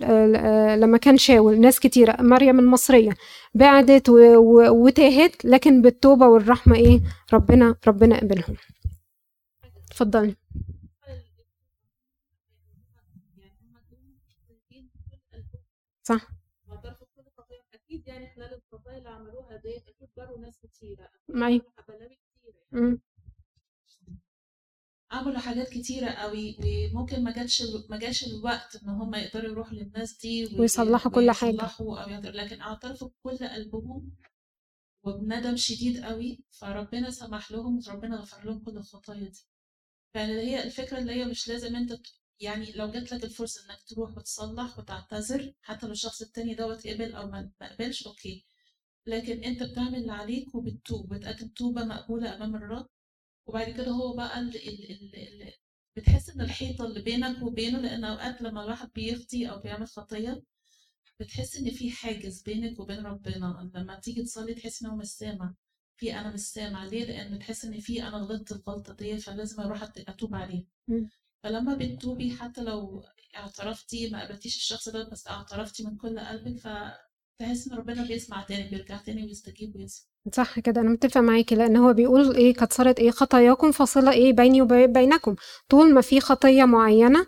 لما 0.80 0.98
كان 0.98 1.16
شاول 1.16 1.60
ناس 1.60 1.80
كتيرة 1.80 2.16
مريم 2.22 2.58
المصرية. 2.58 3.10
بعدت 3.54 4.08
وتاهت 4.70 5.44
لكن 5.44 5.82
بالتوبة 5.82 6.26
والرحمة 6.28 6.76
إيه 6.76 7.00
ربنا 7.32 7.74
ربنا 7.88 8.18
قبلهم 8.20 8.56
اتفضلي 9.90 10.34
صح. 16.02 16.39
ديت 20.26 20.28
أكيد 20.28 20.28
جروا 20.28 20.38
ناس 20.38 20.58
كتيرة 20.58 21.10
أيوه 21.46 23.00
عملوا 25.10 25.38
حاجات 25.38 25.68
كتيرة 25.68 26.10
قوي 26.10 26.56
وممكن 26.94 27.24
ما 27.24 27.32
جاتش 27.32 27.62
ما 27.88 27.98
جاش 27.98 28.26
الوقت 28.26 28.76
إن 28.82 28.88
هم 28.88 29.14
يقدروا 29.14 29.50
يروحوا 29.50 29.74
للناس 29.74 30.18
دي 30.18 30.60
ويصلحوا 30.60 31.12
كل 31.12 31.30
حاجة. 31.30 31.50
ويصلحوا 31.50 32.00
أو 32.00 32.20
لكن 32.20 32.60
اعترفوا 32.60 33.08
بكل 33.08 33.48
قلبهم 33.48 34.16
وبندم 35.02 35.56
شديد 35.56 36.04
قوي 36.04 36.44
فربنا 36.50 37.10
سمح 37.10 37.52
لهم 37.52 37.80
وربنا 37.88 38.16
غفر 38.16 38.44
لهم 38.44 38.58
كل 38.58 38.76
الخطايا 38.76 39.28
دي. 39.28 39.40
فهي 40.14 40.62
الفكرة 40.62 40.98
اللي 40.98 41.12
هي 41.12 41.24
مش 41.24 41.48
لازم 41.48 41.76
أنت 41.76 42.00
يعني 42.40 42.72
لو 42.72 42.90
جات 42.90 43.12
لك 43.12 43.24
الفرصة 43.24 43.64
إنك 43.64 43.82
تروح 43.88 44.16
وتصلح 44.16 44.78
وتعتذر 44.78 45.52
حتى 45.62 45.86
لو 45.86 45.92
الشخص 45.92 46.22
التاني 46.22 46.54
دوت 46.54 46.86
قبل 46.86 47.14
أو 47.14 47.30
ما 47.30 47.50
قبلش 47.62 48.06
أوكي. 48.06 48.49
لكن 49.06 49.44
أنت 49.44 49.62
بتعمل 49.62 49.94
اللي 49.94 50.12
عليك 50.12 50.54
وبتتوب 50.54 51.14
بتقدم 51.14 51.48
توبة 51.48 51.84
مقبولة 51.84 52.34
أمام 52.36 52.54
الرب. 52.56 52.86
وبعد 53.46 53.70
كده 53.70 53.90
هو 53.90 54.16
بقى 54.16 54.40
ال 54.40 54.56
ال 54.68 55.16
ال 55.16 55.52
بتحس 55.96 56.30
إن 56.30 56.40
الحيطة 56.40 56.84
اللي 56.86 57.02
بينك 57.02 57.42
وبينه 57.42 57.78
لأن 57.80 58.04
أوقات 58.04 58.42
لما 58.42 58.62
الواحد 58.64 58.90
بيخطي 58.94 59.50
أو 59.50 59.60
بيعمل 59.60 59.86
خطية 59.88 60.42
بتحس 61.20 61.56
إن 61.56 61.70
في 61.70 61.90
حاجز 61.90 62.42
بينك 62.42 62.80
وبين 62.80 63.06
ربنا. 63.06 63.70
لما 63.74 64.00
تيجي 64.00 64.22
تصلي 64.22 64.54
تحس 64.54 64.82
انه 64.82 64.96
مش 64.96 65.06
سامع. 65.06 65.54
في 65.96 66.14
أنا 66.14 66.32
مش 66.34 66.40
سامع. 66.40 66.84
ليه؟ 66.84 67.04
لأن 67.04 67.36
بتحس 67.38 67.64
إن 67.64 67.80
في 67.80 68.02
أنا 68.02 68.16
غلطت 68.16 68.52
الغلطة 68.52 68.94
دي 68.94 69.18
فلازم 69.18 69.62
أروح 69.62 69.82
أتوب 69.82 70.34
عليه 70.34 70.66
فلما 71.42 71.74
بتتوبي 71.74 72.30
حتى 72.36 72.62
لو 72.64 73.04
اعترفتي 73.36 74.10
ما 74.10 74.20
قابلتيش 74.20 74.56
الشخص 74.56 74.88
ده 74.88 75.08
بس 75.08 75.26
اعترفتي 75.28 75.84
من 75.84 75.96
كل 75.96 76.18
قلبك 76.20 76.58
فتحس 77.40 77.68
ان 77.68 77.78
ربنا 77.78 78.06
بيسمع 78.06 78.42
تاني 78.42 78.70
بيرجع 78.70 78.96
تاني 78.96 79.24
ويستجيب 79.24 79.76
ويسمع 79.76 80.06
صح 80.32 80.60
كده 80.60 80.80
أنا 80.80 80.90
متفق 80.90 81.20
معاكي 81.20 81.54
لأن 81.54 81.76
هو 81.76 81.92
بيقول 81.92 82.36
إيه 82.36 82.54
صارت 82.70 82.98
إيه 83.00 83.10
خطاياكم 83.10 83.72
فاصله 83.72 84.12
إيه 84.12 84.32
بيني 84.32 84.62
وبينكم 84.62 85.34
طول 85.68 85.94
ما 85.94 86.00
في 86.00 86.20
خطية 86.20 86.64
معينة 86.64 87.26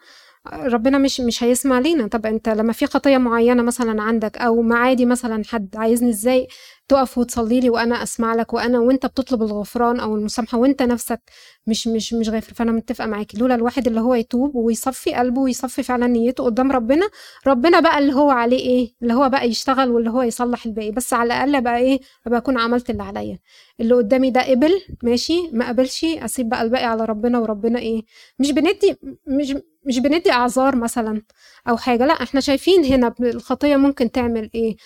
ربنا 0.52 0.98
مش 0.98 1.20
مش 1.20 1.44
هيسمع 1.44 1.78
لينا. 1.78 2.06
طب 2.06 2.26
انت 2.26 2.48
لما 2.48 2.72
في 2.72 2.86
خطية 2.86 3.18
معينة 3.18 3.62
مثلا 3.62 4.02
عندك 4.02 4.38
أو 4.38 4.62
معادي 4.62 5.06
مثلا 5.06 5.42
حد 5.46 5.76
عايزني 5.76 6.10
إزاي 6.10 6.48
تقف 6.88 7.18
وتصلي 7.18 7.60
لي 7.60 7.70
وأنا 7.70 8.02
أسمع 8.02 8.34
لك 8.34 8.52
وأنا 8.52 8.78
وأنت 8.80 9.06
بتطلب 9.06 9.42
الغفران 9.42 10.00
أو 10.00 10.16
المسامحة 10.16 10.58
وأنت 10.58 10.82
نفسك 10.82 11.20
مش 11.66 11.88
مش 11.88 12.14
مش 12.14 12.28
غافر 12.28 12.54
فأنا 12.54 12.72
متفقة 12.72 13.06
معاكي 13.06 13.38
لولا 13.38 13.54
الواحد 13.54 13.86
اللي 13.86 14.00
هو 14.00 14.14
يتوب 14.14 14.54
ويصفي 14.56 15.14
قلبه 15.14 15.40
ويصفي 15.40 15.82
فعلا 15.82 16.06
نيته 16.06 16.44
قدام 16.44 16.72
ربنا 16.72 17.08
ربنا 17.46 17.80
بقى 17.80 17.98
اللي 17.98 18.12
هو 18.14 18.30
عليه 18.30 18.58
إيه؟ 18.58 18.94
اللي 19.02 19.14
هو 19.14 19.28
بقى 19.28 19.48
يشتغل 19.48 19.90
واللي 19.90 20.10
هو 20.10 20.22
يصلح 20.22 20.66
الباقي. 20.66 20.90
بس 20.90 21.12
على 21.12 21.26
الأقل 21.26 21.60
بقى 21.64 21.78
إيه؟ 21.78 22.00
أبقى 22.26 22.38
أكون 22.38 22.58
عملت 22.58 22.90
اللي 22.90 23.02
عليا. 23.02 23.38
اللي 23.80 23.94
قدامي 23.94 24.30
ده 24.30 24.40
قبل 24.50 24.72
ماشي 25.02 25.34
ما 25.52 25.68
قبلش 25.68 26.04
أسيب 26.04 26.48
بقى 26.48 26.62
الباقي 26.62 26.84
على 26.84 27.04
ربنا 27.04 27.38
وربنا 27.38 27.78
إيه؟ 27.78 28.02
مش 28.38 28.50
بندي 28.50 28.96
مش 29.26 29.54
مش 29.84 29.98
بندي 29.98 30.32
أعذار 30.32 30.76
مثلا 30.76 31.22
أو 31.68 31.76
حاجة 31.76 32.06
لا 32.06 32.12
إحنا 32.22 32.40
شايفين 32.40 32.84
هنا 32.84 33.14
الخطيه 33.20 33.76
ممكن 33.76 34.10
تعمل 34.10 34.50
إيه. 34.54 34.76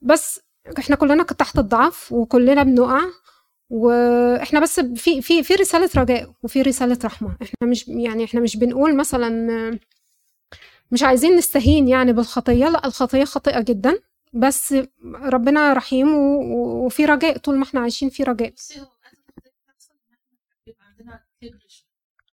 بس 0.00 0.40
إحنا 0.78 0.96
كلنا 0.96 1.22
تحت 1.22 1.58
الضعف 1.58 2.12
وكلنا 2.12 2.62
بنقع 2.62 3.00
وإحنا 3.70 4.60
بس 4.60 4.80
في 4.80 5.22
في 5.22 5.42
في 5.42 5.54
رسالة 5.54 5.90
رجاء 5.96 6.32
وفي 6.42 6.62
رسالة 6.62 6.98
رحمة. 7.04 7.36
إحنا 7.42 7.68
مش 7.70 7.88
يعني 7.88 8.24
إحنا 8.24 8.40
مش 8.40 8.56
بنقول 8.56 8.96
مثلا 8.96 9.78
مش 10.90 11.02
عايزين 11.02 11.36
نستهين 11.36 11.88
يعني 11.88 12.12
بالخطية 12.12 12.68
لا 12.68 12.86
الخطية 12.86 13.24
خاطئه 13.24 13.60
جدا. 13.60 13.98
بس 14.32 14.74
ربنا 15.22 15.72
رحيم 15.72 16.16
وفي 16.52 17.04
رجاء 17.04 17.38
طول 17.38 17.56
ما 17.56 17.64
إحنا 17.64 17.80
عايشين 17.80 18.08
في 18.10 18.22
رجاء. 18.22 18.52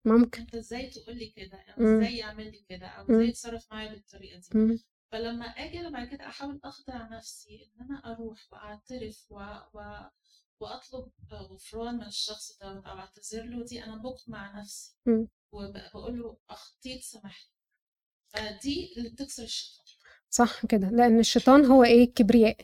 ممكن. 0.08 0.42
أنت 0.42 0.56
إزاي 0.56 0.90
تقول 0.90 1.18
لي 1.18 1.30
كده؟ 1.30 1.58
أو 1.58 1.84
إزاي 1.84 2.18
يعمل 2.18 2.52
لي 2.52 2.66
كده؟ 2.70 2.88
أو 2.88 3.04
إزاي 3.04 3.28
يتصرف 3.28 3.68
معايا 3.72 3.94
بالطريقة 3.94 4.42
دي؟ 4.52 4.86
فلما 5.12 5.46
آجي 5.46 5.80
أنا 5.80 5.90
بعد 5.90 6.08
كده 6.08 6.28
أحاول 6.28 6.60
اخدع 6.64 7.08
نفسي 7.18 7.70
إن 7.76 7.86
أنا 7.86 8.14
أروح 8.14 8.48
وأعترف 8.52 9.26
و... 9.30 9.40
و... 9.74 10.00
وأطلب 10.60 11.12
غفران 11.34 11.96
من 11.96 12.04
الشخص 12.06 12.58
ده 12.62 12.68
أو 12.68 12.98
أعتذر 13.00 13.44
له 13.44 13.66
دي 13.66 13.84
أنا 13.84 13.96
بقمع 13.96 14.60
نفسي 14.60 14.96
وبقول 15.52 16.20
له 16.20 16.38
أخطيت 16.50 17.04
سامحني. 17.04 17.52
فدي 18.28 18.94
اللي 18.98 19.10
بتكسر 19.10 19.44
الشيطان. 19.44 19.86
صح 20.30 20.66
كده 20.66 20.90
لأن 20.90 21.20
الشيطان 21.20 21.66
هو 21.66 21.84
إيه؟ 21.84 22.04
الكبرياء. 22.04 22.58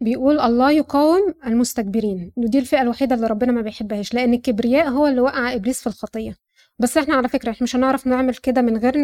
بيقول 0.00 0.40
الله 0.40 0.70
يقاوم 0.70 1.34
المستكبرين. 1.46 2.32
ودي 2.36 2.58
الفئة 2.58 2.82
الوحيدة 2.82 3.14
اللي 3.14 3.26
ربنا 3.26 3.52
ما 3.52 3.62
بيحبهاش 3.62 4.14
لأن 4.14 4.34
الكبرياء 4.34 4.88
هو 4.88 5.06
اللي 5.06 5.20
وقع 5.20 5.54
إبليس 5.54 5.80
في 5.80 5.86
الخطية. 5.86 6.36
بس 6.78 6.96
إحنا 6.96 7.14
على 7.14 7.28
فكرة 7.28 7.50
إحنا 7.50 7.64
مش 7.64 7.76
هنعرف 7.76 8.06
نعمل 8.06 8.34
كده 8.34 8.62
من 8.62 8.76
غير 8.76 8.94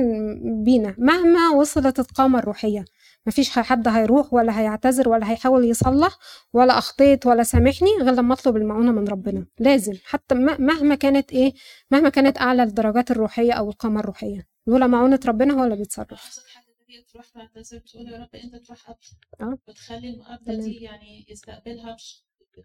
بينا. 0.64 0.94
مهما 0.98 1.50
وصلت 1.50 2.00
القامة 2.00 2.38
الروحية 2.38 2.84
مفيش 3.26 3.50
حد 3.50 3.88
هيروح 3.88 4.34
ولا 4.34 4.60
هيعتذر 4.60 5.08
ولا 5.08 5.30
هيحاول 5.30 5.64
يصلح 5.64 6.18
ولا 6.52 6.78
أخطيت 6.78 7.26
ولا 7.26 7.42
سامحني 7.42 7.88
غير 8.02 8.14
لما 8.14 8.34
أطلب 8.34 8.56
المعونة 8.56 8.92
من 8.92 9.08
ربنا. 9.08 9.46
لازم 9.58 9.92
حتى 10.04 10.34
مهما 10.34 10.94
كانت 10.94 11.32
إيه 11.32 11.52
مهما 11.90 12.08
كانت 12.08 12.38
أعلى 12.40 12.62
الدرجات 12.62 13.10
الروحية 13.10 13.52
أو 13.52 13.70
القامة 13.70 14.00
الروحية. 14.00 14.46
لولا 14.66 14.86
معونة 14.86 15.20
ربنا 15.26 15.54
هو 15.54 15.64
اللي 15.64 15.76
بيتصرف. 15.76 16.38
تروح 17.00 17.28
تعتذر 17.28 17.78
تقول 17.78 18.08
يا 18.08 18.18
رب 18.18 18.34
أنت 18.34 18.56
تروح 18.56 18.90
قبل. 18.90 19.06
آه. 19.40 19.58
وتخلي 19.68 20.10
المقابلة 20.10 20.56
دي 20.64 20.74
يعني 20.80 21.26
يستقبلها 21.28 21.96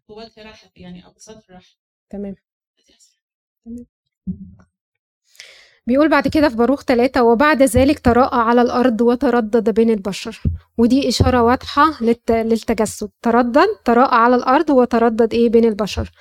بوجه 0.09 0.43
رحب 0.43 0.71
يعني 0.75 1.05
أو 1.05 1.11
بصدر 1.11 1.43
رحب 1.51 1.75
تمام. 2.09 2.35
تمام. 3.65 3.85
بيقول 5.87 6.09
بعد 6.09 6.27
كده 6.27 6.49
في 6.49 6.55
باروخ 6.55 6.83
ثلاثة 6.83 7.23
وبعد 7.23 7.63
ذلك 7.63 7.99
تراءى 7.99 8.39
على 8.41 8.61
الأرض 8.61 9.01
وتردد 9.01 9.69
بين 9.69 9.89
البشر. 9.89 10.41
ودي 10.77 11.09
إشارة 11.09 11.43
واضحة 11.43 12.03
للتجسد. 12.31 13.09
تردد 13.21 13.67
تراءى 13.85 14.15
على 14.15 14.35
الأرض 14.35 14.69
وتردد 14.69 15.33
إيه؟ 15.33 15.49
بين 15.49 15.65
البشر. 15.65 16.11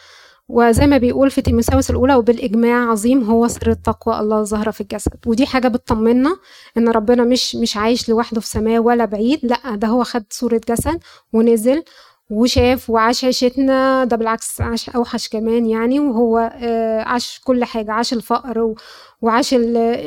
وزي 0.48 0.86
ما 0.86 0.98
بيقول 0.98 1.30
في 1.30 1.42
تيموساوس 1.42 1.90
الأولى 1.90 2.14
وبالإجماع 2.14 2.90
عظيم 2.90 3.22
هو 3.24 3.48
سر 3.48 3.70
التقوى 3.70 4.20
الله 4.20 4.42
ظاهرة 4.42 4.70
في 4.70 4.80
الجسد. 4.80 5.12
ودي 5.26 5.46
حاجة 5.46 5.68
بتطمنا 5.68 6.36
إن 6.76 6.88
ربنا 6.88 7.24
مش 7.24 7.56
مش 7.56 7.76
عايش 7.76 8.08
لوحده 8.08 8.40
في 8.40 8.46
سماه 8.46 8.78
ولا 8.80 9.04
بعيد 9.04 9.40
لأ 9.42 9.76
ده 9.76 9.88
هو 9.88 10.04
خد 10.04 10.24
صورة 10.30 10.60
جسد 10.68 10.98
ونزل 11.32 11.82
وشاف 12.30 12.90
وعاش 12.90 13.24
عيشتنا 13.24 14.04
ده 14.04 14.16
بالعكس 14.16 14.60
عاش 14.60 14.90
أوحش 14.90 15.28
كمان 15.28 15.66
يعني 15.66 16.00
وهو 16.00 16.38
آه، 16.62 17.02
عاش 17.02 17.40
كل 17.44 17.64
حاجة 17.64 17.92
عاش 17.92 18.12
الفقر 18.12 18.74
وعاش 19.22 19.54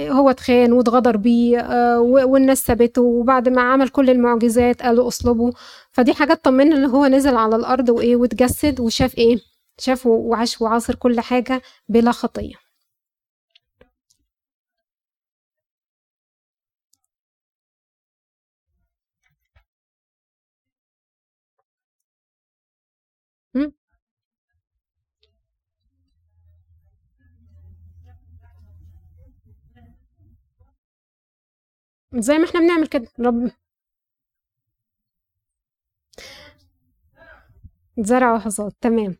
هو 0.10 0.30
اتخان 0.30 0.74
واتغدر 0.74 1.18
بيه 1.18 1.60
آه، 1.60 2.00
والناس 2.02 2.60
سابته 2.60 3.02
وبعد 3.02 3.50
ما 3.50 3.62
عمل 3.62 3.90
كل 3.90 4.10
المعجزات 4.10 4.82
قالوا 4.82 5.08
اصلبه. 5.08 5.52
فدي 5.92 6.14
حاجة 6.14 6.34
تطمنا 6.34 6.76
إن 6.76 6.86
هو 6.86 7.06
نزل 7.06 7.36
على 7.36 7.56
الأرض 7.56 7.90
وإيه 7.90 8.16
واتجسد 8.16 8.80
وشاف 8.80 9.18
إيه؟ 9.18 9.38
شاف 9.80 10.06
وعاش 10.08 10.62
وعاصر 10.62 10.96
كل 10.96 11.20
حاجة 11.20 11.62
بلا 11.90 12.12
خطية. 12.12 12.56
زي 32.16 32.38
ما 32.38 32.46
إحنا 32.46 32.60
بنعمل 32.60 32.88
كده 32.88 33.08
رب 33.20 33.52
زرع 37.98 38.34
وحصاد 38.36 38.72
تمام. 38.82 39.16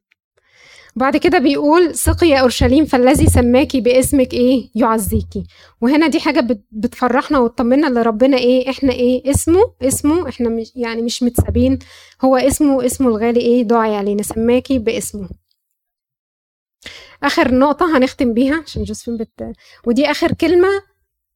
بعد 0.96 1.18
كده 1.18 1.40
بيقول 1.40 1.96
سقي 1.96 2.28
يا 2.30 2.38
أورشليم 2.40 2.86
فالذي 2.86 3.26
سماكي 3.28 3.82
باسمك 3.82 4.34
إيه؟ 4.34 4.70
يعزيكي 4.76 5.44
وهنا 5.82 6.08
دي 6.08 6.20
حاجة 6.20 6.48
بتفرحنا 6.72 7.40
وتطمنا 7.40 7.88
لربنا 8.00 8.38
إيه؟ 8.38 8.70
إحنا 8.70 8.92
إيه؟ 8.92 9.32
اسمه 9.32 9.74
اسمه 9.82 10.30
إحنا 10.30 10.50
مش 10.50 10.72
يعني 10.76 11.02
مش 11.02 11.24
متسابين. 11.24 11.80
هو 12.22 12.38
اسمه 12.38 12.86
اسمه 12.86 13.08
الغالي 13.08 13.40
إيه؟ 13.40 13.64
دعي 13.64 13.96
علينا. 13.96 14.24
سماكي 14.24 14.80
باسمه. 14.80 15.30
آخر 17.24 17.54
نقطة 17.56 17.98
هنختم 17.98 18.34
بيها 18.34 18.62
عشان 18.66 18.84
جوزفين 18.84 19.18
بت... 19.18 19.44
ودي 19.88 20.12
آخر 20.12 20.32
كلمة 20.34 20.70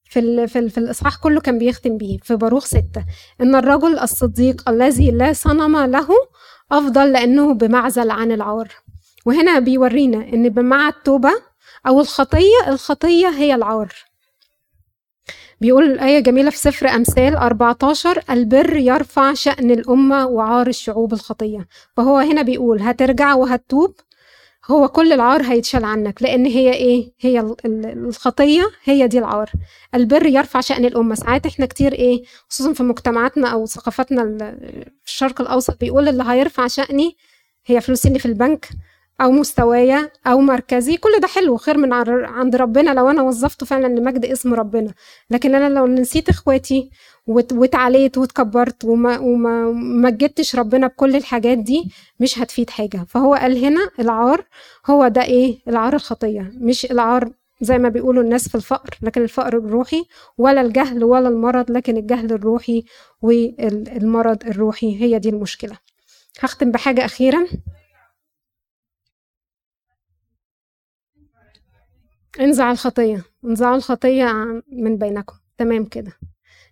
في 0.10 0.20
ال 0.20 0.48
في, 0.50 0.60
ال 0.60 0.70
في 0.70 0.78
الإصحاح 0.78 1.16
كله 1.18 1.42
كان 1.42 1.58
بيختم 1.58 1.98
بيه. 1.98 2.18
في 2.18 2.36
باروخ 2.36 2.66
ستة. 2.66 3.06
إن 3.42 3.56
الرجل 3.56 4.00
الصديق 4.00 4.70
الذي 4.70 5.12
لا 5.12 5.34
صنم 5.34 5.78
له 5.78 6.08
أفضل 6.72 7.12
لأنه 7.12 7.54
بمعزل 7.54 8.12
عن 8.12 8.32
العار. 8.32 8.68
وهنا 9.26 9.60
بيورينا 9.60 10.18
إن 10.18 10.66
مع 10.66 10.88
التوبة 10.88 11.32
أو 11.88 12.02
الخطية 12.02 12.68
الخطية 12.68 13.28
هي 13.30 13.56
العار. 13.56 13.94
بيقول 15.62 15.84
الآية 15.84 16.20
جميلة 16.20 16.50
في 16.50 16.58
سفر 16.58 16.88
أمثال 16.90 17.36
14 17.36 18.24
البر 18.30 18.76
يرفع 18.76 19.34
شأن 19.34 19.72
الأمة 19.72 20.26
وعار 20.28 20.68
الشعوب 20.68 21.14
الخطية. 21.14 21.68
فهو 21.98 22.18
هنا 22.18 22.42
بيقول 22.42 22.82
هترجع 22.82 23.34
وهتتوب 23.34 23.96
هو 24.72 24.88
كل 24.88 25.14
العار 25.14 25.42
هيتشال 25.44 25.86
عنك 25.86 26.24
لأن 26.24 26.46
هي 26.46 26.74
إيه؟ 26.74 27.12
هي 27.20 27.56
الخطية 27.66 28.64
هي 28.84 29.08
دي 29.08 29.20
العار. 29.20 29.52
البر 29.96 30.26
يرفع 30.26 30.62
شأن 30.62 30.86
الأمة. 30.86 31.16
ساعات 31.16 31.46
إحنا 31.46 31.66
كتير 31.66 31.94
إيه؟ 31.94 32.24
خصوصا 32.50 32.74
في 32.74 32.84
مجتمعاتنا 32.84 33.48
أو 33.48 33.66
ثقافتنا 33.66 34.24
في 35.04 35.08
الشرق 35.08 35.42
الأوسط 35.42 35.80
بيقول 35.80 36.08
اللي 36.08 36.24
هيرفع 36.28 36.68
شأني 36.68 37.18
هي 37.66 37.82
فلوسي 37.82 38.08
اللي 38.08 38.20
في 38.20 38.26
البنك. 38.26 38.70
أو 39.22 39.32
مستوايا 39.32 40.12
أو 40.28 40.40
مركزي 40.42 40.98
كل 40.98 41.10
ده 41.22 41.28
حلو 41.28 41.58
خير 41.58 41.78
من 41.78 41.94
عند 42.24 42.56
ربنا 42.56 42.92
لو 42.92 43.10
أنا 43.10 43.22
وظفته 43.22 43.66
فعلا 43.66 43.88
لمجد 43.88 44.26
اسم 44.26 44.54
ربنا. 44.54 44.94
لكن 45.30 45.56
أنا 45.56 45.70
لو 45.80 45.88
نسيت 45.88 46.30
إخواتي 46.30 46.90
واتعليت 47.28 48.18
واتكبرت 48.18 48.86
وما 48.86 49.20
وما 49.20 49.72
مجدتش 50.10 50.56
ربنا 50.56 50.88
بكل 50.88 51.16
الحاجات 51.16 51.58
دي 51.58 51.92
مش 52.20 52.40
هتفيد 52.40 52.70
حاجة. 52.70 53.06
فهو 53.10 53.34
قال 53.36 53.66
هنا 53.66 53.90
العار 54.00 54.46
هو 54.90 55.08
ده 55.08 55.24
إيه؟ 55.24 55.58
العار 55.68 55.94
الخطية. 55.96 56.52
مش 56.56 56.86
العار 56.92 57.30
زي 57.62 57.78
ما 57.78 57.90
بيقولوا 57.90 58.24
الناس 58.24 58.50
في 58.50 58.56
الفقر 58.56 58.98
لكن 59.02 59.22
الفقر 59.22 59.58
الروحي 59.58 60.04
ولا 60.38 60.62
الجهل 60.62 61.04
ولا 61.04 61.28
المرض 61.30 61.72
لكن 61.72 61.98
الجهل 61.98 62.32
الروحي 62.34 62.84
والمرض 63.22 64.44
الروحي. 64.48 65.02
هي 65.02 65.20
دي 65.20 65.30
المشكلة. 65.30 65.78
هختم 66.40 66.72
بحاجة 66.72 67.06
أخيرة 67.06 67.48
انزع 72.40 72.72
الخطية. 72.72 73.24
انزعوا 73.46 73.76
الخطية 73.76 74.34
من 74.72 74.98
بينكم. 74.98 75.36
تمام 75.58 75.86
كده. 75.86 76.12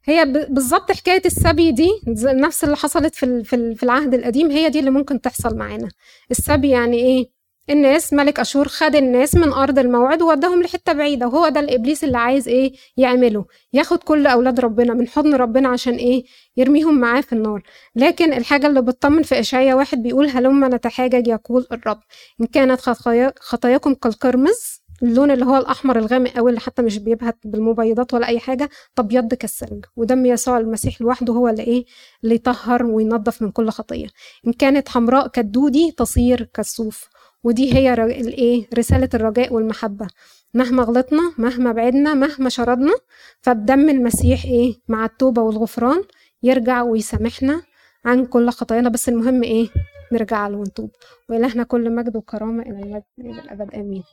هي 0.06 0.26
بالظبط 0.50 0.92
حكاية 0.92 1.22
السبي 1.26 1.72
دي 1.72 1.90
نفس 2.26 2.64
اللي 2.64 2.76
حصلت 2.76 3.16
في 3.16 3.44
في 3.76 3.84
العهد 3.84 4.14
القديم 4.14 4.52
هي 4.52 4.70
دي 4.70 4.80
اللي 4.80 4.90
ممكن 4.92 5.22
تحصل 5.22 5.58
معانا. 5.58 5.90
السبي 6.32 6.70
يعني 6.70 6.98
إيه؟ 6.98 7.42
الناس 7.70 8.14
ملك 8.14 8.40
أشور 8.40 8.68
خد 8.68 8.96
الناس 8.96 9.36
من 9.36 9.54
أرض 9.54 9.80
الموعد 9.80 10.22
ووداهم 10.22 10.62
لحتة 10.64 10.94
بعيدة. 10.94 11.28
وهو 11.28 11.50
ده 11.50 11.60
الإبليس 11.60 12.04
اللي 12.04 12.18
عايز 12.18 12.48
إيه؟ 12.48 12.74
يعمله. 12.98 13.46
ياخد 13.74 14.04
كل 14.04 14.28
أولاد 14.28 14.60
ربنا 14.60 14.94
من 14.94 15.08
حضن 15.08 15.36
ربنا 15.36 15.70
عشان 15.70 15.94
إيه؟ 15.94 16.24
يرميهم 16.58 17.00
معاه 17.00 17.22
في 17.22 17.34
النار. 17.34 17.64
لكن 17.96 18.34
الحاجة 18.34 18.68
اللي 18.68 18.82
بتطمن 18.82 19.24
في 19.24 19.40
إشعيا 19.40 19.76
واحد 19.76 20.04
بيقول 20.04 20.28
هلما 20.28 20.68
نتحاجج 20.68 21.28
يقول 21.28 21.68
الرب. 21.72 22.00
إن 22.42 22.46
كانت 22.46 22.82
خطاياكم 23.40 23.94
كالقرمز 23.94 24.81
اللون 25.04 25.32
اللي 25.32 25.46
هو 25.46 25.58
الأحمر 25.58 26.00
الغامق 26.00 26.30
قوي 26.30 26.50
اللي 26.50 26.60
حتى 26.62 26.82
مش 26.82 26.98
بيبهت 26.98 27.38
بالمبيضات 27.46 28.14
ولا 28.14 28.28
أي 28.28 28.40
حاجة 28.40 28.70
ابيض 28.98 29.34
كالثلج. 29.34 29.86
ودم 29.96 30.26
يسوع 30.26 30.58
المسيح 30.58 31.02
لوحده 31.02 31.34
هو 31.34 31.48
اللي 31.48 31.64
إيه؟ 31.64 31.86
اللي 32.24 32.36
يطهر 32.36 32.84
وينظف 32.86 33.42
من 33.42 33.52
كل 33.52 33.70
خطية. 33.70 34.08
إن 34.48 34.54
كانت 34.54 34.90
حمراء 34.90 35.28
كالدودي 35.28 35.92
تصير 35.92 36.44
كالصوف. 36.44 37.10
ودي 37.44 37.74
هي 37.74 37.94
الإيه؟ 37.94 38.68
رسالة 38.78 39.10
الرجاء 39.14 39.54
والمحبة. 39.54 40.08
مهما 40.54 40.84
غلطنا 40.84 41.34
مهما 41.38 41.72
بعدنا 41.72 42.14
مهما 42.14 42.50
شردنا 42.50 42.94
فبدم 43.42 43.90
المسيح 43.90 44.46
إيه؟ 44.46 44.76
مع 44.88 45.06
التوبة 45.06 45.42
والغفران 45.42 46.04
يرجع 46.44 46.82
ويسامحنا 46.82 47.62
عن 48.06 48.26
كل 48.26 48.50
خطايانا. 48.50 48.90
بس 48.90 49.10
المهم 49.10 49.44
إيه؟ 49.44 49.68
نرجع 50.12 50.48
له 50.48 50.58
ونتوب. 50.58 50.92
وإلهنا 51.30 51.64
كل 51.64 51.96
مجد 51.96 52.16
وكرامة 52.16 52.64
إلى 52.64 52.80
المجد 52.80 53.04
إلى 53.20 53.42
الأبد. 53.42 53.76
آمين. 53.76 54.04